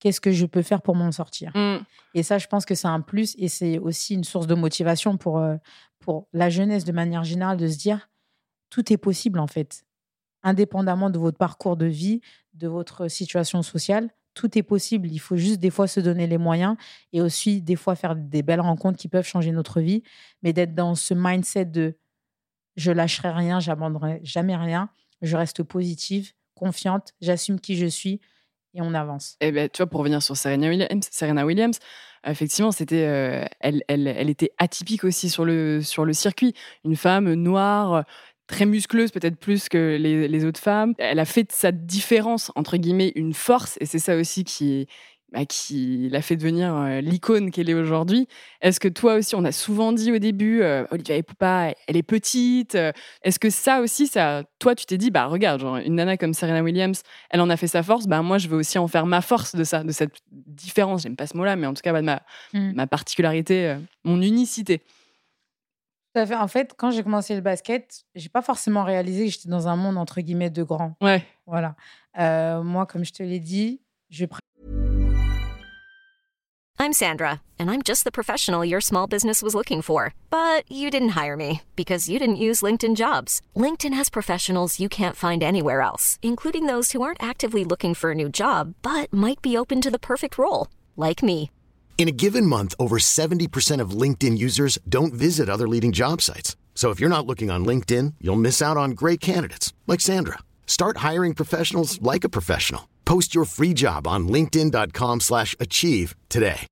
Qu'est-ce 0.00 0.20
que 0.20 0.32
je 0.32 0.44
peux 0.44 0.62
faire 0.62 0.82
pour 0.82 0.96
m'en 0.96 1.12
sortir? 1.12 1.52
Mmh. 1.54 1.84
Et 2.14 2.24
ça, 2.24 2.38
je 2.38 2.48
pense 2.48 2.64
que 2.64 2.74
c'est 2.74 2.88
un 2.88 3.00
plus 3.00 3.36
et 3.38 3.48
c'est 3.48 3.78
aussi 3.78 4.14
une 4.14 4.24
source 4.24 4.48
de 4.48 4.56
motivation 4.56 5.16
pour, 5.16 5.38
euh, 5.38 5.56
pour 6.00 6.26
la 6.32 6.50
jeunesse 6.50 6.84
de 6.84 6.92
manière 6.92 7.22
générale 7.22 7.56
de 7.56 7.68
se 7.68 7.78
dire 7.78 8.10
tout 8.70 8.92
est 8.92 8.96
possible 8.96 9.38
en 9.38 9.46
fait, 9.46 9.84
indépendamment 10.42 11.10
de 11.10 11.18
votre 11.18 11.38
parcours 11.38 11.76
de 11.76 11.86
vie, 11.86 12.20
de 12.54 12.66
votre 12.66 13.06
situation 13.06 13.62
sociale 13.62 14.10
tout 14.34 14.58
est 14.58 14.62
possible. 14.62 15.08
Il 15.10 15.18
faut 15.18 15.36
juste 15.36 15.60
des 15.60 15.70
fois 15.70 15.86
se 15.86 16.00
donner 16.00 16.26
les 16.26 16.38
moyens 16.38 16.76
et 17.12 17.20
aussi 17.20 17.62
des 17.62 17.76
fois 17.76 17.94
faire 17.94 18.16
des 18.16 18.42
belles 18.42 18.60
rencontres 18.60 18.98
qui 18.98 19.08
peuvent 19.08 19.26
changer 19.26 19.52
notre 19.52 19.80
vie. 19.80 20.02
Mais 20.42 20.52
d'être 20.52 20.74
dans 20.74 20.94
ce 20.94 21.14
mindset 21.14 21.66
de 21.66 21.96
je 22.76 22.90
lâcherai 22.90 23.30
rien, 23.30 23.60
j'abandonnerai 23.60 24.20
jamais 24.24 24.56
rien, 24.56 24.90
je 25.22 25.36
reste 25.36 25.62
positive, 25.62 26.32
confiante, 26.54 27.14
j'assume 27.20 27.60
qui 27.60 27.76
je 27.76 27.86
suis 27.86 28.20
et 28.74 28.82
on 28.82 28.92
avance. 28.94 29.36
Et 29.40 29.48
eh 29.48 29.52
ben, 29.52 29.68
tu 29.68 29.78
vois, 29.78 29.86
pour 29.88 30.00
revenir 30.00 30.20
sur 30.22 30.36
Serena 30.36 30.68
Williams, 30.68 31.08
Serena 31.10 31.46
Williams 31.46 31.78
effectivement, 32.26 32.72
c'était, 32.72 33.06
euh, 33.06 33.44
elle, 33.60 33.82
elle, 33.88 34.06
elle, 34.06 34.30
était 34.30 34.52
atypique 34.58 35.04
aussi 35.04 35.28
sur 35.28 35.44
le, 35.44 35.82
sur 35.82 36.04
le 36.04 36.12
circuit. 36.12 36.54
Une 36.84 36.96
femme 36.96 37.32
noire, 37.34 38.04
très 38.46 38.66
muscleuse, 38.66 39.10
peut-être 39.10 39.36
plus 39.36 39.68
que 39.68 39.96
les, 39.98 40.44
autres 40.44 40.60
femmes. 40.60 40.94
Elle 40.98 41.18
a 41.18 41.24
fait 41.24 41.44
de 41.44 41.52
sa 41.52 41.72
différence, 41.72 42.52
entre 42.54 42.76
guillemets, 42.76 43.12
une 43.14 43.34
force, 43.34 43.76
et 43.80 43.86
c'est 43.86 43.98
ça 43.98 44.16
aussi 44.16 44.44
qui, 44.44 44.86
bah, 45.32 45.46
qui 45.46 46.08
l'a 46.10 46.22
fait 46.22 46.36
devenir 46.36 46.74
euh, 46.74 47.00
l'icône 47.00 47.50
qu'elle 47.50 47.68
est 47.68 47.74
aujourd'hui. 47.74 48.28
Est-ce 48.60 48.78
que 48.78 48.88
toi 48.88 49.14
aussi, 49.14 49.34
on 49.34 49.44
a 49.44 49.52
souvent 49.52 49.92
dit 49.92 50.12
au 50.12 50.18
début, 50.18 50.62
euh, 50.62 50.84
Olivia 50.90 51.20
Poupa, 51.22 51.72
elle 51.88 51.96
est 51.96 52.02
petite. 52.02 52.74
Euh, 52.74 52.92
est-ce 53.22 53.38
que 53.38 53.50
ça 53.50 53.80
aussi, 53.80 54.06
ça, 54.06 54.44
toi, 54.58 54.74
tu 54.74 54.86
t'es 54.86 54.98
dit, 54.98 55.10
bah 55.10 55.26
regarde, 55.26 55.60
genre, 55.60 55.76
une 55.78 55.96
nana 55.96 56.16
comme 56.16 56.34
Serena 56.34 56.62
Williams, 56.62 57.02
elle 57.30 57.40
en 57.40 57.50
a 57.50 57.56
fait 57.56 57.66
sa 57.66 57.82
force, 57.82 58.06
bah 58.06 58.22
moi, 58.22 58.38
je 58.38 58.48
veux 58.48 58.56
aussi 58.56 58.78
en 58.78 58.86
faire 58.86 59.06
ma 59.06 59.22
force 59.22 59.56
de 59.56 59.64
ça, 59.64 59.82
de 59.82 59.92
cette 59.92 60.12
différence. 60.30 61.02
J'aime 61.02 61.16
pas 61.16 61.26
ce 61.26 61.36
mot-là, 61.36 61.56
mais 61.56 61.66
en 61.66 61.74
tout 61.74 61.82
cas, 61.82 61.92
bah, 61.92 62.00
de 62.00 62.06
ma, 62.06 62.22
mmh. 62.52 62.72
ma 62.74 62.86
particularité, 62.86 63.76
mon 64.04 64.20
unicité. 64.20 64.82
En 66.16 66.48
fait, 66.48 66.74
quand 66.76 66.90
j'ai 66.90 67.02
commencé 67.02 67.34
le 67.34 67.40
basket, 67.40 68.04
j'ai 68.14 68.28
pas 68.28 68.42
forcément 68.42 68.84
réalisé 68.84 69.26
que 69.26 69.32
j'étais 69.32 69.48
dans 69.48 69.66
un 69.66 69.76
monde 69.76 69.98
entre 69.98 70.20
guillemets 70.20 70.50
de 70.50 70.62
grands. 70.62 70.96
Ouais. 71.00 71.24
Voilà. 71.46 71.74
Euh, 72.18 72.62
moi, 72.62 72.86
comme 72.86 73.04
je 73.04 73.12
te 73.12 73.22
l'ai 73.22 73.40
dit, 73.40 73.80
je 74.10 74.26
I'm 76.80 76.92
Sandra, 76.92 77.40
and 77.58 77.70
I'm 77.70 77.82
just 77.82 78.04
the 78.04 78.12
professional 78.12 78.64
your 78.64 78.80
small 78.80 79.06
business 79.06 79.42
was 79.42 79.54
looking 79.54 79.80
for. 79.80 80.12
But 80.28 80.70
you 80.70 80.90
didn't 80.90 81.14
hire 81.20 81.36
me 81.36 81.62
because 81.76 82.08
you 82.10 82.18
didn't 82.18 82.44
use 82.48 82.62
LinkedIn 82.62 82.94
jobs. 82.96 83.40
LinkedIn 83.56 83.94
has 83.94 84.10
professionals 84.10 84.78
you 84.78 84.88
can't 84.88 85.16
find 85.16 85.42
anywhere 85.42 85.80
else, 85.80 86.18
including 86.20 86.66
those 86.66 86.92
who 86.92 87.00
aren't 87.00 87.22
actively 87.22 87.64
looking 87.64 87.94
for 87.94 88.10
a 88.10 88.14
new 88.14 88.28
job 88.28 88.74
but 88.82 89.12
might 89.12 89.40
be 89.40 89.56
open 89.56 89.80
to 89.80 89.90
the 89.90 89.98
perfect 89.98 90.36
role, 90.36 90.68
like 90.96 91.22
me. 91.22 91.50
In 91.96 92.06
a 92.06 92.12
given 92.12 92.44
month, 92.44 92.74
over 92.78 92.98
70% 92.98 93.80
of 93.80 93.92
LinkedIn 93.92 94.36
users 94.36 94.78
don't 94.86 95.14
visit 95.14 95.48
other 95.48 95.66
leading 95.66 95.90
job 95.90 96.20
sites. 96.20 96.54
So 96.74 96.90
if 96.90 97.00
you're 97.00 97.08
not 97.08 97.26
looking 97.26 97.50
on 97.50 97.64
LinkedIn, 97.64 98.14
you'll 98.20 98.36
miss 98.36 98.60
out 98.60 98.76
on 98.76 98.90
great 98.90 99.20
candidates 99.22 99.72
like 99.86 100.02
Sandra. 100.02 100.40
Start 100.66 100.98
hiring 100.98 101.32
professionals 101.34 101.98
like 102.02 102.24
a 102.24 102.28
professional. 102.28 102.90
Post 103.06 103.34
your 103.34 103.46
free 103.46 103.72
job 103.74 104.06
on 104.06 104.28
linkedin.com/achieve 104.28 106.14
today. 106.28 106.66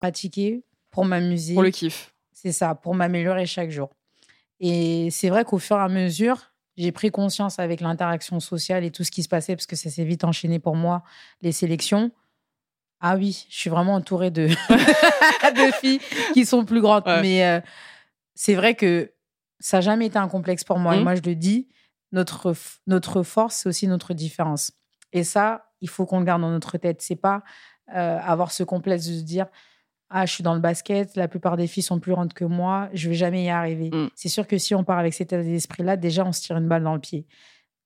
Pratiquer 0.00 0.64
pour 0.90 1.04
m'amuser. 1.04 1.54
Pour 1.54 1.62
le 1.62 1.70
kiff. 1.70 2.12
C'est 2.32 2.52
ça, 2.52 2.74
pour 2.74 2.94
m'améliorer 2.94 3.46
chaque 3.46 3.70
jour. 3.70 3.90
Et 4.58 5.10
c'est 5.10 5.28
vrai 5.28 5.44
qu'au 5.44 5.58
fur 5.58 5.76
et 5.76 5.80
à 5.80 5.88
mesure, 5.88 6.50
j'ai 6.76 6.90
pris 6.90 7.10
conscience 7.10 7.58
avec 7.58 7.82
l'interaction 7.82 8.40
sociale 8.40 8.82
et 8.82 8.90
tout 8.90 9.04
ce 9.04 9.10
qui 9.10 9.22
se 9.22 9.28
passait, 9.28 9.54
parce 9.54 9.66
que 9.66 9.76
ça 9.76 9.90
s'est 9.90 10.04
vite 10.04 10.24
enchaîné 10.24 10.58
pour 10.58 10.74
moi, 10.74 11.02
les 11.42 11.52
sélections. 11.52 12.10
Ah 13.00 13.16
oui, 13.16 13.46
je 13.48 13.56
suis 13.56 13.70
vraiment 13.70 13.94
entourée 13.94 14.30
de, 14.30 14.46
de 14.68 15.72
filles 15.80 16.00
qui 16.34 16.44
sont 16.46 16.64
plus 16.64 16.80
grandes. 16.80 17.06
Ouais. 17.06 17.22
Mais 17.22 17.44
euh, 17.46 17.60
c'est 18.34 18.54
vrai 18.54 18.74
que 18.74 19.12
ça 19.58 19.78
n'a 19.78 19.80
jamais 19.82 20.06
été 20.06 20.18
un 20.18 20.28
complexe 20.28 20.64
pour 20.64 20.78
moi. 20.78 20.94
Et 20.94 20.98
Mhm. 20.98 21.04
moi, 21.04 21.14
je 21.14 21.22
le 21.22 21.34
dis, 21.34 21.68
notre, 22.12 22.54
notre 22.86 23.22
force, 23.22 23.56
c'est 23.56 23.68
aussi 23.68 23.86
notre 23.86 24.14
différence. 24.14 24.72
Et 25.12 25.24
ça, 25.24 25.66
il 25.80 25.88
faut 25.88 26.06
qu'on 26.06 26.18
le 26.20 26.24
garde 26.26 26.42
dans 26.42 26.50
notre 26.50 26.76
tête. 26.78 27.00
C'est 27.02 27.16
pas 27.16 27.42
euh, 27.94 28.18
avoir 28.22 28.52
ce 28.52 28.62
complexe 28.62 29.06
de 29.06 29.14
se 29.18 29.22
dire 29.22 29.46
Ah, 30.10 30.26
je 30.26 30.32
suis 30.32 30.42
dans 30.42 30.54
le 30.54 30.60
basket, 30.60 31.16
la 31.16 31.26
plupart 31.28 31.56
des 31.56 31.66
filles 31.66 31.82
sont 31.82 32.00
plus 32.00 32.12
grandes 32.12 32.32
que 32.34 32.44
moi, 32.44 32.88
je 32.92 33.08
vais 33.08 33.14
jamais 33.14 33.44
y 33.44 33.48
arriver. 33.48 33.90
Mm. 33.90 34.10
C'est 34.14 34.28
sûr 34.28 34.46
que 34.46 34.58
si 34.58 34.74
on 34.74 34.84
part 34.84 34.98
avec 34.98 35.14
cet 35.14 35.32
état 35.32 35.42
d'esprit-là, 35.42 35.96
déjà, 35.96 36.24
on 36.24 36.32
se 36.32 36.42
tire 36.42 36.56
une 36.58 36.68
balle 36.68 36.82
dans 36.84 36.94
le 36.94 37.00
pied, 37.00 37.26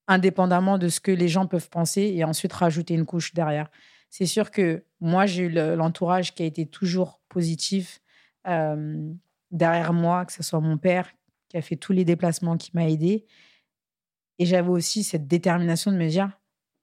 indépendamment 0.08 0.78
de 0.78 0.88
ce 0.88 1.00
que 1.00 1.10
les 1.12 1.28
gens 1.28 1.46
peuvent 1.46 1.68
penser 1.70 2.12
et 2.14 2.24
ensuite 2.24 2.52
rajouter 2.52 2.94
une 2.94 3.06
couche 3.06 3.32
derrière. 3.34 3.70
C'est 4.16 4.26
sûr 4.26 4.52
que 4.52 4.84
moi, 5.00 5.26
j'ai 5.26 5.42
eu 5.42 5.48
le- 5.48 5.74
l'entourage 5.74 6.36
qui 6.36 6.44
a 6.44 6.46
été 6.46 6.66
toujours 6.66 7.20
positif 7.28 8.00
derrière 9.50 9.92
moi, 9.92 10.24
que 10.24 10.32
ce 10.32 10.44
soit 10.44 10.60
mon 10.60 10.78
père 10.78 11.10
qui 11.48 11.56
a 11.56 11.62
fait 11.62 11.74
tous 11.74 11.92
les 11.92 12.04
déplacements, 12.04 12.56
qui 12.56 12.70
m'a 12.74 12.88
aidé. 12.88 13.26
Et 14.38 14.46
j'avais 14.46 14.68
aussi 14.68 15.02
cette 15.02 15.26
détermination 15.26 15.90
de 15.90 15.96
me 15.96 16.08
dire, 16.08 16.30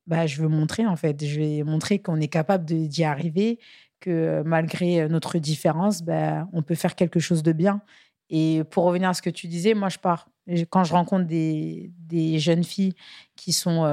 bah, 0.07 0.27
je 0.27 0.41
veux 0.41 0.49
montrer 0.49 0.85
en 0.85 0.97
fait, 0.97 1.23
je 1.25 1.39
vais 1.39 1.63
montrer 1.63 1.99
qu'on 2.01 2.19
est 2.19 2.27
capable 2.27 2.65
d'y 2.65 3.03
arriver, 3.05 3.59
que 4.01 4.41
malgré 4.45 5.07
notre 5.07 5.37
différence, 5.39 6.01
bah, 6.01 6.49
on 6.51 6.63
peut 6.63 6.75
faire 6.75 6.95
quelque 6.95 7.21
chose 7.21 7.43
de 7.43 7.53
bien. 7.53 7.81
Et 8.29 8.63
pour 8.71 8.83
revenir 8.83 9.07
à 9.09 9.13
ce 9.13 9.21
que 9.21 9.29
tu 9.29 9.47
disais, 9.47 9.73
moi 9.73 9.87
je 9.87 9.99
pars. 9.99 10.29
Quand 10.69 10.83
je 10.83 10.91
rencontre 10.91 11.27
des, 11.27 11.93
des 11.97 12.39
jeunes 12.39 12.65
filles 12.65 12.93
qui 13.37 13.53
sont, 13.53 13.85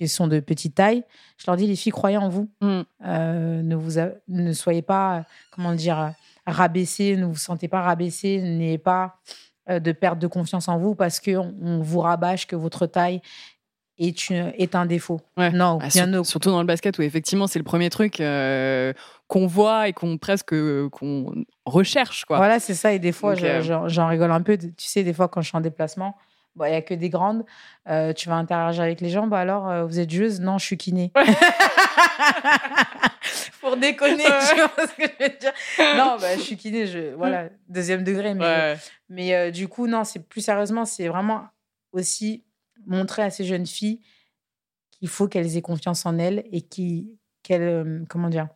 qui 0.00 0.08
sont 0.08 0.26
de 0.26 0.40
petite 0.40 0.74
taille, 0.74 1.04
je 1.36 1.44
leur 1.46 1.56
dis, 1.56 1.66
les 1.66 1.76
filles, 1.76 1.92
croyez 1.92 2.16
en 2.16 2.28
vous. 2.28 2.48
Mm. 2.60 2.80
Euh, 3.04 3.62
ne, 3.62 3.74
vous 3.74 3.98
a- 3.98 4.10
ne 4.28 4.52
soyez 4.52 4.82
pas, 4.82 5.24
comment 5.50 5.74
dire, 5.74 6.12
rabaissés, 6.46 7.16
ne 7.16 7.26
vous 7.26 7.36
sentez 7.36 7.68
pas 7.68 7.82
rabaissés, 7.82 8.40
n'ayez 8.40 8.78
pas 8.78 9.16
euh, 9.68 9.78
de 9.78 9.92
perte 9.92 10.18
de 10.18 10.26
confiance 10.26 10.68
en 10.68 10.78
vous 10.78 10.94
parce 10.94 11.20
qu'on 11.20 11.54
on 11.62 11.80
vous 11.80 12.00
rabâche 12.00 12.46
que 12.46 12.56
votre 12.56 12.86
taille 12.86 13.20
est, 13.98 14.30
une- 14.30 14.52
est 14.56 14.74
un 14.74 14.86
défaut. 14.86 15.20
Ouais. 15.36 15.50
Non, 15.50 15.78
Ah, 15.82 15.88
bien 15.88 16.10
sur- 16.10 16.20
au 16.20 16.24
surtout 16.24 16.50
dans 16.50 16.60
le 16.60 16.66
basket 16.66 16.98
où 16.98 17.02
effectivement 17.02 17.46
c'est 17.46 17.58
le 17.58 17.64
premier 17.64 17.90
truc 17.90 18.20
euh, 18.20 18.94
qu'on 19.28 19.46
voit 19.46 19.86
et 19.88 19.92
qu'on 19.92 20.16
presque 20.16 20.54
euh, 20.54 20.88
qu'on 20.88 21.44
recherche 21.66 22.24
quoi. 22.24 22.38
Voilà, 22.38 22.58
c'est 22.58 22.74
ça. 22.74 22.94
Et 22.94 22.98
des 22.98 23.12
fois, 23.12 23.34
je- 23.34 23.44
euh, 23.46 23.88
j'en 23.88 24.06
rigole 24.08 24.32
un 24.32 24.40
peu. 24.40 24.56
Tu 24.56 24.72
sais, 24.78 25.04
des 25.04 25.12
fois, 25.12 25.28
quand 25.28 25.42
je 25.42 25.48
suis 25.48 25.56
en 25.56 25.60
déplacement, 25.60 26.16
bon, 26.60 26.66
il 26.66 26.70
n'y 26.70 26.76
a 26.76 26.82
que 26.82 26.92
des 26.94 27.08
grandes. 27.08 27.44
euh, 27.88 28.12
tu 28.12 28.28
vas 28.28 28.36
interagir 28.36 28.82
avec 28.82 29.00
les 29.00 29.08
gens. 29.08 29.26
Bah 29.26 29.38
alors, 29.40 29.68
euh, 29.68 29.84
vous 29.86 29.98
êtes 29.98 30.10
joueuse? 30.10 30.40
Non, 30.40 30.58
je 30.58 30.66
suis 30.66 30.76
kiné. 30.76 31.10
Pour 33.60 33.76
déconner, 33.76 34.24
tu 34.24 34.56
vois 34.56 34.86
ce 34.86 34.94
que 34.96 35.02
je 35.02 35.22
veux 35.24 35.38
dire? 35.38 35.52
Non, 35.96 36.16
bah, 36.20 36.36
je 36.36 36.40
suis 36.42 36.56
kiné. 36.56 36.86
Je, 36.86 37.14
voilà, 37.16 37.48
deuxième 37.68 38.04
degré. 38.04 38.34
Mais, 38.34 38.44
Ouais. 38.44 38.76
mais 39.08 39.34
euh, 39.34 39.50
du 39.50 39.68
coup, 39.68 39.86
non, 39.86 40.04
c'est 40.04 40.20
plus 40.20 40.40
sérieusement, 40.40 40.84
c'est 40.84 41.08
vraiment 41.08 41.46
aussi 41.92 42.44
montrer 42.86 43.22
à 43.22 43.30
ces 43.30 43.44
jeunes 43.44 43.66
filles 43.66 44.00
qu'il 44.90 45.08
faut 45.08 45.28
qu'elles 45.28 45.56
aient 45.56 45.62
confiance 45.62 46.06
en 46.06 46.18
elles 46.18 46.44
et 46.52 46.62
qui- 46.62 47.18
qu'elles, 47.42 47.62
euh, 47.62 48.04
comment 48.08 48.28
dire, 48.28 48.48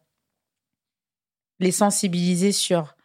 les 1.60 1.70
sensibiliser 1.72 2.52
sur 2.52 2.96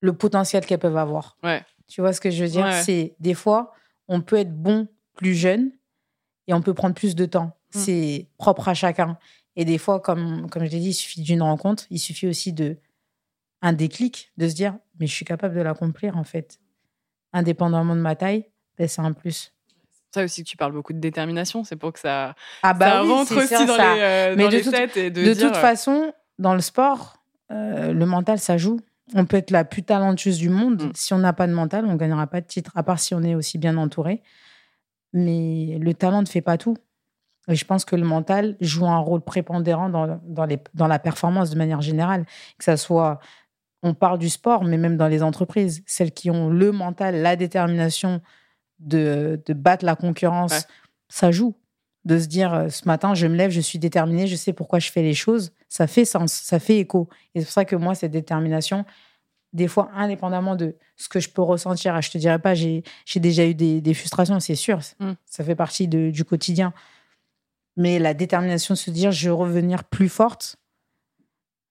le 0.00 0.12
potentiel 0.14 0.64
qu'elles 0.66 0.78
peuvent 0.80 0.96
avoir. 0.96 1.36
Ouais. 1.42 1.62
Tu 1.92 2.00
vois 2.00 2.14
ce 2.14 2.22
que 2.22 2.30
je 2.30 2.42
veux 2.42 2.48
dire? 2.48 2.64
Ouais. 2.64 2.82
C'est 2.82 3.14
des 3.20 3.34
fois, 3.34 3.74
on 4.08 4.22
peut 4.22 4.36
être 4.36 4.50
bon 4.54 4.88
plus 5.14 5.34
jeune 5.34 5.72
et 6.46 6.54
on 6.54 6.62
peut 6.62 6.72
prendre 6.72 6.94
plus 6.94 7.14
de 7.14 7.26
temps. 7.26 7.54
Mm. 7.74 7.78
C'est 7.78 8.28
propre 8.38 8.66
à 8.68 8.72
chacun. 8.72 9.18
Et 9.56 9.66
des 9.66 9.76
fois, 9.76 10.00
comme, 10.00 10.48
comme 10.48 10.64
je 10.64 10.70
l'ai 10.70 10.78
dit, 10.80 10.88
il 10.88 10.94
suffit 10.94 11.20
d'une 11.20 11.42
rencontre. 11.42 11.84
Il 11.90 11.98
suffit 11.98 12.26
aussi 12.26 12.54
de 12.54 12.78
un 13.60 13.74
déclic, 13.74 14.32
de 14.38 14.48
se 14.48 14.54
dire, 14.54 14.78
mais 14.98 15.06
je 15.06 15.12
suis 15.12 15.26
capable 15.26 15.54
de 15.54 15.60
l'accomplir 15.60 16.16
en 16.16 16.24
fait. 16.24 16.58
Indépendamment 17.34 17.94
de 17.94 18.00
ma 18.00 18.16
taille, 18.16 18.48
ben, 18.78 18.88
c'est 18.88 19.02
un 19.02 19.12
plus. 19.12 19.52
Ça 20.14 20.24
aussi 20.24 20.44
que 20.44 20.48
tu 20.48 20.56
parles 20.56 20.72
beaucoup 20.72 20.94
de 20.94 20.98
détermination, 20.98 21.62
c'est 21.62 21.76
pour 21.76 21.92
que 21.92 21.98
ça, 21.98 22.34
Ah 22.62 22.74
ça 22.78 23.02
oui, 23.04 23.10
rentre 23.10 23.36
aussi 23.36 23.48
ça, 23.48 23.66
dans 23.66 23.76
ça- 23.76 23.94
les, 23.94 24.00
euh, 24.00 24.36
dans 24.36 24.48
les 24.48 24.62
têtes 24.62 24.96
et 24.96 25.10
de, 25.10 25.24
De 25.26 25.32
dire, 25.34 25.48
toute 25.48 25.56
euh, 25.56 25.60
façon, 25.60 26.14
dans 26.38 26.54
le 26.54 26.60
sport, 26.62 27.22
euh, 27.50 27.92
le 27.92 28.06
mental, 28.06 28.38
ça 28.38 28.56
joue. 28.56 28.80
On 29.14 29.26
peut 29.26 29.36
être 29.36 29.50
la 29.50 29.64
plus 29.64 29.82
talentueuse 29.82 30.38
du 30.38 30.48
monde. 30.48 30.84
Mm. 30.84 30.90
Si 30.94 31.12
on 31.14 31.18
n'a 31.18 31.32
pas 31.32 31.46
de 31.46 31.52
mental, 31.52 31.84
on 31.86 31.92
ne 31.92 31.96
gagnera 31.96 32.26
pas 32.26 32.40
de 32.40 32.46
titre, 32.46 32.72
à 32.74 32.82
part 32.82 32.98
si 32.98 33.14
on 33.14 33.22
est 33.22 33.34
aussi 33.34 33.58
bien 33.58 33.76
entouré. 33.76 34.22
Mais 35.12 35.78
le 35.80 35.92
talent 35.94 36.22
ne 36.22 36.26
fait 36.26 36.40
pas 36.40 36.56
tout. 36.58 36.76
Et 37.48 37.56
je 37.56 37.64
pense 37.64 37.84
que 37.84 37.96
le 37.96 38.04
mental 38.04 38.56
joue 38.60 38.86
un 38.86 38.98
rôle 38.98 39.20
prépondérant 39.20 39.88
dans, 39.88 40.20
dans, 40.24 40.44
les, 40.44 40.58
dans 40.74 40.86
la 40.86 40.98
performance 40.98 41.50
de 41.50 41.58
manière 41.58 41.80
générale. 41.80 42.24
Que 42.56 42.64
ça 42.64 42.76
soit, 42.76 43.18
on 43.82 43.94
parle 43.94 44.18
du 44.18 44.28
sport, 44.28 44.64
mais 44.64 44.78
même 44.78 44.96
dans 44.96 45.08
les 45.08 45.22
entreprises. 45.22 45.82
Celles 45.86 46.12
qui 46.12 46.30
ont 46.30 46.48
le 46.48 46.70
mental, 46.70 47.16
la 47.20 47.34
détermination 47.36 48.22
de, 48.78 49.42
de 49.44 49.52
battre 49.54 49.84
la 49.84 49.96
concurrence, 49.96 50.52
Ouais. 50.52 50.60
ça 51.08 51.30
joue 51.32 51.54
de 52.04 52.18
se 52.18 52.26
dire 52.26 52.52
euh, 52.54 52.68
ce 52.68 52.86
matin, 52.86 53.14
je 53.14 53.26
me 53.26 53.36
lève, 53.36 53.50
je 53.50 53.60
suis 53.60 53.78
déterminée, 53.78 54.26
je 54.26 54.36
sais 54.36 54.52
pourquoi 54.52 54.78
je 54.80 54.90
fais 54.90 55.02
les 55.02 55.14
choses, 55.14 55.52
ça 55.68 55.86
fait 55.86 56.04
sens, 56.04 56.32
ça 56.32 56.58
fait 56.58 56.78
écho. 56.78 57.08
Et 57.34 57.40
c'est 57.40 57.46
pour 57.46 57.52
ça 57.52 57.64
que 57.64 57.76
moi, 57.76 57.94
cette 57.94 58.10
détermination, 58.12 58.84
des 59.52 59.68
fois, 59.68 59.90
indépendamment 59.94 60.56
de 60.56 60.76
ce 60.96 61.08
que 61.08 61.20
je 61.20 61.28
peux 61.28 61.42
ressentir, 61.42 61.94
ah, 61.94 62.00
je 62.00 62.10
te 62.10 62.18
dirais 62.18 62.38
pas, 62.38 62.54
j'ai 62.54 62.82
j'ai 63.04 63.20
déjà 63.20 63.46
eu 63.46 63.54
des, 63.54 63.80
des 63.80 63.94
frustrations, 63.94 64.40
c'est 64.40 64.54
sûr, 64.56 64.80
Mm. 64.98 65.12
ça 65.26 65.44
fait 65.44 65.54
partie 65.54 65.86
de- 65.88 66.10
du 66.10 66.24
quotidien. 66.24 66.72
Mais 67.76 67.98
la 67.98 68.14
détermination 68.14 68.74
de 68.74 68.78
se 68.78 68.90
dire, 68.90 69.12
je 69.12 69.28
vais 69.28 69.34
revenir 69.34 69.84
plus 69.84 70.08
forte, 70.08 70.56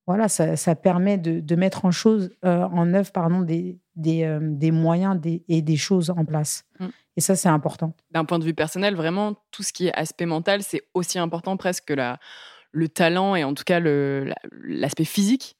voilà, 0.08 0.28
ça, 0.30 0.56
ça 0.58 0.76
permet 0.76 1.18
de, 1.18 1.40
de 1.40 1.56
mettre 1.56 1.86
en, 1.86 1.92
chose, 1.92 2.32
euh, 2.44 2.64
en 2.64 2.94
œuvre 2.94 3.12
pardon, 3.12 3.42
des, 3.42 3.78
des, 3.96 4.24
euh, 4.24 4.40
des 4.42 4.72
moyens 4.72 5.20
des- 5.20 5.44
et 5.48 5.62
des 5.62 5.78
choses 5.78 6.10
en 6.10 6.26
place. 6.26 6.64
Mm. 6.80 6.86
Et 7.18 7.22
ça, 7.22 7.36
c'est 7.36 7.50
important. 7.50 7.94
d'un 8.12 8.24
point 8.26 8.40
de 8.40 8.46
vue 8.46 8.54
personnel, 8.54 8.96
vraiment, 8.96 9.36
tout 9.52 9.64
ce 9.64 9.74
qui 9.74 9.88
est 9.88 9.94
aspect 9.94 10.26
mental, 10.26 10.64
c'est 10.64 10.82
aussi 10.94 11.20
important 11.20 11.58
presque 11.58 11.86
que 11.86 11.94
la, 11.94 12.20
le 12.72 12.88
talent 12.88 13.36
et 13.36 13.44
en 13.44 13.54
tout 13.54 13.64
cas 13.66 13.80
la- 13.82 14.34
l'aspect 14.64 15.04
physique. 15.06 15.56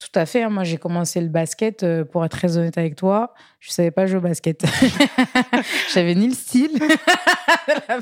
Tout 0.00 0.18
à 0.18 0.26
fait. 0.26 0.42
hein. 0.42 0.48
Moi, 0.50 0.64
j'ai 0.64 0.78
commencé 0.78 1.20
le 1.20 1.28
basket, 1.28 1.84
euh, 1.84 2.04
pour 2.04 2.24
être 2.24 2.32
très 2.36 2.56
honnête 2.56 2.76
avec 2.76 2.96
toi. 2.96 3.34
Je 3.60 3.68
ne 3.70 3.72
savais 3.74 3.90
pas 3.92 4.06
jouer 4.06 4.18
au 4.18 4.22
basket. 4.22 4.64
J'avais 5.94 6.14
ni 6.16 6.26
le 6.28 6.34
style 6.34 6.72
la. 7.88 8.00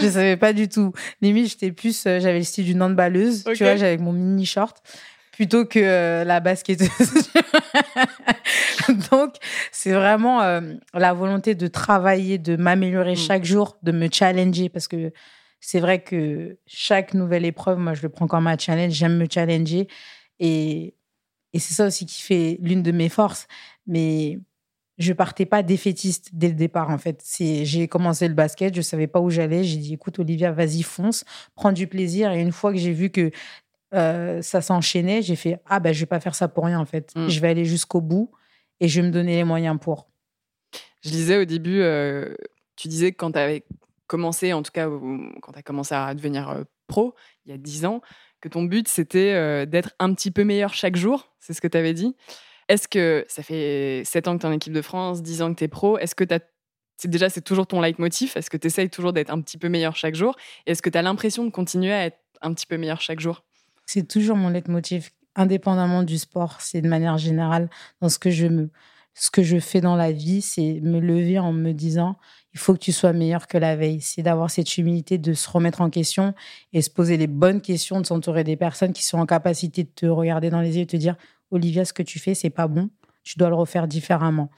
Je 0.00 0.04
ne 0.04 0.10
savais 0.10 0.36
pas 0.36 0.52
du 0.52 0.68
tout. 0.68 0.92
Limite, 1.20 1.48
j'étais 1.50 1.72
plus, 1.72 2.06
euh, 2.06 2.20
j'avais 2.20 2.38
le 2.38 2.44
style 2.44 2.64
d'une 2.64 2.82
handballeuse. 2.82 3.44
Ok. 3.46 3.54
Tu 3.54 3.64
vois, 3.64 3.76
j'avais 3.76 3.96
mon 3.98 4.12
mini 4.12 4.46
short 4.46 4.76
plutôt 5.36 5.66
que 5.66 5.78
euh, 5.78 6.24
la 6.24 6.40
basketteuse. 6.40 7.30
Donc, 9.10 9.34
c'est 9.70 9.92
vraiment 9.92 10.40
euh, 10.40 10.62
la 10.94 11.12
volonté 11.12 11.54
de 11.54 11.66
travailler, 11.66 12.38
de 12.38 12.56
m'améliorer 12.56 13.12
Mm. 13.12 13.16
chaque 13.16 13.44
jour, 13.44 13.76
de 13.82 13.92
me 13.92 14.08
challenger 14.10 14.70
parce 14.70 14.88
que 14.88 15.12
c'est 15.60 15.80
vrai 15.80 16.02
que 16.02 16.56
chaque 16.66 17.12
nouvelle 17.12 17.44
épreuve, 17.44 17.78
moi, 17.78 17.92
je 17.92 18.02
le 18.02 18.08
prends 18.08 18.26
comme 18.26 18.46
un 18.46 18.56
challenge. 18.56 18.92
J'aime 18.92 19.18
me 19.18 19.26
challenger. 19.30 19.88
Et, 20.40 20.94
et 21.52 21.58
c'est 21.58 21.74
ça 21.74 21.86
aussi 21.86 22.06
qui 22.06 22.22
fait 22.22 22.58
l'une 22.62 22.82
de 22.82 22.92
mes 22.92 23.10
forces. 23.10 23.46
Mais 23.86 24.38
je 24.96 25.12
partais 25.12 25.44
pas 25.44 25.62
défaitiste 25.62 26.30
dès 26.32 26.48
le 26.48 26.54
départ, 26.54 26.88
en 26.88 26.96
fait. 26.96 27.22
J'ai 27.38 27.88
commencé 27.88 28.26
le 28.26 28.34
basket, 28.34 28.74
je 28.74 28.80
savais 28.80 29.06
pas 29.06 29.20
où 29.20 29.28
j'allais. 29.28 29.64
J'ai 29.64 29.76
dit, 29.76 29.92
écoute, 29.92 30.18
Olivia, 30.18 30.50
vas-y, 30.50 30.82
fonce, 30.82 31.24
prends 31.54 31.72
du 31.72 31.86
plaisir. 31.86 32.32
Et 32.32 32.40
une 32.40 32.52
fois 32.52 32.72
que 32.72 32.78
j'ai 32.78 32.92
vu 32.92 33.10
que 33.10 33.30
euh, 33.96 34.42
ça 34.42 34.60
s'enchaînait, 34.60 35.22
j'ai 35.22 35.36
fait, 35.36 35.60
ah, 35.66 35.80
ben, 35.80 35.92
je 35.92 36.00
vais 36.00 36.06
pas 36.06 36.20
faire 36.20 36.34
ça 36.34 36.48
pour 36.48 36.64
rien, 36.64 36.78
en 36.78 36.84
fait. 36.84 37.12
Mm. 37.16 37.28
Je 37.28 37.40
vais 37.40 37.48
aller 37.48 37.64
jusqu'au 37.64 38.00
bout 38.00 38.30
et 38.80 38.88
je 38.88 39.00
vais 39.00 39.06
me 39.06 39.12
donner 39.12 39.36
les 39.36 39.44
moyens 39.44 39.78
pour. 39.80 40.08
Je 41.02 41.10
disais 41.10 41.38
au 41.38 41.44
début, 41.44 41.80
euh, 41.80 42.34
tu 42.76 42.88
disais 42.88 43.12
que 43.12 43.16
quand 43.16 43.32
tu 43.32 43.38
avais 43.38 43.64
commencé, 44.06 44.52
en 44.52 44.62
tout 44.62 44.72
cas, 44.72 44.88
quand 45.40 45.52
tu 45.52 45.58
as 45.58 45.62
commencé 45.62 45.94
à 45.94 46.14
devenir 46.14 46.48
euh, 46.50 46.64
pro, 46.86 47.14
il 47.44 47.52
y 47.52 47.54
a 47.54 47.58
10 47.58 47.86
ans, 47.86 48.00
que 48.40 48.48
ton 48.48 48.64
but, 48.64 48.86
c'était 48.86 49.66
d'être 49.66 49.94
un 49.98 50.12
petit 50.14 50.30
peu 50.30 50.44
meilleur 50.44 50.74
chaque 50.74 50.94
jour. 50.94 51.32
C'est 51.40 51.54
ce 51.54 51.60
que 51.60 51.68
tu 51.68 51.78
avais 51.78 51.94
dit. 51.94 52.14
Est-ce 52.68 52.86
que 52.86 53.24
ça 53.28 53.42
fait 53.42 54.02
7 54.04 54.28
ans 54.28 54.36
que 54.36 54.42
tu 54.42 54.46
es 54.46 54.48
en 54.50 54.52
équipe 54.52 54.72
de 54.72 54.82
France, 54.82 55.22
10 55.22 55.42
ans 55.42 55.52
que 55.52 55.58
tu 55.58 55.64
es 55.64 55.68
pro 55.68 55.98
Est-ce 55.98 56.14
que 56.14 56.24
tu 56.24 56.34
c'est 56.96 57.08
déjà 57.08 57.28
c'est 57.28 57.42
toujours 57.42 57.66
ton 57.66 57.80
leitmotiv? 57.80 58.32
Est-ce 58.36 58.50
que 58.50 58.56
tu 58.56 58.66
essayes 58.66 58.90
toujours 58.90 59.12
d'être 59.12 59.30
un 59.30 59.40
petit 59.40 59.58
peu 59.58 59.68
meilleur 59.68 59.96
chaque 59.96 60.14
jour? 60.14 60.36
Est-ce 60.66 60.82
que 60.82 60.90
tu 60.90 60.98
as 60.98 61.02
l'impression 61.02 61.44
de 61.44 61.50
continuer 61.50 61.92
à 61.92 62.06
être 62.06 62.18
un 62.40 62.52
petit 62.54 62.66
peu 62.66 62.76
meilleur 62.76 63.00
chaque 63.00 63.20
jour? 63.20 63.44
C'est 63.86 64.06
toujours 64.06 64.36
mon 64.36 64.48
leitmotiv, 64.48 65.10
indépendamment 65.34 66.02
du 66.02 66.18
sport. 66.18 66.60
C'est 66.60 66.80
de 66.80 66.88
manière 66.88 67.18
générale 67.18 67.70
dans 68.00 68.08
ce 68.08 68.18
que 68.18 68.30
je 68.30 68.46
me, 68.46 68.70
ce 69.14 69.30
que 69.30 69.42
je 69.42 69.58
fais 69.58 69.80
dans 69.80 69.96
la 69.96 70.12
vie, 70.12 70.42
c'est 70.42 70.80
me 70.82 71.00
lever 71.00 71.38
en 71.38 71.52
me 71.52 71.72
disant 71.72 72.16
il 72.52 72.58
faut 72.58 72.74
que 72.74 72.78
tu 72.78 72.92
sois 72.92 73.12
meilleur 73.12 73.46
que 73.46 73.58
la 73.58 73.76
veille. 73.76 74.00
C'est 74.00 74.22
d'avoir 74.22 74.50
cette 74.50 74.76
humilité 74.78 75.18
de 75.18 75.34
se 75.34 75.48
remettre 75.48 75.80
en 75.80 75.90
question 75.90 76.34
et 76.72 76.82
se 76.82 76.90
poser 76.90 77.16
les 77.16 77.26
bonnes 77.26 77.60
questions, 77.60 78.00
de 78.00 78.06
s'entourer 78.06 78.44
des 78.44 78.56
personnes 78.56 78.92
qui 78.92 79.04
sont 79.04 79.18
en 79.18 79.26
capacité 79.26 79.84
de 79.84 79.90
te 79.94 80.06
regarder 80.06 80.50
dans 80.50 80.60
les 80.60 80.76
yeux 80.76 80.82
et 80.82 80.86
te 80.86 80.96
dire 80.96 81.16
Olivia, 81.50 81.84
ce 81.84 81.92
que 81.92 82.02
tu 82.02 82.18
fais, 82.18 82.34
c'est 82.34 82.50
pas 82.50 82.66
bon. 82.66 82.90
Tu 83.22 83.38
dois 83.38 83.48
le 83.48 83.54
refaire 83.54 83.86
différemment. 83.86 84.50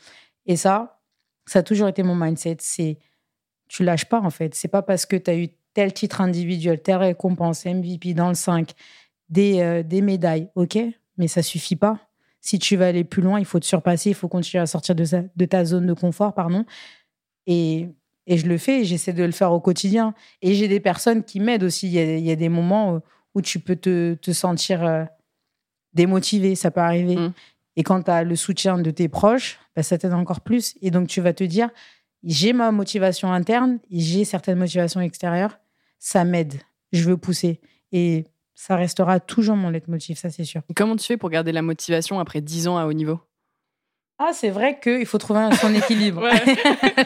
Et 0.46 0.56
ça, 0.56 1.00
ça 1.46 1.60
a 1.60 1.62
toujours 1.62 1.88
été 1.88 2.02
mon 2.02 2.14
mindset. 2.14 2.56
C'est 2.60 2.98
tu 3.68 3.84
lâches 3.84 4.06
pas 4.06 4.20
en 4.20 4.30
fait. 4.30 4.54
C'est 4.54 4.68
pas 4.68 4.82
parce 4.82 5.06
que 5.06 5.16
tu 5.16 5.30
as 5.30 5.36
eu 5.36 5.48
tel 5.74 5.92
titre 5.92 6.20
individuel, 6.20 6.82
telle 6.82 6.96
récompense, 6.96 7.64
MVP 7.64 8.14
dans 8.14 8.28
le 8.28 8.34
5, 8.34 8.72
des, 9.28 9.60
euh, 9.60 9.82
des 9.82 10.02
médailles, 10.02 10.48
ok, 10.54 10.78
mais 11.16 11.28
ça 11.28 11.42
suffit 11.42 11.76
pas. 11.76 11.98
Si 12.40 12.58
tu 12.58 12.76
veux 12.76 12.84
aller 12.84 13.04
plus 13.04 13.22
loin, 13.22 13.38
il 13.38 13.44
faut 13.44 13.58
te 13.58 13.66
surpasser, 13.66 14.10
il 14.10 14.14
faut 14.14 14.28
continuer 14.28 14.62
à 14.62 14.66
sortir 14.66 14.94
de, 14.94 15.04
de 15.34 15.44
ta 15.44 15.64
zone 15.64 15.86
de 15.86 15.92
confort, 15.92 16.34
pardon. 16.34 16.64
Et, 17.46 17.88
et 18.26 18.38
je 18.38 18.46
le 18.46 18.58
fais, 18.58 18.84
j'essaie 18.84 19.12
de 19.12 19.24
le 19.24 19.32
faire 19.32 19.52
au 19.52 19.60
quotidien. 19.60 20.14
Et 20.42 20.54
j'ai 20.54 20.68
des 20.68 20.80
personnes 20.80 21.24
qui 21.24 21.40
m'aident 21.40 21.64
aussi. 21.64 21.88
Il 21.88 21.92
y, 21.94 21.98
a, 21.98 22.16
il 22.16 22.24
y, 22.24 22.30
a, 22.30 22.36
des 22.36 22.48
moments 22.48 22.94
euh, 22.94 22.98
où 23.34 23.42
tu 23.42 23.58
peux 23.58 23.76
te, 23.76 24.14
te 24.14 24.32
sentir 24.32 24.84
euh, 24.84 25.04
démotivé, 25.94 26.54
ça 26.54 26.70
peut 26.70 26.80
arriver. 26.80 27.16
Mmh. 27.16 27.32
Et 27.76 27.82
quand 27.82 28.02
tu 28.02 28.10
as 28.10 28.24
le 28.24 28.36
soutien 28.36 28.78
de 28.78 28.90
tes 28.90 29.08
proches, 29.08 29.58
bah, 29.74 29.82
ça 29.82 29.98
t'aide 29.98 30.12
encore 30.12 30.40
plus. 30.40 30.76
Et 30.82 30.90
donc, 30.90 31.08
tu 31.08 31.20
vas 31.20 31.32
te 31.32 31.44
dire, 31.44 31.70
j'ai 32.24 32.52
ma 32.52 32.70
motivation 32.70 33.32
interne, 33.32 33.78
j'ai 33.90 34.24
certaines 34.24 34.58
motivations 34.58 35.00
extérieures, 35.00 35.58
ça 35.98 36.24
m'aide, 36.24 36.54
je 36.92 37.04
veux 37.04 37.16
pousser. 37.16 37.60
Et 37.92 38.24
ça 38.58 38.74
restera 38.74 39.20
toujours 39.20 39.54
mon 39.54 39.70
leitmotiv, 39.70 40.18
ça 40.18 40.30
c'est 40.30 40.42
sûr. 40.42 40.62
comment 40.74 40.96
tu 40.96 41.06
fais 41.06 41.16
pour 41.16 41.30
garder 41.30 41.52
la 41.52 41.62
motivation 41.62 42.18
après 42.18 42.40
10 42.40 42.66
ans 42.66 42.76
à 42.76 42.86
haut 42.86 42.92
niveau? 42.92 43.20
Ah, 44.18 44.30
c'est 44.32 44.50
vrai 44.50 44.80
qu'il 44.80 45.06
faut 45.06 45.18
trouver 45.18 45.48
son 45.54 45.72
équilibre. 45.72 46.28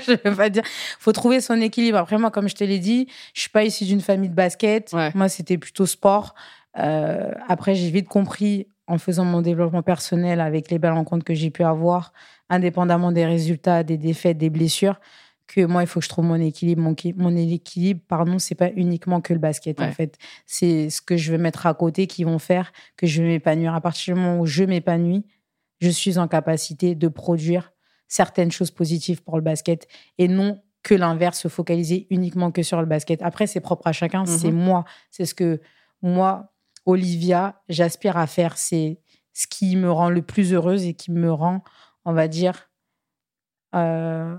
je 0.07 0.13
veux 0.25 0.35
pas 0.35 0.49
dire. 0.49 0.63
Il 0.65 1.03
faut 1.03 1.13
trouver 1.13 1.43
son 1.43 1.61
équilibre. 1.61 1.99
Après, 1.99 2.17
moi, 2.17 2.31
comme 2.31 2.49
je 2.49 2.55
te 2.55 2.65
l'ai 2.65 2.79
dit, 2.79 3.07
je 3.35 3.43
suis 3.43 3.51
pas 3.51 3.65
issue 3.65 3.85
d'une 3.85 4.01
famille 4.01 4.31
de 4.31 4.35
basket. 4.35 4.95
Moi, 5.15 5.29
c'était 5.29 5.59
plutôt 5.59 5.85
sport. 5.85 6.35
Euh, 6.79 7.31
après, 7.49 7.75
j'ai 7.75 7.91
vite 7.91 8.09
compris 8.09 8.67
en 8.87 8.97
faisant 8.97 9.27
mon 9.27 9.43
développement 9.43 9.83
personnel 9.83 10.41
avec 10.41 10.71
les 10.71 10.79
belles 10.79 10.93
rencontres 10.93 11.25
que 11.25 11.35
j'ai 11.35 11.51
pu 11.51 11.65
avoir, 11.65 12.15
indépendamment 12.49 13.13
des 13.13 13.27
résultats, 13.27 13.83
des 13.83 13.99
défaites, 13.99 14.39
des 14.39 14.49
blessures, 14.49 14.99
que 15.47 15.65
moi, 15.65 15.83
il 15.83 15.87
faut 15.87 16.01
que 16.01 16.05
je 16.05 16.09
trouve 16.09 16.25
mon 16.25 16.41
équilibre. 16.41 16.83
Mon, 16.83 16.95
mon 17.17 17.37
équilibre, 17.37 18.01
pardon, 18.09 18.39
c'est 18.39 18.55
pas 18.55 18.71
uniquement 18.75 19.21
que 19.21 19.33
le 19.33 19.39
basket, 19.39 19.81
en 19.81 19.93
fait. 19.93 20.19
C'est 20.47 20.91
ce 20.91 21.03
que 21.03 21.17
je 21.17 21.31
vais 21.33 21.39
mettre 21.39 21.67
à 21.67 21.75
côté 21.75 22.07
qui 22.07 22.25
vont 22.25 22.39
faire 22.39 22.73
que 22.97 23.07
je 23.07 23.23
vais 23.23 23.29
m'épanouir. 23.29 23.75
À 23.75 23.81
partir 23.81 24.15
du 24.15 24.21
moment 24.21 24.41
où 24.41 24.47
je 24.47 24.65
m'épanouis, 24.65 25.25
je 25.81 25.91
suis 25.91 26.19
en 26.19 26.29
capacité 26.29 26.95
de 26.95 27.09
produire 27.09 27.73
certaines 28.09 28.53
choses 28.53 28.71
positives 28.71 29.23
pour 29.23 29.37
le 29.37 29.43
basket 29.43 29.89
et 30.19 30.29
non 30.29 30.63
que 30.83 30.95
l'inverse, 30.95 31.39
se 31.39 31.49
focaliser 31.49 32.07
uniquement 32.11 32.51
que 32.51 32.63
sur 32.63 32.81
le 32.81 32.87
basket. 32.87 33.23
Après, 33.23 33.47
c'est 33.47 33.61
propre 33.61 33.87
à 33.87 33.93
chacun, 33.93 34.27
c'est 34.27 34.51
mhm. 34.51 34.59
moi. 34.59 34.85
C'est 35.11 35.27
ce 35.27 35.35
que 35.35 35.61
moi, 36.03 36.53
Olivia, 36.87 37.63
j'aspire 37.69 38.17
à 38.17 38.27
faire. 38.27 38.59
C'est 38.59 39.01
ce 39.33 39.47
qui 39.47 39.77
me 39.77 39.91
rend 39.91 40.11
le 40.11 40.23
plus 40.23 40.53
heureuse 40.53 40.85
et 40.85 40.95
qui 40.95 41.13
me 41.13 41.33
rend, 41.33 41.63
on 42.05 42.13
va 42.13 42.29
dire, 42.29 42.69
euh, 43.75 44.37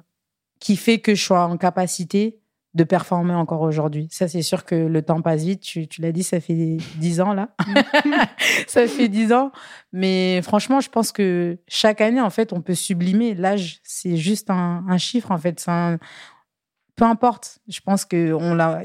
qui 0.63 0.78
fait 0.78 0.99
que 0.99 1.13
je 1.13 1.21
sois 1.21 1.45
en 1.45 1.58
capacité 1.58 2.39
de 2.73 2.86
performer 2.86 3.34
encore 3.34 3.60
aujourd'hui. 3.60 4.08
Ça, 4.10 4.30
c'est 4.30 4.41
sûr 4.41 4.63
que 4.63 4.76
le 4.76 5.02
temps 5.02 5.21
passe 5.21 5.43
vite. 5.43 5.60
Tu, 5.60 5.89
l'as 5.99 6.13
dit, 6.13 6.23
ça 6.23 6.39
fait 6.39 6.78
dix 6.95 7.19
ans 7.19 7.34
là. 7.34 7.49
ça 8.67 8.88
fait 8.88 9.10
dix 9.10 9.34
ans. 9.34 9.52
Mais 9.91 10.41
franchement, 10.41 10.80
je 10.80 10.89
pense 10.89 11.12
que 11.12 11.60
chaque 11.67 11.99
année, 11.99 12.21
en 12.21 12.30
fait, 12.30 12.54
on 12.54 12.62
peut 12.62 12.76
sublimer. 12.76 13.36
L'âge, 13.36 13.82
c'est 13.84 14.15
juste 14.15 14.49
un, 14.49 14.97
chiffre, 14.97 15.32
en 15.32 15.38
fait. 15.38 15.62
Un... 15.67 15.97
Peu 16.95 17.04
importe. 17.04 17.60
Je 17.67 17.82
pense 17.82 18.06
qu'il 18.06 18.34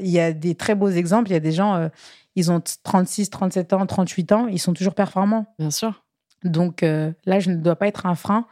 y 0.01 0.19
a 0.19 0.33
des 0.33 0.55
très 0.55 0.75
beaux 0.75 0.89
exemples. 0.89 1.29
Il 1.29 1.33
y 1.33 1.37
a 1.37 1.39
des 1.39 1.53
gens, 1.53 1.75
euh, 1.75 1.87
ils 2.35 2.51
ont 2.51 2.61
36, 2.83 3.29
37 3.29 3.71
ans, 3.71 3.85
38 3.85 4.31
ans, 4.33 4.47
ils 4.47 4.59
sont 4.59 4.73
toujours 4.73 4.95
performants. 4.95 5.45
Bien 5.57 5.71
sûr. 5.71 6.03
Donc 6.43 6.83
euh, 6.83 7.13
là, 7.25 7.39
je 7.39 7.51
ne 7.51 7.55
dois 7.55 7.77
pas 7.77 7.87
être 7.87 8.05
un 8.05 8.15
frein. 8.15 8.47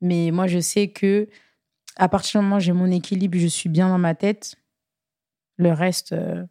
Mais 0.00 0.30
moi, 0.30 0.46
je 0.46 0.58
sais 0.58 0.88
que 0.88 1.28
à 1.96 2.08
partir 2.08 2.40
du 2.40 2.44
moment 2.44 2.56
où 2.56 2.60
j'ai 2.60 2.72
mon 2.72 2.90
équilibre, 2.90 3.38
je 3.38 3.46
suis 3.46 3.68
bien 3.68 3.88
dans 3.88 3.98
ma 3.98 4.14
tête, 4.14 4.56
le 5.56 5.72
reste, 5.72 6.12
euh, 6.12 6.44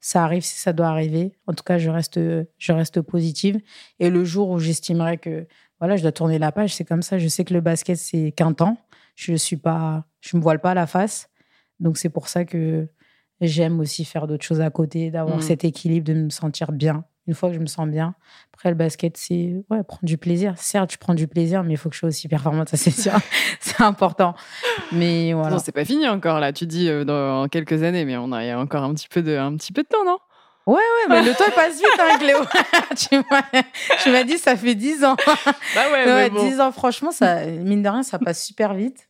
ça 0.00 0.24
arrive 0.24 0.42
si 0.42 0.58
ça 0.58 0.72
doit 0.72 0.88
arriver. 0.88 1.32
En 1.46 1.54
tout 1.54 1.64
cas, 1.64 1.78
je 1.78 1.90
reste, 1.90 2.18
je 2.58 2.72
reste 2.72 3.00
positive. 3.00 3.60
Et 3.98 4.10
le 4.10 4.24
jour 4.24 4.50
où 4.50 4.58
j'estimerai 4.58 5.18
que 5.18 5.46
voilà, 5.80 5.96
je 5.96 6.02
dois 6.02 6.12
tourner 6.12 6.38
la 6.38 6.52
page, 6.52 6.74
c'est 6.74 6.84
comme 6.84 7.02
ça. 7.02 7.18
Je 7.18 7.28
sais 7.28 7.44
que 7.44 7.54
le 7.54 7.60
basket, 7.60 7.96
c'est 7.96 8.32
qu'un 8.32 8.52
temps. 8.52 8.76
Je 9.14 9.34
suis 9.34 9.56
pas, 9.56 10.04
je 10.20 10.36
me 10.36 10.42
voile 10.42 10.60
pas 10.60 10.74
la 10.74 10.86
face. 10.86 11.28
Donc 11.80 11.98
c'est 11.98 12.08
pour 12.08 12.28
ça 12.28 12.44
que 12.44 12.88
j'aime 13.40 13.78
aussi 13.80 14.04
faire 14.04 14.26
d'autres 14.26 14.44
choses 14.44 14.60
à 14.60 14.70
côté, 14.70 15.10
d'avoir 15.10 15.38
mmh. 15.38 15.42
cet 15.42 15.64
équilibre, 15.64 16.06
de 16.06 16.14
me 16.14 16.30
sentir 16.30 16.72
bien. 16.72 17.04
Une 17.28 17.34
fois 17.34 17.50
que 17.50 17.54
je 17.54 17.60
me 17.60 17.66
sens 17.66 17.86
bien, 17.86 18.14
après 18.52 18.70
le 18.70 18.74
basket, 18.74 19.16
c'est 19.16 19.54
ouais, 19.70 19.84
prendre 19.84 20.02
du 20.02 20.18
plaisir. 20.18 20.54
Certes, 20.56 20.92
je 20.92 20.98
prends 20.98 21.14
du 21.14 21.28
plaisir, 21.28 21.62
mais 21.62 21.74
il 21.74 21.76
faut 21.76 21.88
que 21.88 21.94
je 21.94 22.00
sois 22.00 22.08
aussi 22.08 22.26
performante, 22.26 22.68
ça 22.70 22.76
c'est 22.76 22.90
sûr. 22.90 23.12
c'est 23.60 23.80
important. 23.82 24.34
Mais 24.90 25.32
voilà. 25.34 25.50
Non, 25.50 25.58
c'est 25.58 25.72
pas 25.72 25.84
fini 25.84 26.08
encore 26.08 26.40
là. 26.40 26.52
Tu 26.52 26.66
dis 26.66 26.88
euh, 26.88 27.04
dans 27.04 27.46
quelques 27.48 27.82
années, 27.82 28.04
mais 28.04 28.16
on 28.16 28.32
a 28.32 28.56
encore 28.56 28.82
un 28.82 28.94
petit 28.94 29.08
peu 29.08 29.22
de, 29.22 29.36
un 29.36 29.54
petit 29.56 29.72
peu 29.72 29.82
de 29.82 29.88
temps, 29.88 30.04
non? 30.04 30.18
Ouais, 30.66 30.74
ouais, 30.74 31.08
mais 31.08 31.22
le 31.22 31.32
temps 31.32 31.50
passe 31.54 31.76
vite, 31.76 31.86
hein, 31.98 32.18
Cléo. 32.18 32.40
tu 34.02 34.10
m'as 34.10 34.24
dit, 34.24 34.36
ça 34.36 34.56
fait 34.56 34.74
10 34.74 35.04
ans. 35.04 35.16
Bah 35.74 35.84
ouais, 35.92 36.04
ouais 36.04 36.30
10 36.30 36.60
ans, 36.60 36.72
franchement, 36.72 37.10
ça, 37.10 37.46
mine 37.46 37.82
de 37.82 37.88
rien, 37.88 38.02
ça 38.02 38.18
passe 38.18 38.44
super 38.44 38.74
vite. 38.74 39.08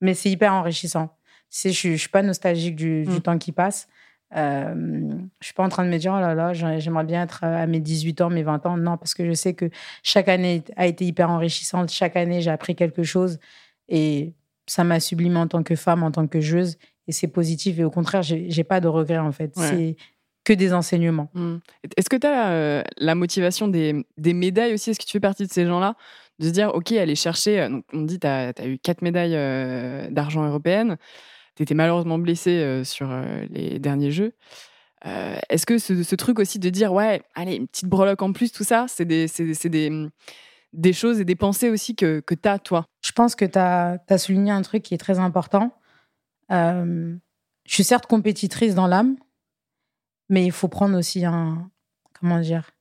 Mais 0.00 0.14
c'est 0.14 0.30
hyper 0.30 0.54
enrichissant 0.54 1.10
je, 1.50 1.70
je 1.70 1.96
suis 1.96 2.08
pas 2.08 2.22
nostalgique 2.22 2.76
du, 2.76 3.04
du 3.04 3.10
mmh. 3.10 3.20
temps 3.20 3.38
qui 3.38 3.52
passe. 3.52 3.88
Euh, 4.34 4.74
je 5.40 5.46
suis 5.46 5.54
pas 5.54 5.62
en 5.62 5.68
train 5.68 5.84
de 5.84 5.90
me 5.90 5.98
dire, 5.98 6.12
oh 6.16 6.20
là 6.20 6.34
là, 6.34 6.52
j'aimerais 6.52 7.04
bien 7.04 7.22
être 7.22 7.44
à 7.44 7.66
mes 7.66 7.80
18 7.80 8.20
ans, 8.22 8.30
mes 8.30 8.42
20 8.42 8.66
ans. 8.66 8.76
Non, 8.76 8.96
parce 8.96 9.14
que 9.14 9.26
je 9.26 9.32
sais 9.32 9.54
que 9.54 9.70
chaque 10.02 10.28
année 10.28 10.64
a 10.76 10.86
été 10.86 11.04
hyper 11.04 11.30
enrichissante. 11.30 11.90
Chaque 11.90 12.16
année, 12.16 12.40
j'ai 12.40 12.50
appris 12.50 12.74
quelque 12.74 13.02
chose 13.02 13.38
et 13.88 14.32
ça 14.66 14.82
m'a 14.82 14.98
sublimé 14.98 15.38
en 15.38 15.46
tant 15.46 15.62
que 15.62 15.76
femme, 15.76 16.02
en 16.02 16.10
tant 16.10 16.26
que 16.26 16.40
joueuse. 16.40 16.76
Et 17.06 17.12
c'est 17.12 17.28
positif. 17.28 17.78
Et 17.78 17.84
au 17.84 17.90
contraire, 17.90 18.22
j'ai 18.22 18.64
pas 18.64 18.80
de 18.80 18.88
regrets, 18.88 19.18
en 19.18 19.32
fait. 19.32 19.52
C'est 19.54 19.96
que 20.44 20.52
des 20.52 20.72
enseignements. 20.72 21.28
Mmh. 21.34 21.56
Est-ce 21.96 22.08
que 22.08 22.16
tu 22.16 22.26
as 22.26 22.50
euh, 22.50 22.82
la 22.98 23.16
motivation 23.16 23.66
des, 23.66 24.06
des 24.16 24.32
médailles 24.32 24.74
aussi? 24.74 24.90
Est-ce 24.90 25.00
que 25.00 25.04
tu 25.04 25.12
fais 25.12 25.20
partie 25.20 25.44
de 25.44 25.52
ces 25.52 25.66
gens-là? 25.66 25.96
De 26.38 26.46
se 26.46 26.50
dire, 26.50 26.72
OK, 26.74 26.92
aller 26.92 27.16
chercher. 27.16 27.60
Euh, 27.60 27.68
donc, 27.68 27.84
on 27.92 28.02
dit, 28.02 28.20
tu 28.20 28.26
as, 28.26 28.52
as, 28.56 28.66
eu 28.66 28.78
quatre 28.78 29.02
médailles 29.02 29.32
d'argent 30.12 30.44
européennes 30.44 30.98
tu 31.56 31.62
étais 31.62 31.74
malheureusement 31.74 32.18
blessé 32.18 32.82
sur 32.84 33.08
les 33.50 33.78
derniers 33.78 34.10
jeux. 34.10 34.34
Est-ce 35.04 35.66
que 35.66 35.78
ce, 35.78 36.14
truc 36.14 36.38
aussi 36.38 36.58
de 36.58 36.70
dire, 36.70 36.92
ouais, 36.92 37.22
allez, 37.34 37.56
une 37.56 37.66
petite 37.66 37.86
breloque 37.86 38.22
en 38.22 38.32
plus, 38.32 38.52
tout 38.52 38.64
ça, 38.64 38.86
c'est 38.88 39.04
des, 39.04 39.26
mmh, 39.90 40.92
choses 40.92 41.20
et 41.20 41.24
des 41.24 41.36
pensées 41.36 41.70
aussi 41.70 41.96
que, 41.96 42.20
que 42.20 42.34
tu 42.34 42.48
as, 42.48 42.58
toi? 42.58 42.86
Je 43.02 43.12
pense 43.12 43.34
que 43.34 43.44
tu 43.44 43.58
as, 43.58 44.18
souligné 44.18 44.50
un 44.52 44.62
truc 44.62 44.82
qui 44.82 44.94
est 44.94 44.98
très 44.98 45.18
important. 45.18 45.72
je 46.50 47.18
suis 47.66 47.84
certes 47.84 48.06
compétitrice 48.06 48.74
dans 48.74 48.86
l'âme, 48.86 49.16
mais 50.28 50.44
il 50.44 50.52
faut 50.52 50.68
prendre 50.68 50.98
aussi 50.98 51.24
un. 51.24 51.70
Comment 52.18 52.40
dire 52.40 52.75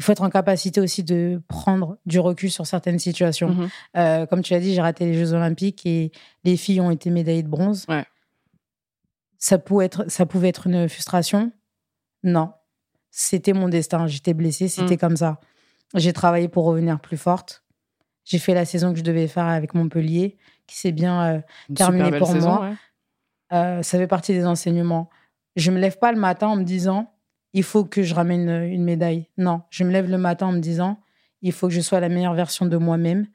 il 0.00 0.02
faut 0.02 0.12
être 0.12 0.22
en 0.22 0.30
capacité 0.30 0.80
aussi 0.80 1.04
de 1.04 1.42
prendre 1.46 1.98
du 2.06 2.18
recul 2.20 2.50
sur 2.50 2.66
certaines 2.66 2.98
situations. 2.98 3.50
Mhm. 3.50 3.68
Euh, 3.98 4.24
comme 4.24 4.40
tu 4.40 4.54
l'as 4.54 4.60
dit, 4.60 4.72
j'ai 4.72 4.80
raté 4.80 5.04
les 5.04 5.12
Jeux 5.12 5.34
Olympiques 5.34 5.84
et 5.84 6.10
les 6.42 6.56
filles 6.56 6.80
ont 6.80 6.90
été 6.90 7.10
médaillées 7.10 7.42
de 7.42 7.48
bronze. 7.48 7.86
Ça, 9.36 9.58
pouvait 9.58 9.84
être, 9.84 10.10
ça 10.10 10.24
pouvait 10.24 10.48
être 10.48 10.68
une 10.68 10.88
frustration. 10.88 11.52
Non. 12.22 12.50
C'était 13.10 13.52
mon 13.52 13.68
destin. 13.68 14.06
J'étais 14.06 14.32
blessée, 14.32 14.68
c'était 14.68 14.94
mhm. 14.94 15.00
comme 15.00 15.16
ça. 15.18 15.38
J'ai 15.94 16.14
travaillé 16.14 16.48
pour 16.48 16.64
revenir 16.64 16.98
plus 17.00 17.18
forte. 17.18 17.62
J'ai 18.24 18.38
fait 18.38 18.54
la 18.54 18.64
saison 18.64 18.94
que 18.94 18.98
je 18.98 19.04
devais 19.04 19.28
faire 19.28 19.48
avec 19.48 19.74
Montpellier, 19.74 20.38
qui 20.66 20.78
s'est 20.78 20.92
bien 20.92 21.24
euh, 21.24 21.40
terminée 21.74 22.18
pour 22.18 22.34
moi. 22.36 22.70
Euh, 23.52 23.82
ça 23.82 23.98
fait 23.98 24.06
partie 24.06 24.32
des 24.32 24.46
enseignements. 24.46 25.10
Je 25.56 25.70
me 25.70 25.78
lève 25.78 25.98
pas 25.98 26.10
le 26.10 26.18
matin 26.18 26.48
en 26.48 26.56
me 26.56 26.64
disant 26.64 27.12
il 27.52 27.62
faut 27.62 27.84
que 27.84 28.02
je 28.02 28.14
ramène 28.14 28.48
une 28.48 28.84
médaille. 28.84 29.26
Non, 29.36 29.62
je 29.70 29.84
me 29.84 29.90
lève 29.90 30.08
le 30.08 30.18
matin 30.18 30.46
en 30.46 30.52
me 30.52 30.60
disant, 30.60 31.00
il 31.42 31.52
faut 31.52 31.68
que 31.68 31.74
je 31.74 31.80
sois 31.80 32.00
la 32.00 32.08
meilleure 32.08 32.34
version 32.34 32.66
de 32.66 32.76
moi-même. 32.76 33.26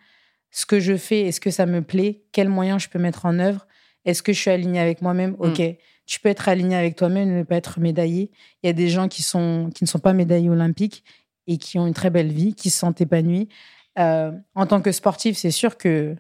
Ce 0.52 0.66
que 0.66 0.80
je 0.80 0.96
fais, 0.96 1.22
est-ce 1.22 1.42
que 1.42 1.52
ça 1.52 1.66
me 1.66 1.82
plaît? 1.82 2.24
Quels 2.32 2.50
moyens 2.50 2.84
je 2.84 2.90
peux 2.90 3.00
mettre 3.00 3.26
en 3.26 3.40
œuvre? 3.40 3.68
Est-ce 4.06 4.24
que 4.24 4.32
je 4.32 4.40
suis 4.40 4.52
alignée 4.52 4.80
avec 4.80 5.02
moi-même? 5.02 5.32
Mm. 5.32 5.42
Ok. 5.42 5.62
tu 6.06 6.20
peux 6.20 6.30
être 6.30 6.48
aligné 6.48 6.76
avec 6.76 6.96
toi-même 6.96 7.36
ne 7.36 7.44
pas 7.44 7.56
être 7.56 7.80
médaillé. 7.80 8.32
Il 8.64 8.68
y 8.68 8.70
a 8.70 8.74
des 8.74 8.90
gens 8.90 9.08
qui, 9.08 9.24
sont, 9.24 9.70
qui 9.74 9.84
ne 9.84 9.88
sont 9.88 10.00
pas 10.00 10.14
médaillés 10.14 10.50
olympiques 10.50 11.04
et 11.48 11.58
qui 11.58 11.78
ont 11.80 11.88
une 11.88 11.94
très 11.94 12.10
belle 12.10 12.32
vie, 12.32 12.54
qui 12.54 12.70
se 12.70 12.80
sentent 12.80 13.02
épanouis. 13.02 13.50
Euh, 13.98 14.32
en 14.54 14.66
tant 14.66 14.82
que 14.82 14.92
sportif, 14.92 15.38
c'est 15.38 15.52
sûr 15.52 15.78
que 15.78 16.16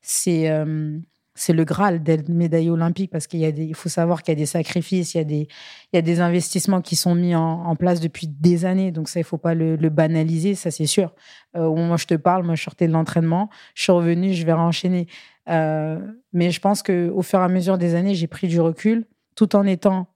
c'est 0.00 0.48
euh, 0.48 0.98
c'est 1.36 1.52
le 1.52 1.64
Graal 1.64 2.02
d'être 2.02 2.28
médaillé 2.28 2.70
olympique 2.70 3.10
parce 3.10 3.26
qu'il 3.26 3.40
y 3.40 3.44
a 3.44 3.52
des, 3.52 3.64
il 3.64 3.74
faut 3.74 3.88
savoir 3.88 4.22
qu'il 4.22 4.32
y 4.32 4.36
a 4.36 4.38
des 4.38 4.46
sacrifices, 4.46 5.14
il 5.14 5.18
y 5.18 5.20
a 5.20 5.24
des, 5.24 5.48
il 5.92 5.96
y 5.96 5.98
a 5.98 6.02
des 6.02 6.20
investissements 6.20 6.80
qui 6.80 6.96
sont 6.96 7.14
mis 7.14 7.34
en, 7.34 7.76
place 7.76 8.00
depuis 8.00 8.26
des 8.26 8.64
années. 8.64 8.90
Donc 8.90 9.08
ça, 9.08 9.20
il 9.20 9.24
faut 9.24 9.38
pas 9.38 9.54
le, 9.54 9.76
banaliser, 9.88 10.54
ça 10.54 10.70
c'est 10.70 10.86
sûr. 10.86 11.14
Au 11.54 11.74
moment 11.74 11.94
où 11.94 11.98
je 11.98 12.06
te 12.06 12.14
parle, 12.14 12.44
moi 12.44 12.54
je 12.54 12.62
sortais 12.62 12.88
de 12.88 12.92
l'entraînement, 12.92 13.50
je 13.74 13.82
suis 13.82 13.92
revenue, 13.92 14.32
je 14.34 14.44
vais 14.44 14.52
enchaîner. 14.52 15.06
Euh, 15.48 16.00
mais 16.32 16.50
je 16.50 16.60
pense 16.60 16.82
que 16.82 17.10
au 17.10 17.22
fur 17.22 17.38
et 17.38 17.44
à 17.44 17.48
mesure 17.48 17.78
des 17.78 17.94
années, 17.94 18.14
j'ai 18.14 18.26
pris 18.26 18.48
du 18.48 18.60
recul, 18.60 19.06
tout 19.34 19.54
en 19.54 19.64
étant 19.64 20.08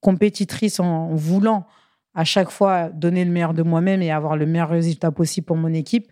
compétitrice, 0.00 0.80
en 0.80 1.14
voulant 1.14 1.66
à 2.14 2.24
chaque 2.24 2.50
fois 2.50 2.88
donner 2.88 3.24
le 3.24 3.30
meilleur 3.30 3.54
de 3.54 3.62
moi-même 3.62 4.00
et 4.02 4.10
avoir 4.10 4.36
le 4.36 4.46
meilleur 4.46 4.70
résultat 4.70 5.10
possible 5.10 5.44
pour 5.44 5.56
mon 5.56 5.72
équipe 5.72 6.10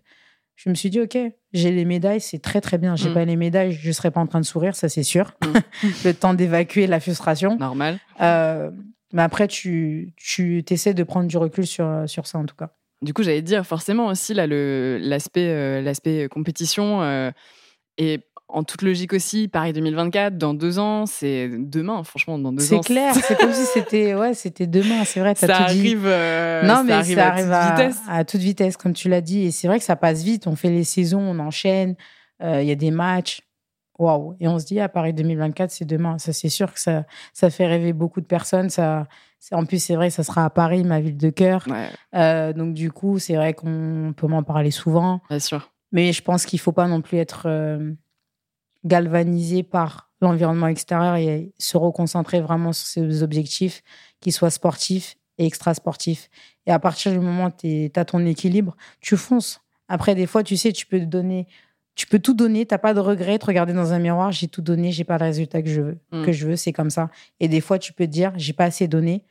je 0.56 0.70
me 0.70 0.74
suis 0.74 0.90
dit, 0.90 1.00
OK, 1.00 1.18
j'ai 1.52 1.70
les 1.70 1.84
médailles, 1.84 2.20
c'est 2.20 2.38
très, 2.38 2.60
très 2.60 2.78
bien. 2.78 2.96
J'ai 2.96 3.10
mm. 3.10 3.14
pas 3.14 3.24
les 3.24 3.36
médailles, 3.36 3.72
je 3.72 3.92
serais 3.92 4.10
pas 4.10 4.20
en 4.20 4.26
train 4.26 4.40
de 4.40 4.46
sourire, 4.46 4.76
ça, 4.76 4.88
c'est 4.88 5.02
sûr. 5.02 5.32
Mm. 5.42 5.58
le 6.04 6.12
temps 6.12 6.34
d'évacuer 6.34 6.86
la 6.86 7.00
frustration. 7.00 7.56
Normal. 7.56 7.98
Euh, 8.20 8.70
mais 9.12 9.22
après, 9.22 9.48
tu, 9.48 10.12
tu 10.16 10.64
essaies 10.70 10.94
de 10.94 11.02
prendre 11.02 11.28
du 11.28 11.36
recul 11.36 11.66
sur, 11.66 12.04
sur 12.06 12.26
ça, 12.26 12.38
en 12.38 12.46
tout 12.46 12.56
cas. 12.56 12.70
Du 13.02 13.12
coup, 13.12 13.22
j'allais 13.22 13.42
dire, 13.42 13.66
forcément 13.66 14.06
aussi, 14.06 14.32
là, 14.32 14.46
l'aspect 14.46 15.48
euh, 15.48 15.82
l'aspect 15.82 16.28
compétition 16.28 17.02
euh, 17.02 17.30
en 18.54 18.62
toute 18.62 18.82
logique 18.82 19.12
aussi, 19.12 19.48
Paris 19.48 19.72
2024, 19.72 20.38
dans 20.38 20.54
deux 20.54 20.78
ans, 20.78 21.06
c'est 21.06 21.50
demain, 21.52 22.04
franchement, 22.04 22.38
dans 22.38 22.52
deux 22.52 22.72
ans. 22.72 22.82
C'est 22.82 22.86
clair, 22.86 23.12
c'est 23.12 23.36
comme 23.36 23.52
si 23.52 23.64
c'était 23.64 24.14
ouais, 24.14 24.32
c'était 24.32 24.68
demain, 24.68 25.04
c'est 25.04 25.18
vrai. 25.18 25.34
ça, 25.34 25.56
arrive, 25.56 26.04
euh, 26.06 26.62
non, 26.62 26.84
mais 26.84 26.92
ça 27.02 27.26
arrive, 27.26 27.50
à, 27.52 27.72
toute 27.72 27.78
vitesse. 27.78 28.02
À, 28.08 28.24
toute 28.24 28.40
vitesse, 28.40 28.76
comme 28.76 28.92
tu 28.92 29.08
l'as 29.08 29.20
dit. 29.20 29.40
Et 29.40 29.50
c'est 29.50 29.66
vrai 29.66 29.80
que 29.80 29.84
ça 29.84 29.96
passe 29.96 30.22
vite. 30.22 30.46
On 30.46 30.54
fait 30.54 30.70
les 30.70 30.84
saisons, 30.84 31.18
on 31.18 31.40
enchaîne, 31.40 31.96
euh, 32.44 32.62
il 32.62 32.68
y 32.68 32.70
a 32.70 32.76
des 32.76 32.92
matchs. 32.92 33.40
Waouh! 33.98 34.36
Et 34.38 34.46
on 34.46 34.60
se 34.60 34.66
dit, 34.66 34.78
à 34.78 34.88
Paris 34.88 35.12
2024, 35.14 35.72
c'est 35.72 35.84
demain. 35.84 36.18
Ça, 36.18 36.32
c'est 36.32 36.48
sûr 36.48 36.72
que 36.72 36.78
ça, 36.78 37.04
ça 37.32 37.50
fait 37.50 37.66
rêver 37.66 37.92
beaucoup 37.92 38.20
de 38.20 38.26
personnes. 38.26 38.70
Ça, 38.70 39.08
en 39.50 39.64
plus, 39.64 39.82
c'est 39.82 39.96
vrai, 39.96 40.10
ça 40.10 40.22
sera 40.22 40.44
à 40.44 40.50
Paris, 40.50 40.84
ma 40.84 41.00
ville 41.00 41.16
de 41.16 41.30
cœur. 41.30 41.66
Euh, 42.14 42.52
donc, 42.52 42.74
du 42.74 42.92
coup, 42.92 43.18
c'est 43.18 43.34
vrai 43.34 43.52
qu'on 43.52 44.14
peut 44.16 44.28
m'en 44.28 44.44
parler 44.44 44.70
souvent. 44.70 45.22
Bien 45.28 45.40
sûr. 45.40 45.72
Mais 45.90 46.12
je 46.12 46.22
pense 46.22 46.46
qu'il 46.46 46.58
ne 46.58 46.62
faut 46.62 46.72
pas 46.72 46.86
non 46.86 47.00
plus 47.00 47.18
être 47.18 47.48
galvanisé 48.84 49.62
par 49.62 50.10
l'environnement 50.20 50.68
extérieur 50.68 51.16
et 51.16 51.52
se 51.58 51.76
reconcentrer 51.76 52.40
vraiment 52.40 52.72
sur 52.72 52.86
ses 52.86 53.22
objectifs, 53.22 53.82
qu'ils 54.20 54.32
soient 54.32 54.50
sportifs 54.50 55.16
et 55.38 55.46
extrasportifs. 55.46 56.30
Et 56.66 56.70
à 56.70 56.78
partir 56.78 57.12
du 57.12 57.18
moment 57.18 57.46
où 57.46 57.50
tu 57.58 57.90
as 57.94 58.04
ton 58.04 58.24
équilibre, 58.24 58.76
tu 59.00 59.16
fonces. 59.16 59.60
Après, 59.88 60.14
des 60.14 60.26
fois, 60.26 60.42
tu 60.42 60.56
sais, 60.56 60.72
tu 60.72 60.86
peux 60.86 61.00
donner, 61.00 61.46
tu 61.94 62.06
peux 62.06 62.18
tout 62.18 62.34
donner, 62.34 62.66
t'as 62.66 62.78
pas 62.78 62.94
de 62.94 63.00
regret, 63.00 63.38
te 63.38 63.46
regarder 63.46 63.72
dans 63.72 63.92
un 63.92 63.98
miroir, 63.98 64.32
j'ai 64.32 64.48
tout 64.48 64.62
donné, 64.62 64.92
j'ai 64.92 65.04
pas 65.04 65.18
le 65.18 65.24
résultat 65.24 65.62
que 65.62 65.68
je 65.68 65.80
veux, 65.80 65.98
mm. 66.12 66.24
que 66.24 66.32
je 66.32 66.46
veux, 66.46 66.56
c'est 66.56 66.72
comme 66.72 66.90
ça. 66.90 67.10
Et 67.40 67.48
des 67.48 67.60
fois, 67.60 67.78
tu 67.78 67.92
peux 67.92 68.06
te 68.06 68.10
dire, 68.10 68.32
j'ai 68.36 68.52
pas 68.52 68.64
assez 68.64 68.88
donné, 68.88 69.24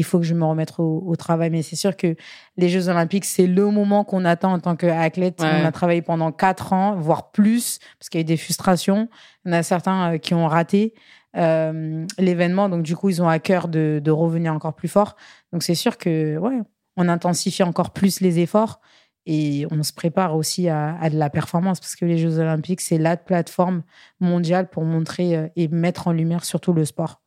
il 0.00 0.02
faut 0.02 0.18
que 0.18 0.24
je 0.24 0.34
me 0.34 0.46
remette 0.46 0.72
au, 0.78 1.14
travail. 1.16 1.50
Mais 1.50 1.60
c'est 1.60 1.76
sûr 1.76 1.94
que 1.94 2.16
les 2.56 2.70
Jeux 2.70 2.88
Olympiques, 2.88 3.26
c'est 3.26 3.46
le 3.46 3.70
moment 3.70 4.02
qu'on 4.02 4.24
attend 4.24 4.54
en 4.54 4.58
tant 4.58 4.74
qu'athlète. 4.74 5.40
On 5.40 5.64
a 5.64 5.72
travaillé 5.72 6.00
pendant 6.00 6.32
quatre 6.32 6.72
ans, 6.72 6.96
voire 6.96 7.30
plus, 7.32 7.80
parce 7.98 8.08
qu'il 8.08 8.18
y 8.18 8.22
a 8.22 8.24
eu 8.24 8.24
des 8.24 8.38
frustrations. 8.38 9.10
Il 9.44 9.52
y 9.52 9.54
en 9.54 9.58
a 9.58 9.62
certains 9.62 10.14
euh, 10.14 10.18
qui 10.18 10.32
ont 10.32 10.46
raté 10.46 10.94
euh, 11.36 12.06
l'événement, 12.18 12.70
donc 12.70 12.82
du 12.82 12.96
coup, 12.96 13.10
ils 13.10 13.20
ont 13.20 13.28
à 13.28 13.38
cœur 13.38 13.68
de, 13.68 14.10
revenir 14.10 14.54
encore 14.54 14.74
plus 14.74 14.88
fort. 14.88 15.16
Donc 15.52 15.62
c'est 15.62 15.74
sûr 15.74 15.98
que, 15.98 16.38
ouais, 16.38 16.60
on 16.96 17.06
intensifie 17.06 17.62
encore 17.62 17.90
plus 17.90 18.20
les 18.20 18.38
efforts 18.38 18.80
et 19.26 19.66
on 19.70 19.82
se 19.82 19.92
prépare 19.92 20.34
aussi 20.34 20.70
à, 20.70 20.96
à 20.98 21.10
de 21.10 21.18
la 21.18 21.28
performance, 21.28 21.78
parce 21.78 21.94
que 21.94 22.06
les 22.06 22.16
Jeux 22.16 22.38
Olympiques, 22.38 22.80
c'est 22.80 22.96
la 22.96 23.18
plateforme 23.18 23.82
mondiale 24.18 24.70
pour 24.70 24.84
montrer 24.84 25.36
euh, 25.36 25.48
et 25.56 25.68
mettre 25.68 26.08
en 26.08 26.12
lumière 26.12 26.46
surtout 26.46 26.72
le 26.72 26.86
sport. 26.86 27.20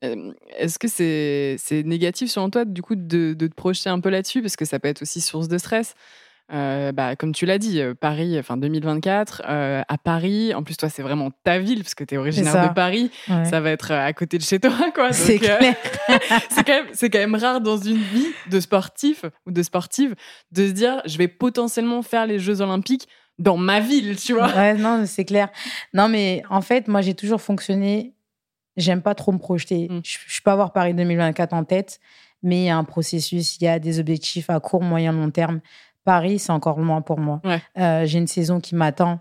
Est-ce 0.00 0.78
que 0.78 0.88
c'est 0.88 1.82
négatif 1.84 2.30
selon 2.30 2.50
toi, 2.50 2.64
du 2.64 2.82
coup, 2.82 2.94
de, 2.94 3.34
te 3.34 3.54
projeter 3.54 3.90
un 3.90 4.00
peu 4.00 4.10
là-dessus? 4.10 4.42
Parce 4.42 4.56
que 4.56 4.64
ça 4.64 4.78
peut 4.78 4.88
être 4.88 5.02
aussi 5.02 5.20
source 5.20 5.48
de 5.48 5.58
stress. 5.58 5.94
Euh, 6.50 6.92
bah, 6.92 7.14
comme 7.14 7.32
tu 7.32 7.44
l'as 7.44 7.58
dit, 7.58 7.80
euh, 7.80 7.92
Paris, 7.94 8.38
enfin 8.38 8.56
2024, 8.56 9.42
euh, 9.46 9.82
à 9.86 9.98
Paris, 9.98 10.54
en 10.54 10.62
plus 10.62 10.78
toi 10.78 10.88
c'est 10.88 11.02
vraiment 11.02 11.30
ta 11.44 11.58
ville 11.58 11.82
parce 11.82 11.94
que 11.94 12.04
tu 12.04 12.14
es 12.14 12.16
originaire 12.16 12.68
de 12.70 12.72
Paris, 12.72 13.10
ça 13.26 13.60
va 13.60 13.70
être 13.70 13.90
à 13.90 14.10
côté 14.14 14.38
de 14.38 14.42
chez 14.42 14.58
toi 14.58 14.72
quoi. 14.94 15.12
C'est 15.12 15.38
clair. 15.38 15.60
c'est 16.48 16.64
quand, 16.64 16.82
quand, 17.02 17.18
même 17.18 17.34
rare 17.34 17.60
dans 17.60 17.76
une 17.76 17.98
vie 17.98 18.28
de 18.50 18.60
sportif 18.60 19.26
ou 19.44 19.50
de 19.50 19.62
sportive 19.62 20.14
de 20.52 20.68
se 20.68 20.72
dire 20.72 21.02
je 21.04 21.18
vais 21.18 21.28
potentiellement 21.28 22.00
faire 22.00 22.26
les 22.26 22.38
Jeux 22.38 22.62
Olympiques 22.62 23.08
dans 23.38 23.58
ma 23.58 23.80
ville, 23.80 24.16
tu 24.16 24.32
vois? 24.32 24.48
Ouais, 24.48 24.72
non, 24.72 25.04
c'est 25.06 25.26
clair. 25.26 25.50
Non, 25.92 26.08
mais 26.08 26.42
en 26.48 26.62
fait, 26.62 26.88
moi 26.88 27.02
j'ai 27.02 27.14
toujours 27.14 27.42
fonctionné 27.42 28.14
J'aime 28.78 29.02
pas 29.02 29.14
trop 29.14 29.32
me 29.32 29.38
projeter. 29.38 29.88
Mm. 29.90 30.00
Je, 30.02 30.18
je 30.26 30.40
peux 30.40 30.50
avoir 30.50 30.72
Paris 30.72 30.94
2024 30.94 31.52
en 31.52 31.64
tête, 31.64 32.00
mais 32.42 32.62
il 32.62 32.64
y 32.64 32.70
a 32.70 32.78
un 32.78 32.84
processus, 32.84 33.58
il 33.58 33.64
y 33.64 33.68
a 33.68 33.78
des 33.78 34.00
objectifs 34.00 34.48
à 34.48 34.60
court, 34.60 34.82
moyen, 34.82 35.12
long 35.12 35.30
terme. 35.30 35.60
Paris, 36.08 36.38
c'est 36.38 36.52
encore 36.52 36.80
loin 36.80 37.02
pour 37.02 37.18
moi. 37.18 37.42
Euh, 37.76 38.06
j'ai 38.06 38.18
une 38.18 38.26
saison 38.26 38.60
qui 38.60 38.74
m'attend, 38.74 39.20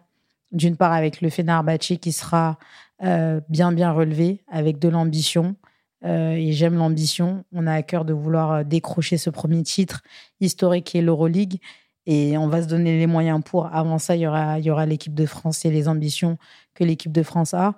d'une 0.53 0.77
part 0.77 0.93
avec 0.93 1.19
le 1.19 1.29
Fenerbahçe 1.29 1.97
qui 1.99 2.13
sera 2.13 2.57
euh, 3.03 3.41
bien, 3.49 3.73
bien 3.73 3.91
relevé, 3.91 4.41
avec 4.49 4.79
de 4.79 4.87
l'ambition. 4.87 5.57
Euh, 6.05 6.31
et 6.31 6.53
j'aime 6.53 6.75
l'ambition. 6.75 7.43
On 7.51 7.67
a 7.67 7.73
à 7.73 7.81
cœur 7.81 8.05
de 8.05 8.13
vouloir 8.13 8.63
décrocher 8.63 9.17
ce 9.17 9.29
premier 9.29 9.63
titre 9.63 10.01
historique 10.39 10.85
qui 10.85 10.97
est 10.97 11.01
l'Euroleague. 11.01 11.59
Et 12.05 12.37
on 12.37 12.47
va 12.47 12.61
se 12.61 12.67
donner 12.69 12.97
les 12.97 13.05
moyens 13.05 13.41
pour. 13.43 13.65
Avant 13.65 13.97
ça, 13.97 14.15
il 14.15 14.21
y 14.21 14.27
aura, 14.27 14.57
il 14.57 14.63
y 14.63 14.71
aura 14.71 14.85
l'équipe 14.85 15.13
de 15.13 15.25
France 15.25 15.65
et 15.65 15.69
les 15.69 15.89
ambitions 15.89 16.37
que 16.73 16.85
l'équipe 16.85 17.11
de 17.11 17.21
France 17.21 17.53
a. 17.53 17.75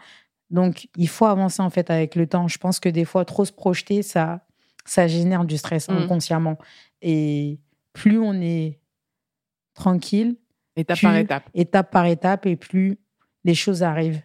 Donc, 0.50 0.88
il 0.95 1.08
faut 1.08 1.26
avancer 1.26 1.62
en 1.62 1.70
fait 1.70 1.89
avec 1.89 2.16
le 2.16 2.28
temps. 2.28 2.47
Je 2.47 2.58
pense 2.58 2.80
que 2.80 2.89
des 2.89 3.06
fois, 3.06 3.26
trop 3.26 3.45
se 3.45 3.52
projeter, 3.52 4.02
ça, 4.02 4.45
ça 4.86 5.08
génère 5.08 5.45
du 5.45 5.58
stress 5.58 5.89
mmh. 5.89 5.93
inconsciemment. 5.93 6.58
Et 7.02 7.60
plus 7.93 8.20
on 8.20 8.34
est 8.41 8.80
tranquille, 9.74 10.36
étape 10.76 11.02
par 11.02 11.16
étape, 11.16 11.50
étape 11.54 11.91
par 11.91 12.06
étape, 12.06 12.45
et 12.45 12.56
plus 12.56 12.97
les 13.45 13.56
choses 13.56 13.84
arrivent 13.84 14.22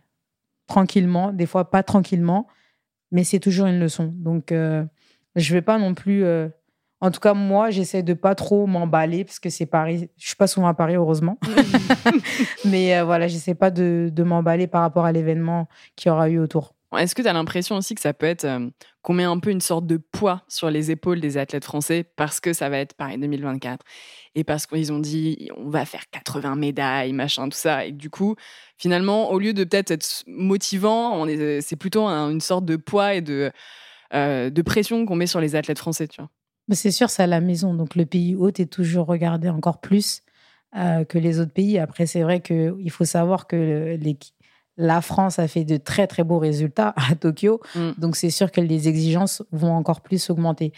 tranquillement, 0.66 1.32
des 1.32 1.46
fois 1.46 1.70
pas 1.70 1.82
tranquillement, 1.82 2.46
mais 3.10 3.24
c'est 3.24 3.40
toujours 3.40 3.66
une 3.66 3.78
leçon. 3.78 4.12
Donc, 4.16 4.50
euh, 4.50 4.84
je 5.36 5.52
vais 5.52 5.62
pas 5.62 5.78
non 5.78 5.94
plus 5.94 6.24
euh, 6.24 6.48
en 7.04 7.10
tout 7.10 7.20
cas, 7.20 7.34
moi, 7.34 7.68
j'essaie 7.68 8.02
de 8.02 8.14
pas 8.14 8.34
trop 8.34 8.66
m'emballer 8.66 9.24
parce 9.24 9.38
que 9.38 9.50
c'est 9.50 9.66
Paris. 9.66 10.08
Je 10.16 10.26
suis 10.26 10.36
pas 10.36 10.46
souvent 10.46 10.68
à 10.68 10.72
Paris, 10.72 10.94
heureusement. 10.94 11.38
Mais 12.64 12.96
euh, 12.96 13.04
voilà, 13.04 13.28
j'essaie 13.28 13.54
pas 13.54 13.70
de, 13.70 14.10
m'emballer 14.24 14.66
par 14.66 14.80
rapport 14.80 15.04
à 15.04 15.12
l'événement 15.12 15.68
qui 15.96 16.08
aura 16.08 16.30
eu 16.30 16.38
autour. 16.38 16.72
Est-ce 16.96 17.14
que 17.14 17.20
tu 17.20 17.28
as 17.28 17.34
l'impression 17.34 17.76
aussi 17.76 17.94
que 17.94 18.00
ça 18.00 18.14
peut 18.14 18.24
être 18.24 18.46
euh, 18.46 18.70
qu'on 19.02 19.12
met 19.12 19.24
un 19.24 19.38
peu 19.38 19.50
une 19.50 19.60
sorte 19.60 19.86
de 19.86 19.98
poids 19.98 20.44
sur 20.48 20.70
les 20.70 20.90
épaules 20.90 21.20
des 21.20 21.36
athlètes 21.36 21.66
français 21.66 22.06
parce 22.16 22.40
que 22.40 22.54
ça 22.54 22.70
va 22.70 22.78
être 22.78 22.94
Paris 22.94 23.18
2024 23.18 23.84
et 24.34 24.42
parce 24.42 24.64
qu'ils 24.66 24.90
ont 24.90 24.98
dit 24.98 25.50
on 25.58 25.68
va 25.68 25.84
faire 25.84 26.08
80 26.10 26.56
médailles, 26.56 27.12
machin, 27.12 27.50
tout 27.50 27.58
ça. 27.58 27.84
Et 27.84 27.92
du 27.92 28.08
coup, 28.08 28.34
finalement, 28.78 29.30
au 29.30 29.38
lieu 29.38 29.52
de 29.52 29.64
peut-être 29.64 29.90
être 29.90 30.24
motivant, 30.26 31.26
c'est 31.60 31.76
plutôt 31.76 32.06
une 32.06 32.40
sorte 32.40 32.64
de 32.64 32.76
poids 32.76 33.12
et 33.12 33.20
de, 33.20 33.52
euh, 34.14 34.48
de 34.48 34.62
pression 34.62 35.04
qu'on 35.04 35.16
met 35.16 35.26
sur 35.26 35.40
les 35.40 35.54
athlètes 35.54 35.78
français, 35.78 36.08
tu 36.08 36.22
vois? 36.22 36.30
C'est 36.70 36.90
sûr, 36.90 37.10
c'est 37.10 37.22
à 37.22 37.26
la 37.26 37.40
maison. 37.40 37.74
Donc 37.74 37.94
le 37.94 38.06
pays 38.06 38.34
hôte 38.34 38.60
est 38.60 38.72
toujours 38.72 39.06
regardé 39.06 39.48
encore 39.48 39.80
plus 39.80 40.22
euh, 40.76 41.04
que 41.04 41.18
les 41.18 41.40
autres 41.40 41.52
pays. 41.52 41.78
Après, 41.78 42.06
c'est 42.06 42.22
vrai 42.22 42.40
qu'il 42.40 42.90
faut 42.90 43.04
savoir 43.04 43.46
que 43.46 43.98
la 44.76 45.00
France 45.02 45.38
a 45.38 45.46
fait 45.46 45.64
de 45.64 45.76
très 45.76 46.06
très 46.06 46.24
beaux 46.24 46.38
résultats 46.38 46.94
à 47.10 47.14
Tokyo. 47.14 47.60
Mm. 47.74 47.90
Donc 47.98 48.16
c'est 48.16 48.30
sûr 48.30 48.50
que 48.50 48.60
les 48.60 48.88
exigences 48.88 49.42
vont 49.52 49.72
encore 49.72 50.00
plus 50.00 50.30
augmenter. 50.30 50.72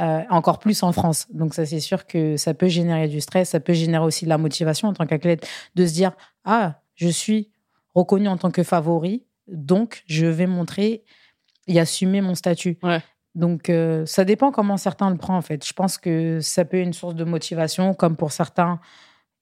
Euh, 0.00 0.22
encore 0.30 0.60
plus 0.60 0.84
en 0.84 0.92
France. 0.92 1.26
Donc 1.32 1.54
ça, 1.54 1.66
c'est 1.66 1.80
sûr 1.80 2.06
que 2.06 2.36
ça 2.36 2.54
peut 2.54 2.68
générer 2.68 3.08
du 3.08 3.20
stress, 3.20 3.48
ça 3.48 3.58
peut 3.58 3.72
générer 3.72 4.04
aussi 4.04 4.26
de 4.26 4.28
la 4.28 4.38
motivation 4.38 4.86
en 4.86 4.92
tant 4.92 5.06
qu'athlète 5.06 5.44
de 5.74 5.86
se 5.86 5.92
dire, 5.92 6.12
ah, 6.44 6.80
je 6.94 7.08
suis 7.08 7.50
reconnu 7.96 8.28
en 8.28 8.36
tant 8.36 8.52
que 8.52 8.62
favori, 8.62 9.24
donc 9.48 10.04
je 10.06 10.26
vais 10.26 10.46
montrer 10.46 11.02
et 11.66 11.80
assumer 11.80 12.20
mon 12.20 12.36
statut. 12.36 12.78
Ouais. 12.84 13.00
Donc, 13.38 13.70
euh, 13.70 14.04
ça 14.04 14.24
dépend 14.24 14.50
comment 14.50 14.76
certains 14.76 15.10
le 15.10 15.16
prennent, 15.16 15.36
en 15.36 15.42
fait. 15.42 15.64
Je 15.64 15.72
pense 15.72 15.96
que 15.96 16.40
ça 16.40 16.64
peut 16.64 16.78
être 16.78 16.86
une 16.86 16.92
source 16.92 17.14
de 17.14 17.22
motivation, 17.22 17.94
comme 17.94 18.16
pour 18.16 18.32
certains, 18.32 18.80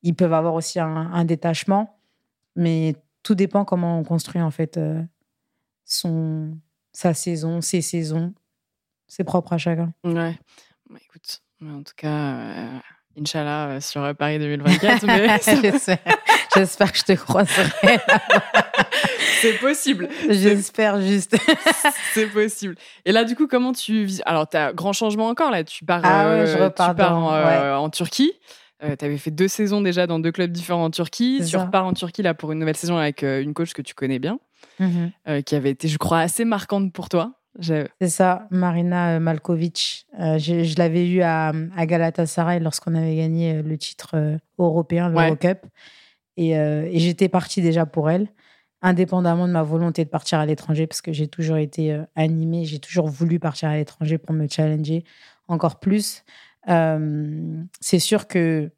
ils 0.02 0.14
peuvent 0.14 0.34
avoir 0.34 0.52
aussi 0.52 0.78
un, 0.78 1.24
détachement. 1.24 1.98
Mais 2.56 2.94
tout 3.22 3.34
dépend 3.34 3.64
comment 3.64 3.98
on 3.98 4.04
construit, 4.04 4.42
en 4.42 4.50
fait, 4.50 4.76
euh, 4.76 5.02
son, 5.86 6.58
sa 6.92 7.14
saison, 7.14 7.62
ses 7.62 7.80
saisons. 7.80 8.34
C'est 9.08 9.24
propre 9.24 9.54
à 9.54 9.58
chacun. 9.58 9.94
Ouais. 10.04 10.38
Bah, 10.90 10.98
écoute, 11.02 11.40
en 11.64 11.82
tout 11.82 11.94
cas, 11.96 12.34
euh, 12.34 12.78
Inch'Allah 13.18 13.80
sur 13.80 14.14
Paris 14.14 14.38
2024. 14.38 15.06
J'espère 16.56 16.92
que 16.92 16.98
je 16.98 17.04
te 17.04 17.12
croiserai. 17.12 17.68
c'est 19.40 19.58
possible. 19.58 20.08
J'espère 20.28 21.00
juste. 21.00 21.36
c'est 22.14 22.26
possible. 22.26 22.74
Et 23.04 23.12
là, 23.12 23.24
du 23.24 23.36
coup, 23.36 23.46
comment 23.46 23.72
tu 23.72 24.04
vis? 24.04 24.22
Alors, 24.26 24.48
tu 24.48 24.56
as 24.56 24.72
grand 24.72 24.92
changement 24.92 25.28
encore 25.28 25.50
là. 25.50 25.64
Tu 25.64 25.84
pars, 25.84 26.00
ah 26.02 26.28
ouais, 26.28 26.46
je 26.46 26.56
repars 26.56 26.90
tu 26.90 26.96
pars 26.96 27.16
en, 27.16 27.90
Turquie. 27.90 28.32
tu 28.80 29.04
avais 29.04 29.18
fait 29.18 29.30
deux 29.30 29.48
saisons 29.48 29.80
déjà 29.80 30.06
dans 30.06 30.18
deux 30.18 30.32
clubs 30.32 30.50
différents 30.50 30.84
en 30.84 30.90
Turquie. 30.90 31.42
Tu 31.48 31.56
repars 31.56 31.86
en 31.86 31.92
Turquie 31.92 32.22
là 32.22 32.34
pour 32.34 32.52
une 32.52 32.58
nouvelle 32.58 32.76
saison 32.76 32.96
avec 32.96 33.22
une 33.22 33.54
coach 33.54 33.72
que 33.72 33.82
tu 33.82 33.94
connais 33.94 34.18
bien, 34.18 34.38
mm-hmm. 34.80 35.42
qui 35.42 35.54
avait 35.54 35.70
été, 35.70 35.88
je 35.88 35.98
crois, 35.98 36.20
assez 36.20 36.44
marquante 36.44 36.92
pour 36.92 37.08
toi. 37.08 37.32
C'est 37.60 38.08
ça, 38.08 38.46
Marina 38.50 39.18
Malkovic. 39.20 40.06
Euh, 40.20 40.38
je, 40.38 40.78
l'avais 40.78 41.08
eu 41.08 41.22
à, 41.22 41.52
à, 41.76 41.86
Galatasaray 41.86 42.60
lorsqu'on 42.60 42.94
avait 42.94 43.16
gagné 43.16 43.54
euh, 43.54 43.62
le 43.62 43.78
titre 43.78 44.10
euh, 44.14 44.36
européen, 44.58 45.08
l'Eurocup. 45.08 45.58
Et, 46.36 46.50
et 46.50 46.98
j'étais 46.98 47.28
partie 47.28 47.62
déjà 47.62 47.86
pour 47.86 48.10
elle, 48.10 48.28
indépendamment 48.82 49.46
de 49.48 49.52
ma 49.52 49.62
volonté 49.62 50.04
de 50.04 50.10
partir 50.10 50.38
à 50.38 50.46
l'étranger, 50.46 50.86
parce 50.86 51.00
que 51.00 51.12
j'ai 51.12 51.28
toujours 51.28 51.56
été 51.56 51.98
animée, 52.14 52.64
j'ai 52.64 52.78
toujours 52.78 53.08
voulu 53.08 53.38
partir 53.38 53.70
à 53.70 53.76
l'étranger 53.76 54.18
pour 54.18 54.34
me 54.34 54.46
challenger 54.46 55.04
encore 55.48 55.80
plus. 55.80 56.24
c'est 56.66 57.98
sûr 57.98 58.26
que 58.26 58.70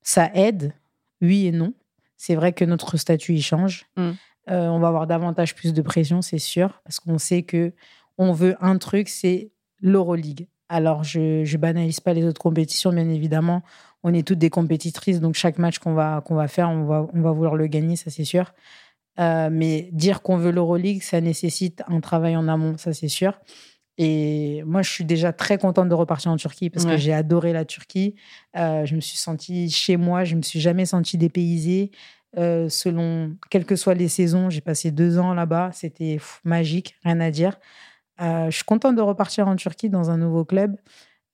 ça 0.00 0.30
aide, 0.34 0.72
oui 1.20 1.46
et 1.46 1.52
non. 1.52 1.74
C'est 2.16 2.34
vrai 2.34 2.52
que 2.52 2.64
notre 2.64 2.96
statut, 2.96 3.34
il 3.34 3.42
change. 3.42 3.86
Mm. 3.96 4.12
on 4.48 4.78
va 4.78 4.88
avoir 4.88 5.06
davantage 5.06 5.54
plus 5.54 5.72
de 5.74 5.82
pression, 5.82 6.22
c'est 6.22 6.38
sûr, 6.38 6.80
parce 6.84 6.98
qu'on 6.98 7.18
sait 7.18 7.42
que 7.42 7.72
on 8.18 8.32
veut 8.32 8.56
un 8.60 8.78
truc, 8.78 9.08
c'est 9.08 9.50
l'Euroleague. 9.80 10.46
Alors, 10.68 11.04
je 11.04 11.42
ne 11.42 11.56
banalise 11.58 12.00
pas 12.00 12.14
les 12.14 12.24
autres 12.24 12.40
compétitions, 12.40 12.92
bien 12.92 13.08
évidemment. 13.08 13.62
On 14.02 14.12
est 14.12 14.26
toutes 14.26 14.38
des 14.38 14.50
compétitrices, 14.50 15.20
donc 15.20 15.34
chaque 15.34 15.58
match 15.58 15.78
qu'on 15.78 15.94
va, 15.94 16.22
qu'on 16.26 16.34
va 16.34 16.48
faire, 16.48 16.70
on 16.70 16.84
va, 16.84 17.06
on 17.12 17.20
va 17.20 17.30
vouloir 17.30 17.54
le 17.54 17.66
gagner, 17.66 17.96
ça 17.96 18.10
c'est 18.10 18.24
sûr. 18.24 18.52
Euh, 19.20 19.50
mais 19.52 19.90
dire 19.92 20.22
qu'on 20.22 20.36
veut 20.36 20.50
l'Euroleague, 20.50 21.02
ça 21.02 21.20
nécessite 21.20 21.82
un 21.86 22.00
travail 22.00 22.36
en 22.36 22.48
amont, 22.48 22.76
ça 22.78 22.92
c'est 22.92 23.08
sûr. 23.08 23.38
Et 23.98 24.62
moi, 24.64 24.80
je 24.80 24.90
suis 24.90 25.04
déjà 25.04 25.32
très 25.34 25.58
contente 25.58 25.88
de 25.88 25.94
repartir 25.94 26.30
en 26.30 26.36
Turquie 26.36 26.70
parce 26.70 26.86
que 26.86 26.96
j'ai 26.96 27.12
adoré 27.12 27.52
la 27.52 27.66
Turquie. 27.66 28.14
Euh, 28.56 28.86
je 28.86 28.96
me 28.96 29.00
suis 29.00 29.18
sentie 29.18 29.70
chez 29.70 29.98
moi, 29.98 30.24
je 30.24 30.34
me 30.34 30.42
suis 30.42 30.60
jamais 30.60 30.86
sentie 30.86 31.18
dépaysée. 31.18 31.90
Euh, 32.38 32.70
selon 32.70 33.36
quelles 33.50 33.66
que 33.66 33.76
soient 33.76 33.92
les 33.92 34.08
saisons, 34.08 34.48
j'ai 34.48 34.62
passé 34.62 34.90
deux 34.90 35.18
ans 35.18 35.34
là-bas, 35.34 35.70
c'était 35.74 36.18
magique, 36.42 36.96
rien 37.04 37.20
à 37.20 37.30
dire. 37.30 37.58
Je 38.18 38.50
suis 38.50 38.64
contente 38.64 38.96
de 38.96 39.02
repartir 39.02 39.48
en 39.48 39.56
Turquie 39.56 39.90
dans 39.90 40.10
un 40.10 40.16
nouveau 40.16 40.44
club 40.44 40.76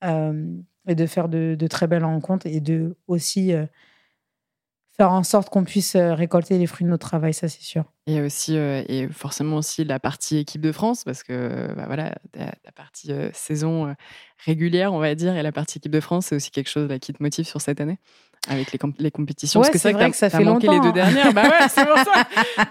et 0.02 0.94
de 0.94 1.06
faire 1.06 1.28
de, 1.28 1.56
très 1.68 1.86
belles 1.86 2.04
rencontres 2.04 2.46
et 2.46 2.60
de 2.60 2.96
aussi 3.06 3.52
euh, 3.52 3.66
faire 4.96 5.12
en 5.12 5.22
sorte 5.22 5.50
qu'on 5.50 5.64
puisse 5.64 5.96
récolter 5.96 6.58
les 6.58 6.66
fruits 6.66 6.84
de 6.84 6.90
notre 6.90 7.06
travail, 7.06 7.34
ça 7.34 7.48
c'est 7.48 7.62
sûr. 7.62 7.84
Et 8.06 8.20
aussi, 8.20 8.56
et 8.56 9.08
forcément 9.12 9.56
aussi 9.56 9.84
la 9.84 10.00
partie 10.00 10.38
équipe 10.38 10.60
de 10.60 10.72
France, 10.72 11.04
parce 11.04 11.22
que 11.22 11.72
bah 11.76 11.84
voilà, 11.86 12.14
la 12.34 12.72
partie 12.74 13.12
saison 13.32 13.94
régulière, 14.44 14.92
on 14.92 14.98
va 14.98 15.14
dire, 15.14 15.36
et 15.36 15.42
la 15.42 15.52
partie 15.52 15.78
équipe 15.78 15.92
de 15.92 16.00
France, 16.00 16.26
c'est 16.26 16.36
aussi 16.36 16.50
quelque 16.50 16.70
chose 16.70 16.88
là, 16.88 16.98
qui 16.98 17.12
te 17.12 17.22
motive 17.22 17.46
sur 17.46 17.60
cette 17.60 17.80
année 17.80 17.98
avec 18.48 18.72
les, 18.72 18.78
les 18.98 19.10
compétitions? 19.10 19.60
Parce 19.60 19.72
que 19.72 19.78
c'est 19.78 19.92
vrai, 19.92 20.10
que, 20.10 20.16
ça 20.16 20.30
fait 20.30 20.44
manqué 20.44 20.68
les 20.68 20.80
deux 20.80 20.92
dernières. 20.92 21.32
bah 21.32 21.42
ouais, 21.42 21.68
c'est 21.68 21.84
pour 21.84 21.98
ça. 21.98 22.24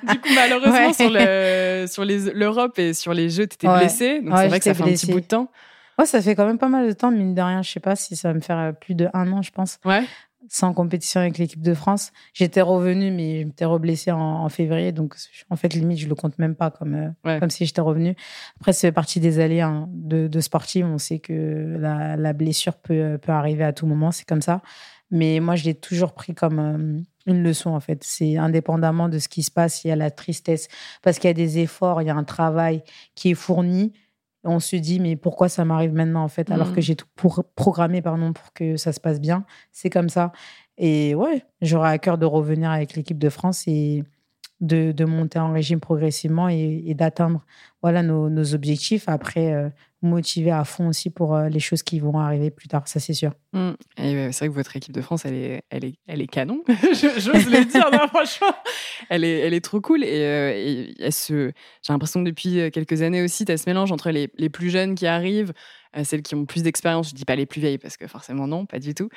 Du 0.14 0.20
coup, 0.20 0.30
malheureusement, 0.34 0.94
sur, 0.94 1.10
le, 1.10 1.86
sur 1.88 2.06
l'Europe 2.06 2.80
et 2.80 2.94
sur 2.94 3.14
les 3.14 3.30
Jeux, 3.30 3.48
tu 3.48 3.56
étais 3.56 3.68
blessée. 3.68 4.22
Donc 4.22 4.38
c'est 4.38 4.48
vrai 4.48 4.60
que 4.60 4.66
ça 4.66 4.74
fait 4.74 4.84
un 4.84 4.88
petit 4.88 5.12
bout 5.12 5.22
de 5.22 5.26
temps. 5.26 5.52
Ouais, 5.98 6.06
ça 6.06 6.22
fait 6.22 6.36
quand 6.36 6.45
même 6.45 6.58
pas 6.60 6.70
mal 6.70 6.88
de 6.88 6.93
temps, 6.93 7.12
mine 7.12 7.34
de 7.34 7.41
rien. 7.41 7.62
Je 7.62 7.72
sais 7.72 7.80
pas 7.80 7.95
si 7.95 8.16
ça 8.16 8.30
va 8.30 8.34
me 8.34 8.39
faire 8.39 8.58
euh, 8.58 8.72
plus 8.72 8.95
de 8.95 9.10
un 9.14 9.32
an, 9.32 9.41
je 9.41 9.52
pense. 9.52 9.80
Ouais. 9.84 10.04
Sans 10.50 10.74
compétition 10.74 11.20
avec 11.20 11.38
l'équipe 11.39 11.62
de 11.62 11.74
France. 11.74 12.12
J'étais 12.34 12.62
revenue, 12.62 13.12
mais 13.12 13.41
je 13.41 13.45
m'étais 13.48 13.66
reblessée 13.66 14.12
en, 14.12 14.20
en, 14.20 14.50
février. 14.50 14.91
Donc, 14.91 15.16
en 15.50 15.56
fait, 15.56 15.74
limite, 15.74 15.98
je 15.98 16.08
le 16.08 16.16
compte 16.16 16.38
même 16.38 16.56
pas 16.56 16.70
comme, 16.70 17.14
euh, 17.26 17.39
comme 17.39 17.50
si 17.50 17.66
j'étais 17.66 17.82
revenue. 17.82 18.16
Après, 18.58 18.72
c'est 18.72 18.91
partie 18.91 19.20
des 19.20 19.39
allées 19.39 19.62
hein, 19.62 19.89
de, 19.91 20.28
de 20.28 20.39
sportifs. 20.39 20.86
On 20.86 21.00
sait 21.00 21.20
que 21.20 21.76
la, 21.80 22.16
la 22.16 22.34
blessure 22.34 22.76
peut, 22.76 23.18
peut 23.22 23.32
arriver 23.32 23.64
à 23.64 23.74
tout 23.74 23.88
moment. 23.88 24.12
C'est 24.12 24.28
comme 24.28 24.43
ça. 24.43 24.62
Mais 25.10 25.39
moi, 25.39 25.56
je 25.56 25.64
l'ai 25.64 25.76
toujours 25.76 26.14
pris 26.14 26.34
comme 26.34 26.60
euh, 26.60 27.02
une 27.26 27.43
leçon, 27.43 27.72
en 27.72 27.80
fait. 27.80 28.04
C'est 28.04 28.38
indépendamment 28.38 29.10
de 29.10 29.20
ce 29.20 29.28
qui 29.28 29.43
se 29.43 29.52
passe, 29.52 29.84
il 29.84 29.88
y 29.89 29.91
a 29.91 29.95
la 29.95 30.12
tristesse, 30.12 30.68
parce 31.02 31.20
qu'il 31.20 31.30
y 31.30 31.32
a 31.32 31.34
des 31.34 31.60
efforts, 31.60 32.02
il 32.02 32.06
y 32.06 32.10
a 32.10 32.16
un 32.16 32.24
travail 32.24 32.84
qui 33.16 33.32
est 33.32 33.36
fourni. 33.36 33.93
On 34.44 34.60
se 34.60 34.76
dit, 34.76 35.00
mais 35.00 35.16
pourquoi 35.16 35.50
ça 35.50 35.66
m'arrive 35.66 35.94
maintenant, 35.94 36.24
en 36.24 36.28
fait, 36.28 36.52
alors 36.52 36.74
que 36.74 36.80
mmh. 36.80 36.84
j'ai 36.84 36.96
tout 36.96 37.08
pour, 37.16 37.44
programmé 37.56 38.02
pardon, 38.02 38.34
pour 38.34 38.54
que 38.54 38.78
ça 38.78 38.94
se 38.94 39.00
passe 39.00 39.20
bien? 39.20 39.46
C'est 39.72 39.90
comme 39.90 40.10
ça. 40.10 40.32
Et 40.78 41.16
ouais, 41.16 41.44
j'aurais 41.62 41.90
à 41.90 41.98
cœur 41.98 42.18
de 42.18 42.26
revenir 42.26 42.70
avec 42.70 42.96
l'équipe 42.96 43.18
de 43.18 43.30
France 43.30 43.64
et 43.68 44.04
de, 44.62 44.91
de, 44.91 45.05
monter 45.05 45.39
en 45.39 45.51
régime 45.51 45.80
progressivement 45.80 46.49
et, 46.49 46.93
d'atteindre 46.93 47.45
voilà, 47.82 48.03
nos, 48.03 48.30
nos, 48.30 48.55
objectifs. 48.55 49.03
Après, 49.08 49.53
euh, 49.53 49.70
motiver 50.01 50.51
à 50.51 50.64
fond 50.64 50.88
aussi 50.88 51.10
pour 51.10 51.36
euh, 51.36 51.49
les 51.49 51.60
choses 51.60 51.84
qui 51.84 51.99
vont 51.99 52.18
arriver 52.20 52.49
plus 52.51 52.68
tard, 52.68 52.88
ça 52.88 52.99
c'est 52.99 53.14
sûr. 53.14 53.34
Mmh. 53.53 53.72
Et 53.97 54.32
c'est 54.32 54.39
vrai 54.39 54.47
que 54.49 54.53
votre 54.53 54.76
équipe 54.76 54.93
de 54.93 55.01
France, 55.01 55.26
elle 55.26 55.34
est, 55.36 55.64
elle 55.70 55.86
est, 55.86 55.95
elle 56.08 56.22
est 56.22 56.28
canon. 56.28 56.64
J'ose 56.93 57.49
le 57.49 57.66
dire, 57.66 57.89
franchement. 58.10 58.53
Elle 59.10 59.24
est, 59.24 59.39
elle 59.39 59.53
est 59.53 59.64
trop 59.64 59.82
cool. 59.82 60.03
Et, 60.03 60.24
euh, 60.24 61.10
j'ai 61.20 61.53
l'impression 61.89 62.24
que 62.24 62.30
depuis 62.30 62.72
quelques 62.72 63.01
années 63.01 63.24
aussi, 63.24 63.45
tu 63.45 63.51
as 63.51 63.58
ce 63.58 63.70
mélange 63.70 63.91
entre 63.91 64.12
les, 64.12 64.30
les, 64.38 64.49
plus 64.49 64.70
jeunes 64.70 64.95
qui 64.95 65.08
arrivent, 65.08 65.53
celles 66.03 66.24
qui 66.24 66.36
ont 66.36 66.45
plus 66.45 66.64
d'expérience. 66.64 67.10
Je 67.10 67.16
dis 67.16 67.26
pas 67.26 67.36
les 67.36 67.45
plus 67.45 67.62
vieilles 67.62 67.78
parce 67.78 67.97
que 67.97 68.08
forcément, 68.08 68.47
non, 68.47 68.66
pas 68.66 68.80
du 68.80 68.93
tout. 68.93 69.10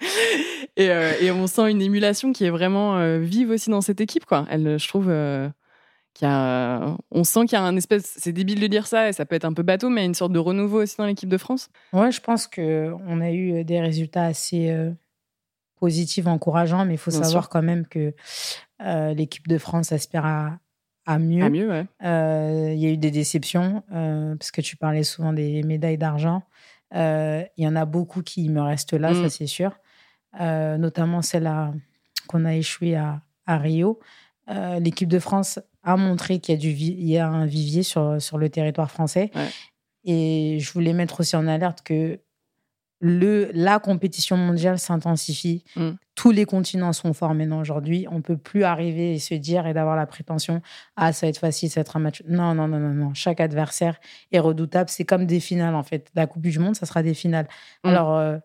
Euh, 0.78 1.12
et, 1.20 1.30
on 1.30 1.46
sent 1.46 1.70
une 1.70 1.82
émulation 1.82 2.32
qui 2.32 2.44
est 2.44 2.50
vraiment 2.50 2.96
euh, 2.96 3.18
vive 3.18 3.50
aussi 3.50 3.70
dans 3.70 3.80
cette 3.80 4.00
équipe, 4.00 4.24
quoi. 4.26 4.46
Elle, 4.50 4.78
je 4.78 4.88
trouve 4.88 5.08
euh, 5.08 5.48
qu'il 6.14 6.26
y 6.26 6.30
a, 6.30 6.96
on 7.10 7.24
sent 7.24 7.46
qu'il 7.46 7.52
y 7.52 7.56
a 7.56 7.62
un 7.62 7.76
espèce, 7.76 8.14
c'est 8.18 8.32
débile 8.32 8.60
de 8.60 8.66
dire 8.66 8.86
ça, 8.86 9.08
et 9.08 9.12
ça 9.12 9.24
peut 9.24 9.36
être 9.36 9.44
un 9.44 9.52
peu 9.52 9.62
bateau, 9.62 9.88
mais 9.88 10.04
une 10.04 10.14
sorte 10.14 10.32
de 10.32 10.38
renouveau 10.38 10.82
aussi 10.82 10.96
dans 10.96 11.06
l'équipe 11.06 11.28
de 11.28 11.38
France. 11.38 11.68
Ouais, 11.92 12.10
je 12.10 12.20
pense 12.20 12.46
que 12.46 12.92
on 13.06 13.20
a 13.20 13.30
eu 13.30 13.64
des 13.64 13.80
résultats 13.80 14.24
assez 14.24 14.76
positifs, 15.78 16.26
encourageants, 16.26 16.84
mais 16.84 16.94
il 16.94 16.98
faut 16.98 17.10
savoir 17.10 17.48
quand 17.48 17.62
même 17.62 17.86
que 17.86 18.12
l'équipe 19.12 19.46
de 19.46 19.58
France 19.58 19.92
aspire 19.92 20.26
à, 20.26 20.58
à 21.06 21.18
mieux. 21.20 21.44
À 21.44 21.50
mieux, 21.50 21.68
ouais. 21.68 21.86
Il 22.00 22.80
y 22.80 22.86
a 22.86 22.90
eu 22.90 22.96
des 22.96 23.12
déceptions, 23.12 23.84
parce 23.90 24.50
que 24.50 24.60
tu 24.60 24.76
parlais 24.76 25.04
souvent 25.04 25.32
des 25.32 25.62
médailles 25.62 25.98
d'argent. 25.98 26.42
Il 26.92 27.48
y 27.58 27.66
en 27.68 27.76
a 27.76 27.84
beaucoup 27.84 28.22
qui 28.22 28.48
me 28.48 28.60
restent 28.60 28.94
là, 28.94 29.14
ça 29.14 29.20
mm. 29.20 29.30
c'est 29.30 29.46
sûr. 29.46 29.78
Euh, 30.40 30.76
notamment 30.78 31.22
celle 31.22 31.50
qu'on 32.26 32.44
a 32.44 32.54
échoué 32.54 32.96
à, 32.96 33.20
Rio. 33.46 34.00
Euh, 34.50 34.78
l'équipe 34.78 35.08
de 35.08 35.18
France 35.18 35.60
a 35.82 35.96
montré 35.96 36.38
qu'il 36.38 36.54
y 36.54 37.18
a, 37.18 37.18
y 37.18 37.18
un 37.18 37.46
vivier 37.46 37.82
sur, 37.82 38.20
sur 38.20 38.38
le 38.38 38.48
territoire 38.48 38.90
français. 38.90 39.30
Et 40.04 40.58
je 40.60 40.72
voulais 40.72 40.92
mettre 40.92 41.20
aussi 41.20 41.36
en 41.36 41.46
alerte 41.46 41.82
que 41.82 42.20
le, 43.00 43.50
la 43.52 43.78
compétition 43.78 44.36
mondiale 44.36 44.78
s'intensifie. 44.78 45.62
Mm. 45.76 45.90
Tous 46.14 46.30
les 46.30 46.46
continents 46.46 46.94
sont 46.94 47.12
forts 47.12 47.34
maintenant 47.34 47.60
aujourd'hui. 47.60 48.06
On 48.10 48.22
peut 48.22 48.38
plus 48.38 48.64
arriver 48.64 49.14
et 49.14 49.18
se 49.18 49.34
dire 49.34 49.66
et 49.66 49.74
d'avoir 49.74 49.94
la 49.94 50.06
prétention 50.06 50.62
ah 50.96 51.12
ça 51.12 51.26
va 51.26 51.30
être 51.30 51.38
facile, 51.38 51.68
ça 51.68 51.80
va 51.80 51.82
être 51.82 51.96
un 51.96 52.00
match. 52.00 52.22
Non 52.26 52.54
non 52.54 52.66
non 52.66 52.78
non 52.78 52.94
non. 52.94 53.12
Chaque 53.12 53.40
adversaire 53.40 53.98
est 54.32 54.38
redoutable. 54.38 54.88
C'est 54.88 55.04
comme 55.04 55.26
des 55.26 55.40
finales 55.40 55.74
en 55.74 55.82
fait. 55.82 56.10
La 56.14 56.26
Coupe 56.26 56.42
du 56.42 56.58
Monde, 56.58 56.76
ça 56.76 56.86
sera 56.86 57.02
des 57.02 57.14
finales. 57.14 57.46
Mm. 57.82 57.88
Alors 57.88 58.14
euh, 58.14 58.38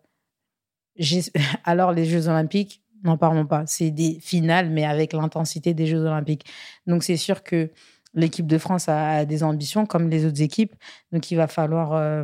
alors 1.63 1.91
les 1.91 2.05
Jeux 2.05 2.27
Olympiques, 2.27 2.81
n'en 3.03 3.17
parlons 3.17 3.45
pas. 3.45 3.65
C'est 3.65 3.91
des 3.91 4.19
finales, 4.19 4.69
mais 4.69 4.85
avec 4.85 5.13
l'intensité 5.13 5.73
des 5.73 5.87
Jeux 5.87 6.01
Olympiques. 6.01 6.45
Donc 6.87 7.03
c'est 7.03 7.17
sûr 7.17 7.43
que 7.43 7.71
l'équipe 8.13 8.47
de 8.47 8.57
France 8.57 8.89
a 8.89 9.25
des 9.25 9.43
ambitions 9.43 9.85
comme 9.85 10.09
les 10.09 10.25
autres 10.25 10.41
équipes. 10.41 10.75
Donc 11.11 11.31
il 11.31 11.35
va 11.35 11.47
falloir 11.47 11.93
euh, 11.93 12.23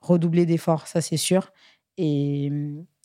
redoubler 0.00 0.46
d'efforts, 0.46 0.86
ça 0.86 1.00
c'est 1.00 1.16
sûr. 1.16 1.52
Et, 1.98 2.50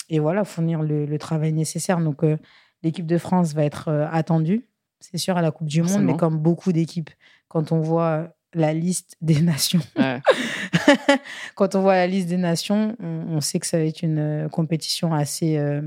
et, 0.09 0.19
voilà, 0.19 0.43
fournir 0.43 0.81
le, 0.81 1.17
travail 1.17 1.53
nécessaire. 1.53 1.99
Donc 1.99 2.23
euh, 2.23 2.37
l'équipe 2.83 3.05
de 3.05 3.17
France 3.17 3.53
va 3.53 3.63
être 3.63 3.87
euh, 3.87 4.07
attendue, 4.11 4.67
c'est 4.99 5.17
sûr, 5.17 5.37
à 5.37 5.41
la 5.41 5.51
Coupe 5.51 5.67
du 5.67 5.81
Monde, 5.81 6.03
mais 6.03 6.15
comme 6.15 6.37
beaucoup 6.37 6.71
d'équipes, 6.71 7.09
quand 7.47 7.71
on 7.71 7.79
voit 7.79 8.33
la 8.53 8.73
liste 8.73 9.15
des 9.21 9.41
nations. 9.41 9.81
Quand 11.55 11.75
on 11.75 11.81
voit 11.81 11.95
la 11.95 12.07
liste 12.07 12.27
des 12.27 12.37
nations, 12.37 12.95
on, 12.99 13.41
sait 13.41 13.59
que 13.59 13.67
ça 13.67 13.77
va 13.77 13.83
être 13.85 14.01
une 14.01 14.19
euh, 14.19 14.49
compétition 14.49 15.13
assez 15.13 15.57
euh, 15.57 15.81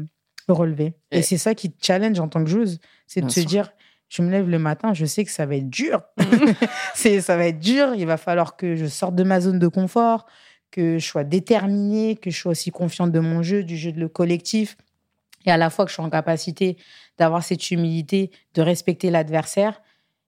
relevée. 0.48 0.94
Et, 1.10 1.22
c'est 1.22 1.38
ça 1.38 1.54
qui 1.54 1.74
challenge 1.80 2.18
en 2.20 2.28
tant 2.28 2.42
que 2.42 2.50
joueuse, 2.50 2.80
c'est 3.06 3.20
de 3.20 3.28
se 3.28 3.40
dire, 3.40 3.72
je 4.08 4.22
me 4.22 4.30
lève 4.30 4.48
le 4.48 4.58
matin, 4.58 4.94
je 4.94 5.04
sais 5.04 5.24
que 5.24 5.30
ça 5.30 5.46
va 5.46 5.56
être 5.56 5.70
dur. 5.70 6.02
c'est, 6.94 7.20
ça 7.20 7.36
va 7.36 7.46
être 7.46 7.58
dur. 7.58 7.94
Il 7.96 8.06
va 8.06 8.16
falloir 8.16 8.56
que 8.56 8.76
je 8.76 8.86
sorte 8.86 9.14
de 9.14 9.24
ma 9.24 9.40
zone 9.40 9.58
de 9.58 9.68
confort, 9.68 10.26
que 10.70 10.98
je 10.98 11.06
sois 11.06 11.24
déterminée, 11.24 12.16
que 12.16 12.30
je 12.30 12.38
sois 12.38 12.52
aussi 12.52 12.70
confiante 12.70 13.12
de 13.12 13.20
mon 13.20 13.42
jeu, 13.42 13.64
du 13.64 13.76
jeu 13.76 13.92
de 13.92 14.00
le 14.00 14.08
collectif. 14.08 14.76
Et 15.46 15.50
à 15.50 15.56
la 15.56 15.68
fois 15.68 15.84
que 15.84 15.90
je 15.90 15.96
sois 15.96 16.04
en 16.04 16.10
capacité 16.10 16.76
d'avoir 17.18 17.42
cette 17.44 17.70
humilité, 17.70 18.30
de 18.54 18.62
respecter 18.62 19.10
l'adversaire 19.10 19.80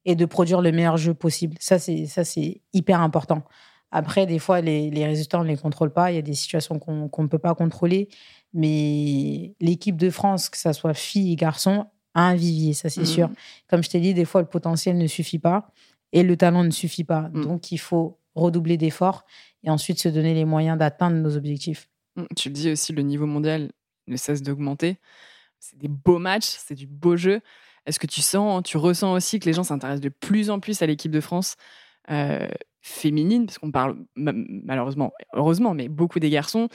et 0.07 0.15
de 0.17 0.25
produire 0.25 0.63
le 0.63 0.73
meilleur 0.73 0.97
jeu 0.97 1.13
possible. 1.13 1.57
Ça, 1.61 1.79
c'est, 1.79 2.07
ça, 2.07 2.25
c'est 2.25 2.63
hyper 2.73 3.01
important. 3.03 3.43
Après, 3.91 4.25
des 4.27 4.39
fois, 4.39 4.61
les, 4.63 4.89
les 4.91 5.05
résultats, 5.05 5.39
on 5.41 5.43
ne 5.45 5.49
les 5.49 5.57
contrôle 5.57 5.93
pas. 5.93 6.11
Il 6.11 6.15
y 6.15 6.19
a 6.19 6.23
des 6.23 6.35
situations 6.35 6.79
qu'on 6.79 7.23
ne 7.23 7.29
peut 7.29 7.39
pas 7.39 7.55
contrôler. 7.55 8.09
Mais 8.55 9.55
l'équipe 9.61 9.97
de 9.97 10.11
France, 10.11 10.49
que 10.49 10.57
ce 10.57 10.73
soit 10.73 10.95
filles 10.95 11.33
et 11.33 11.37
garçons, 11.37 11.87
a 12.15 12.29
un 12.29 12.35
vivier, 12.35 12.73
ça 12.73 12.89
c'est 12.89 13.01
Mhm. 13.03 13.07
sûr. 13.07 13.31
Comme 13.69 13.83
je 13.83 13.91
t'ai 13.91 14.01
dit, 14.01 14.15
des 14.15 14.25
fois, 14.25 14.41
le 14.41 14.47
potentiel 14.49 14.97
ne 14.97 15.07
suffit 15.07 15.39
pas 15.39 15.71
et 16.13 16.23
le 16.23 16.37
talent 16.37 16.65
ne 16.65 16.71
suffit 16.71 17.05
pas. 17.05 17.29
Mhm. 17.33 17.45
Donc, 17.45 17.73
il 17.73 17.79
faut 17.79 18.19
redoubler 18.35 18.77
d'efforts 18.77 19.25
et 19.65 19.71
ensuite 19.71 19.99
se 20.01 20.09
donner 20.09 20.33
les 20.35 20.45
moyens 20.45 20.79
d'atteindre 20.79 21.17
nos 21.19 21.37
objectifs. 21.37 21.89
Mm, 22.17 22.25
Tu 22.35 22.49
le 22.49 22.55
dis 22.55 22.71
aussi, 22.71 22.93
le 22.93 23.03
niveau 23.03 23.27
mondial 23.27 23.71
ne 24.07 24.17
cesse 24.17 24.43
d'augmenter. 24.43 24.97
C'est 25.59 25.79
des 25.79 25.89
beaux 25.89 26.19
matchs, 26.19 26.47
c'est 26.59 26.75
du 26.75 26.87
beau 26.87 27.17
jeu. 27.17 27.41
Est-ce 27.87 27.99
que 27.99 28.07
tu 28.07 28.21
sens, 28.21 28.63
tu 28.65 28.77
ressens 28.77 29.13
aussi 29.13 29.39
que 29.39 29.47
les 29.47 29.53
gens 29.53 29.63
s'intéressent 29.63 30.01
de 30.03 30.09
plus 30.09 30.51
en 30.51 30.61
plus 30.61 30.83
à 30.83 30.87
l'équipe 30.87 31.13
de 31.13 31.21
France 31.21 31.57
euh, 32.11 32.49
féminine, 32.83 33.47
parce 33.47 33.59
qu'on 33.59 33.71
parle 33.71 33.97
ma- 34.15 34.33
malheureusement, 34.35 35.13
heureusement, 35.33 35.75
mais 35.75 35.89
beaucoup 35.89 36.21
des 36.21 36.31
garçons, 36.31 36.69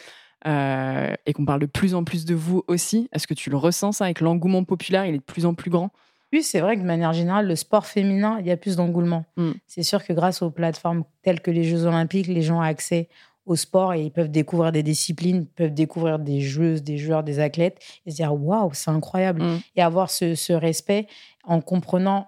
euh, 0.47 1.14
et 1.26 1.34
qu'on 1.34 1.45
parle 1.45 1.59
de 1.59 1.66
plus 1.68 1.93
en 1.93 2.03
plus 2.03 2.26
de 2.26 2.34
vous 2.34 2.64
aussi. 2.68 3.09
Est-ce 3.14 3.28
que 3.28 3.34
tu 3.34 3.49
le 3.49 3.57
ressens 3.57 3.93
ça 3.93 4.05
avec 4.05 4.22
l'engouement 4.22 4.64
populaire 4.64 5.05
Il 5.05 5.16
est 5.16 5.20
de 5.20 5.24
plus 5.24 5.45
en 5.45 5.53
plus 5.53 5.70
grand? 5.70 5.91
Oui, 6.34 6.43
c'est 6.43 6.62
vrai 6.62 6.78
que 6.78 6.82
de 6.82 6.88
manière 6.88 7.14
générale, 7.14 7.47
le 7.47 7.55
sport 7.55 7.86
féminin, 7.86 8.38
il 8.39 8.47
y 8.47 8.51
a 8.51 8.57
plus 8.57 8.78
d'engouement. 8.78 9.26
Mm. 9.36 9.51
C'est 9.68 9.84
sûr 9.84 10.03
que 10.03 10.14
grâce 10.14 10.41
aux 10.41 10.49
plateformes 10.49 11.03
telles 11.24 11.41
que 11.41 11.51
les 11.51 11.64
Jeux 11.64 11.86
Olympiques, 11.86 12.28
les 12.28 12.41
gens 12.41 12.59
ont 12.59 12.62
accès 12.62 13.09
au 13.52 13.56
sport 13.56 13.93
et 13.93 14.02
ils 14.04 14.12
peuvent 14.12 14.32
découvrir 14.32 14.72
des 14.72 14.84
disciplines, 14.84 15.45
peuvent 15.45 15.74
découvrir 15.74 16.20
des 16.20 16.41
joueuses, 16.41 16.84
des 16.84 16.97
joueurs, 16.97 17.24
des 17.24 17.39
athlètes 17.39 17.78
et 18.06 18.12
se 18.12 18.16
dire 18.16 18.34
waouh, 18.34 18.72
c'est 18.74 18.91
incroyable. 18.91 19.43
Mm. 19.43 19.60
Et 19.76 19.82
avoir 19.82 20.10
ce, 20.10 20.36
ce 20.36 20.54
respect 20.54 21.08
en 21.43 21.62
comprenant 21.62 22.28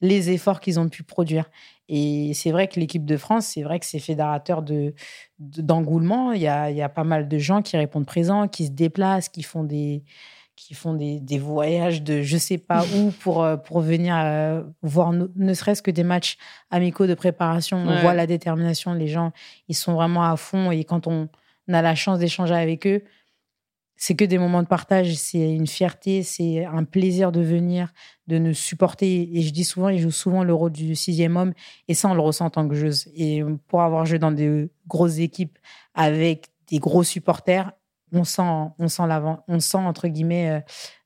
les 0.00 0.30
efforts 0.30 0.60
qu'ils 0.60 0.78
ont 0.78 0.88
pu 0.88 1.02
produire. 1.02 1.50
Et 1.88 2.32
c'est 2.34 2.50
vrai 2.50 2.68
que 2.68 2.78
l'équipe 2.80 3.04
de 3.04 3.16
France, 3.16 3.46
c'est 3.46 3.62
vrai 3.62 3.78
que 3.78 3.86
c'est 3.86 3.98
fédérateur 3.98 4.62
de, 4.62 4.94
de- 5.38 5.62
d'engouement. 5.62 6.32
Il 6.32 6.40
y 6.40 6.48
a, 6.48 6.70
il 6.70 6.76
y 6.76 6.82
a 6.82 6.88
pas 6.88 7.04
mal 7.04 7.28
de 7.28 7.38
gens 7.38 7.62
qui 7.62 7.76
répondent 7.76 8.06
présents, 8.06 8.48
qui 8.48 8.66
se 8.66 8.70
déplacent, 8.70 9.28
qui 9.28 9.42
font 9.42 9.64
des, 9.64 10.02
qui 10.56 10.74
font 10.74 10.94
des, 10.94 11.20
des 11.20 11.38
voyages 11.38 12.02
de 12.02 12.22
je 12.22 12.36
sais 12.36 12.58
pas 12.58 12.84
où 12.96 13.10
pour, 13.20 13.42
euh, 13.42 13.56
pour 13.56 13.80
venir 13.80 14.16
euh, 14.16 14.62
voir 14.82 15.12
ne, 15.12 15.26
ne 15.36 15.54
serait-ce 15.54 15.82
que 15.82 15.90
des 15.90 16.04
matchs 16.04 16.36
amicaux 16.70 17.06
de 17.06 17.14
préparation. 17.14 17.78
On 17.78 18.00
voit 18.00 18.14
la 18.14 18.26
détermination, 18.26 18.94
les 18.94 19.08
gens, 19.08 19.32
ils 19.68 19.74
sont 19.74 19.94
vraiment 19.94 20.24
à 20.24 20.36
fond. 20.36 20.70
Et 20.70 20.84
quand 20.84 21.06
on, 21.06 21.28
a 21.72 21.80
la 21.80 21.94
chance 21.94 22.18
d'échanger 22.18 22.54
avec 22.54 22.86
eux, 22.86 23.02
c'est 23.96 24.14
que 24.14 24.24
des 24.24 24.38
moments 24.38 24.62
de 24.62 24.68
partage, 24.68 25.14
c'est 25.14 25.54
une 25.54 25.66
fierté, 25.66 26.22
c'est 26.22 26.64
un 26.66 26.84
plaisir 26.84 27.32
de 27.32 27.40
venir, 27.40 27.92
de 28.26 28.38
nous 28.38 28.52
supporter. 28.52 29.30
Et 29.34 29.40
je 29.40 29.50
dis 29.50 29.64
souvent, 29.64 29.88
ils 29.88 30.00
jouent 30.00 30.10
souvent 30.10 30.44
le 30.44 30.52
rôle 30.52 30.72
du 30.72 30.94
sixième 30.94 31.36
homme, 31.36 31.54
et 31.88 31.94
ça, 31.94 32.08
on 32.08 32.14
le 32.14 32.20
ressent 32.20 32.44
en 32.44 32.50
tant 32.50 32.68
que 32.68 32.74
joueuse. 32.74 33.08
Et 33.16 33.42
pour 33.68 33.80
avoir 33.80 34.04
joué 34.04 34.18
dans 34.18 34.32
des 34.32 34.68
grosses 34.86 35.18
équipes 35.18 35.58
avec 35.94 36.48
des 36.68 36.80
gros 36.80 37.02
supporters, 37.02 37.72
on 38.14 38.24
sent, 38.24 38.72
on 38.78 38.88
sent 38.88 39.06
l'avant, 39.06 39.44
on 39.48 39.60
sent 39.60 39.78
entre 39.78 40.08
guillemets, 40.08 40.50
euh, 40.50 40.60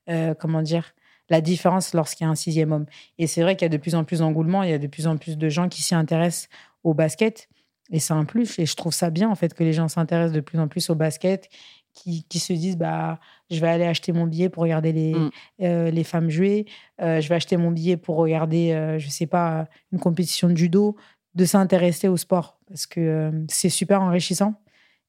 euh, 0.09 0.33
comment 0.33 0.61
dire, 0.61 0.93
la 1.29 1.41
différence 1.41 1.93
lorsqu'il 1.93 2.25
y 2.25 2.27
a 2.27 2.31
un 2.31 2.35
sixième 2.35 2.71
homme. 2.71 2.85
Et 3.17 3.27
c'est 3.27 3.41
vrai 3.41 3.55
qu'il 3.55 3.65
y 3.65 3.67
a 3.67 3.69
de 3.69 3.77
plus 3.77 3.95
en 3.95 4.03
plus 4.03 4.19
d'engouement, 4.19 4.63
il 4.63 4.69
y 4.69 4.73
a 4.73 4.79
de 4.79 4.87
plus 4.87 5.07
en 5.07 5.17
plus 5.17 5.37
de 5.37 5.49
gens 5.49 5.69
qui 5.69 5.81
s'y 5.83 5.93
intéressent 5.95 6.49
au 6.83 6.93
basket. 6.93 7.49
Et 7.91 7.99
c'est 7.99 8.13
un 8.13 8.25
plus. 8.25 8.57
Et 8.59 8.65
je 8.65 8.75
trouve 8.75 8.93
ça 8.93 9.09
bien, 9.09 9.29
en 9.29 9.35
fait, 9.35 9.53
que 9.53 9.63
les 9.63 9.73
gens 9.73 9.87
s'intéressent 9.87 10.35
de 10.35 10.41
plus 10.41 10.59
en 10.59 10.67
plus 10.67 10.89
au 10.89 10.95
basket, 10.95 11.49
qui, 11.93 12.23
qui 12.29 12.39
se 12.39 12.53
disent, 12.53 12.77
bah, 12.77 13.19
je 13.49 13.59
vais 13.59 13.67
aller 13.67 13.85
acheter 13.85 14.11
mon 14.11 14.27
billet 14.27 14.49
pour 14.49 14.63
regarder 14.63 14.91
les, 14.91 15.13
Mm. 15.15 15.29
euh, 15.63 15.91
les 15.91 16.03
femmes 16.03 16.29
jouer. 16.29 16.65
Je 16.99 17.27
vais 17.27 17.35
acheter 17.35 17.57
mon 17.57 17.71
billet 17.71 17.97
pour 17.97 18.17
regarder, 18.17 18.95
je 18.99 19.09
sais 19.09 19.25
pas, 19.27 19.67
une 19.91 19.99
compétition 19.99 20.49
de 20.49 20.55
judo, 20.55 20.95
de 21.35 21.45
s'intéresser 21.45 22.07
au 22.07 22.17
sport. 22.17 22.59
Parce 22.67 22.85
que 22.85 23.31
c'est 23.49 23.69
super 23.69 24.01
enrichissant. 24.01 24.53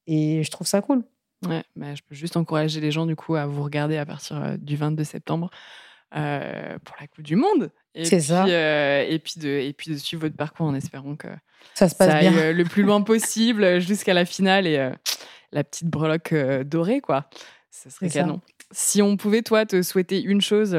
Et 0.07 0.41
je 0.43 0.49
trouve 0.51 0.65
ça 0.67 0.81
cool. 0.81 1.03
Ouais, 1.45 1.63
bah, 1.75 1.95
je 1.95 2.01
peux 2.07 2.13
juste 2.15 2.37
encourager 2.37 2.79
les 2.81 2.91
gens 2.91 3.05
du 3.05 3.15
coup 3.15 3.35
à 3.35 3.45
vous 3.47 3.63
regarder 3.63 3.97
à 3.97 4.05
partir 4.05 4.37
euh, 4.43 4.57
du 4.57 4.75
22 4.75 5.03
septembre 5.03 5.49
euh, 6.15 6.77
pour 6.85 6.95
la 6.99 7.07
Coupe 7.07 7.23
du 7.23 7.35
Monde. 7.35 7.71
Et 7.95 8.05
C'est 8.05 8.17
puis, 8.17 8.25
ça. 8.27 8.45
euh, 8.45 9.05
et, 9.09 9.17
puis 9.19 9.33
de, 9.37 9.47
et 9.49 9.73
puis 9.73 9.91
de 9.91 9.97
suivre 9.97 10.21
votre 10.21 10.35
parcours 10.35 10.67
en 10.67 10.75
espérant 10.75 11.15
que 11.15 11.27
Ça 11.73 11.89
se 11.89 11.95
passe 11.95 12.09
ça 12.09 12.17
aille 12.17 12.29
bien. 12.29 12.51
le 12.53 12.63
plus 12.63 12.83
loin 12.83 13.01
possible 13.03 13.79
jusqu'à 13.81 14.13
la 14.13 14.25
finale 14.25 14.67
et 14.67 14.77
euh, 14.77 14.91
la 15.51 15.63
petite 15.63 15.87
breloque 15.87 16.33
dorée, 16.65 17.01
quoi. 17.01 17.27
Ce 17.71 17.89
serait 17.89 18.09
ça. 18.09 18.19
canon. 18.21 18.39
Si 18.71 19.01
on 19.01 19.17
pouvait, 19.17 19.41
toi, 19.41 19.65
te 19.65 19.81
souhaiter 19.81 20.21
une 20.21 20.41
chose 20.41 20.77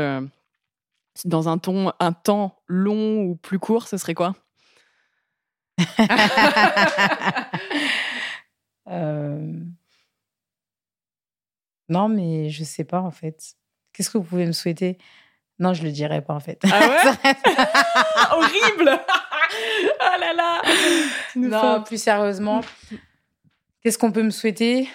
dans 1.25 1.49
un, 1.49 1.59
ton, 1.59 1.93
un 2.01 2.13
temps 2.13 2.57
long 2.69 3.23
ou 3.25 3.35
plus 3.37 3.59
court, 3.59 3.89
ce 3.89 3.97
serait 3.99 4.15
quoi? 4.15 4.35
Non, 11.93 12.09
mais 12.09 12.49
je 12.49 12.65
sais 12.65 12.85
pas, 12.85 13.01
en 13.01 13.11
fait. 13.11 13.55
Qu'est-ce 13.93 14.09
que 14.09 14.17
vous 14.17 14.25
pouvez 14.25 14.47
me 14.47 14.53
souhaiter? 14.53 14.97
Non, 15.59 15.75
je 15.75 15.83
le 15.83 15.93
dirai 15.93 16.23
pas, 16.23 16.35
en 16.35 16.41
fait. 16.41 16.61
Ah 16.65 16.81
ouais? 16.81 17.33
Horrible 18.33 18.99
Ah 20.01 20.17
là 20.21 20.33
là 20.33 20.63
nous 21.37 21.49
non, 21.49 21.83
plus 21.83 22.01
sérieusement, 22.03 22.63
qu'est-ce 23.83 23.99
qu'on 23.99 24.13
peut 24.13 24.23
me 24.23 24.31
souhaiter? 24.31 24.89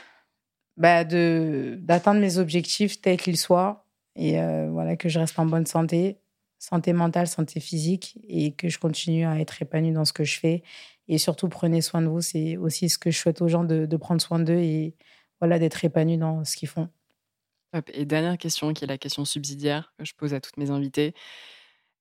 Bah 0.76 1.04
de 1.04 1.78
D'atteindre 1.80 2.20
mes 2.20 2.38
objectifs 2.38 3.00
tels 3.02 3.18
qu'ils 3.18 3.38
soient. 3.38 3.86
Et 4.16 4.42
euh, 4.42 4.70
voilà, 4.72 4.96
que 4.96 5.10
je 5.10 5.20
reste 5.20 5.38
en 5.38 5.46
bonne 5.46 5.68
santé, 5.68 6.18
santé 6.58 6.94
mentale, 6.94 7.28
santé 7.28 7.60
physique, 7.60 8.18
et 8.28 8.54
que 8.54 8.70
je 8.70 8.80
continue 8.80 9.26
à 9.28 9.40
être 9.40 9.62
épanouie 9.62 9.92
dans 9.92 10.06
ce 10.06 10.14
que 10.14 10.24
je 10.24 10.40
fais. 10.40 10.64
Et 11.08 11.20
surtout, 11.20 11.48
prenez 11.50 11.82
soin 11.82 12.02
de 12.02 12.08
vous. 12.08 12.22
C'est 12.22 12.58
aussi 12.58 12.90
ce 12.90 12.98
que 12.98 13.12
je 13.12 13.18
souhaite 13.18 13.42
aux 13.42 13.48
gens 13.48 13.64
de, 13.64 13.86
de 13.86 13.98
prendre 13.98 14.22
soin 14.22 14.40
d'eux 14.40 14.58
et 14.58 14.96
voilà, 15.40 15.60
d'être 15.60 15.84
épanouis 15.84 16.18
dans 16.18 16.44
ce 16.44 16.56
qu'ils 16.56 16.70
font. 16.70 16.90
Et 17.94 18.06
dernière 18.06 18.38
question, 18.38 18.74
qui 18.74 18.86
est 18.86 18.88
la 18.88 18.98
question 18.98 19.26
subsidiaire 19.26 19.94
que 19.98 20.06
je 20.06 20.16
pose 20.16 20.34
à 20.34 20.40
toutes 20.40 20.58
mes 20.58 20.72
invités. 20.72 21.14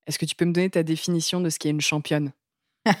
Est-ce 0.07 0.17
que 0.17 0.25
tu 0.25 0.35
peux 0.35 0.45
me 0.45 0.53
donner 0.53 0.69
ta 0.69 0.83
définition 0.83 1.41
de 1.41 1.49
ce 1.49 1.59
qu'est 1.59 1.69
une 1.69 1.81
championne? 1.81 2.31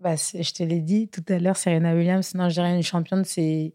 Bah, 0.00 0.14
je 0.14 0.52
te 0.52 0.62
l'ai 0.62 0.80
dit 0.80 1.08
tout 1.08 1.24
à 1.28 1.40
l'heure, 1.40 1.56
Serena 1.56 1.92
Williams. 1.92 2.32
Non, 2.34 2.48
je 2.48 2.54
dirais 2.54 2.72
une 2.72 2.84
championne, 2.84 3.24
c'est 3.24 3.74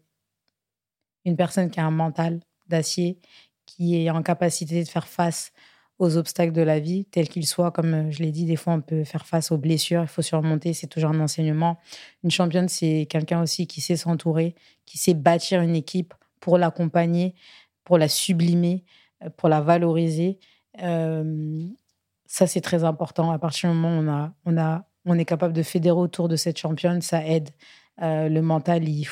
une 1.26 1.36
personne 1.36 1.70
qui 1.70 1.80
a 1.80 1.84
un 1.84 1.90
mental 1.90 2.40
d'acier, 2.66 3.18
qui 3.66 3.96
est 3.96 4.08
en 4.08 4.22
capacité 4.22 4.82
de 4.82 4.88
faire 4.88 5.06
face 5.06 5.52
aux 5.98 6.16
obstacles 6.16 6.52
de 6.52 6.62
la 6.62 6.80
vie, 6.80 7.04
tels 7.04 7.28
qu'ils 7.28 7.46
soient. 7.46 7.70
Comme 7.70 7.94
euh, 7.94 8.10
je 8.10 8.22
l'ai 8.22 8.32
dit, 8.32 8.44
des 8.44 8.56
fois, 8.56 8.74
on 8.74 8.80
peut 8.80 9.04
faire 9.04 9.26
face 9.26 9.52
aux 9.52 9.58
blessures, 9.58 10.02
il 10.02 10.08
faut 10.08 10.22
surmonter, 10.22 10.72
c'est 10.72 10.86
toujours 10.86 11.10
un 11.10 11.20
enseignement. 11.20 11.78
Une 12.24 12.30
championne, 12.30 12.68
c'est 12.68 13.06
quelqu'un 13.08 13.42
aussi 13.42 13.66
qui 13.66 13.80
sait 13.80 13.96
s'entourer, 13.96 14.54
qui 14.86 14.98
sait 14.98 15.14
bâtir 15.14 15.60
une 15.60 15.76
équipe 15.76 16.14
pour 16.40 16.58
l'accompagner, 16.58 17.34
pour 17.84 17.98
la 17.98 18.08
sublimer, 18.08 18.84
euh, 19.22 19.30
pour 19.36 19.48
la 19.48 19.60
valoriser. 19.60 20.38
Euh, 20.82 21.66
ça, 22.26 22.46
c'est 22.46 22.60
très 22.60 22.84
important. 22.84 23.30
À 23.30 23.38
partir 23.38 23.70
du 23.70 23.76
moment 23.76 23.98
où 23.98 24.02
on, 24.02 24.12
a, 24.12 24.34
on, 24.44 24.56
a, 24.58 24.86
on 25.04 25.18
est 25.18 25.24
capable 25.24 25.52
de 25.52 25.62
fédérer 25.62 25.98
autour 25.98 26.28
de 26.28 26.36
cette 26.36 26.58
championne, 26.58 27.00
ça 27.00 27.24
aide. 27.24 27.50
Le 27.98 28.40
mental, 28.40 28.88
il, 28.88 29.06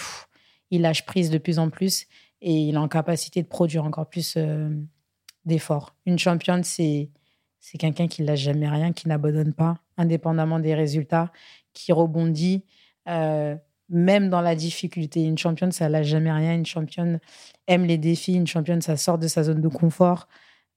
il 0.72 0.80
lâche 0.80 1.06
prise 1.06 1.30
de 1.30 1.38
plus 1.38 1.60
en 1.60 1.70
plus 1.70 2.06
et 2.40 2.52
il 2.52 2.74
est 2.74 2.78
en 2.78 2.88
capacité 2.88 3.40
de 3.40 3.46
produire 3.46 3.84
encore 3.84 4.08
plus 4.08 4.36
d'efforts. 5.44 5.94
Une 6.06 6.18
championne, 6.18 6.64
c'est 6.64 7.10
c'est 7.62 7.78
quelqu'un 7.78 8.08
qui 8.08 8.22
ne 8.22 8.26
lâche 8.26 8.40
jamais 8.40 8.68
rien, 8.68 8.92
qui 8.92 9.06
n'abandonne 9.06 9.52
pas, 9.52 9.78
indépendamment 9.96 10.58
des 10.58 10.74
résultats, 10.74 11.30
qui 11.72 11.92
rebondit, 11.92 12.64
euh, 13.08 13.54
même 13.88 14.30
dans 14.30 14.40
la 14.40 14.56
difficulté. 14.56 15.22
Une 15.22 15.38
championne, 15.38 15.70
ça 15.70 15.88
lâche 15.88 16.08
jamais 16.08 16.32
rien. 16.32 16.54
Une 16.54 16.66
championne 16.66 17.20
aime 17.68 17.84
les 17.84 17.98
défis. 17.98 18.34
Une 18.34 18.48
championne, 18.48 18.82
ça 18.82 18.96
sort 18.96 19.16
de 19.16 19.28
sa 19.28 19.44
zone 19.44 19.60
de 19.60 19.68
confort. 19.68 20.26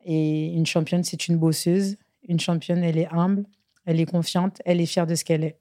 Et 0.03 0.53
une 0.53 0.67
championne, 0.67 1.03
c'est 1.03 1.27
une 1.27 1.37
bosseuse. 1.37 1.97
Une 2.27 2.39
championne, 2.39 2.83
elle 2.83 2.99
est 2.99 3.11
humble, 3.11 3.45
elle 3.85 3.99
est 3.99 4.05
confiante, 4.05 4.61
elle 4.63 4.79
est 4.79 4.85
fière 4.85 5.07
de 5.07 5.15
ce 5.15 5.25
qu'elle 5.25 5.43
est. 5.43 5.57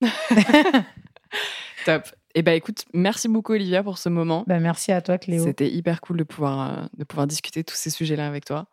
Top. 1.86 2.08
Eh 2.36 2.42
ben 2.42 2.52
écoute, 2.52 2.84
merci 2.92 3.28
beaucoup 3.28 3.52
Olivia 3.52 3.82
pour 3.84 3.96
ce 3.98 4.08
moment. 4.08 4.44
Ben, 4.48 4.58
merci 4.60 4.90
à 4.90 5.00
toi, 5.00 5.18
Cléo. 5.18 5.44
C'était 5.44 5.68
hyper 5.70 6.00
cool 6.00 6.16
de 6.16 6.24
pouvoir, 6.24 6.70
euh, 6.70 6.82
de 6.98 7.04
pouvoir 7.04 7.28
discuter 7.28 7.60
de 7.60 7.66
tous 7.66 7.76
ces 7.76 7.90
sujets-là 7.90 8.26
avec 8.26 8.44
toi 8.44 8.66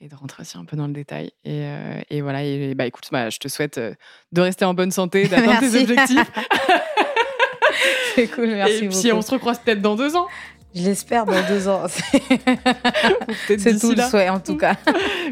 et 0.00 0.06
de 0.06 0.14
rentrer 0.14 0.42
aussi 0.42 0.56
un 0.56 0.64
peu 0.64 0.76
dans 0.76 0.86
le 0.86 0.92
détail. 0.92 1.32
Et, 1.44 1.62
euh, 1.64 2.00
et 2.10 2.20
voilà, 2.20 2.44
et, 2.44 2.74
bah 2.76 2.86
écoute, 2.86 3.08
bah, 3.10 3.30
je 3.30 3.38
te 3.38 3.48
souhaite 3.48 3.78
euh, 3.78 3.94
de 4.30 4.40
rester 4.40 4.64
en 4.64 4.72
bonne 4.74 4.92
santé, 4.92 5.24
d'atteindre 5.28 5.58
tes 5.58 5.80
objectifs. 5.82 6.30
C'est 8.14 8.28
cool, 8.28 8.46
merci 8.48 8.84
et 8.84 8.88
beaucoup. 8.88 9.00
puis 9.00 9.12
on 9.12 9.22
se 9.22 9.30
recroise 9.32 9.58
peut-être 9.58 9.82
dans 9.82 9.96
deux 9.96 10.14
ans. 10.14 10.26
Je 10.74 10.82
l'espère 10.82 11.24
dans 11.24 11.46
deux 11.48 11.66
ans. 11.66 11.86
C'est 13.48 13.78
tout 13.80 13.90
le 13.90 13.96
là. 13.96 14.08
souhait, 14.08 14.28
en 14.28 14.38
tout 14.38 14.56
cas. 14.56 14.76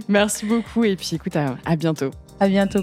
Merci 0.08 0.46
beaucoup 0.46 0.82
et 0.84 0.96
puis 0.96 1.10
écoute, 1.12 1.36
à, 1.36 1.56
à 1.64 1.76
bientôt. 1.76 2.10
À 2.40 2.48
bientôt. 2.48 2.82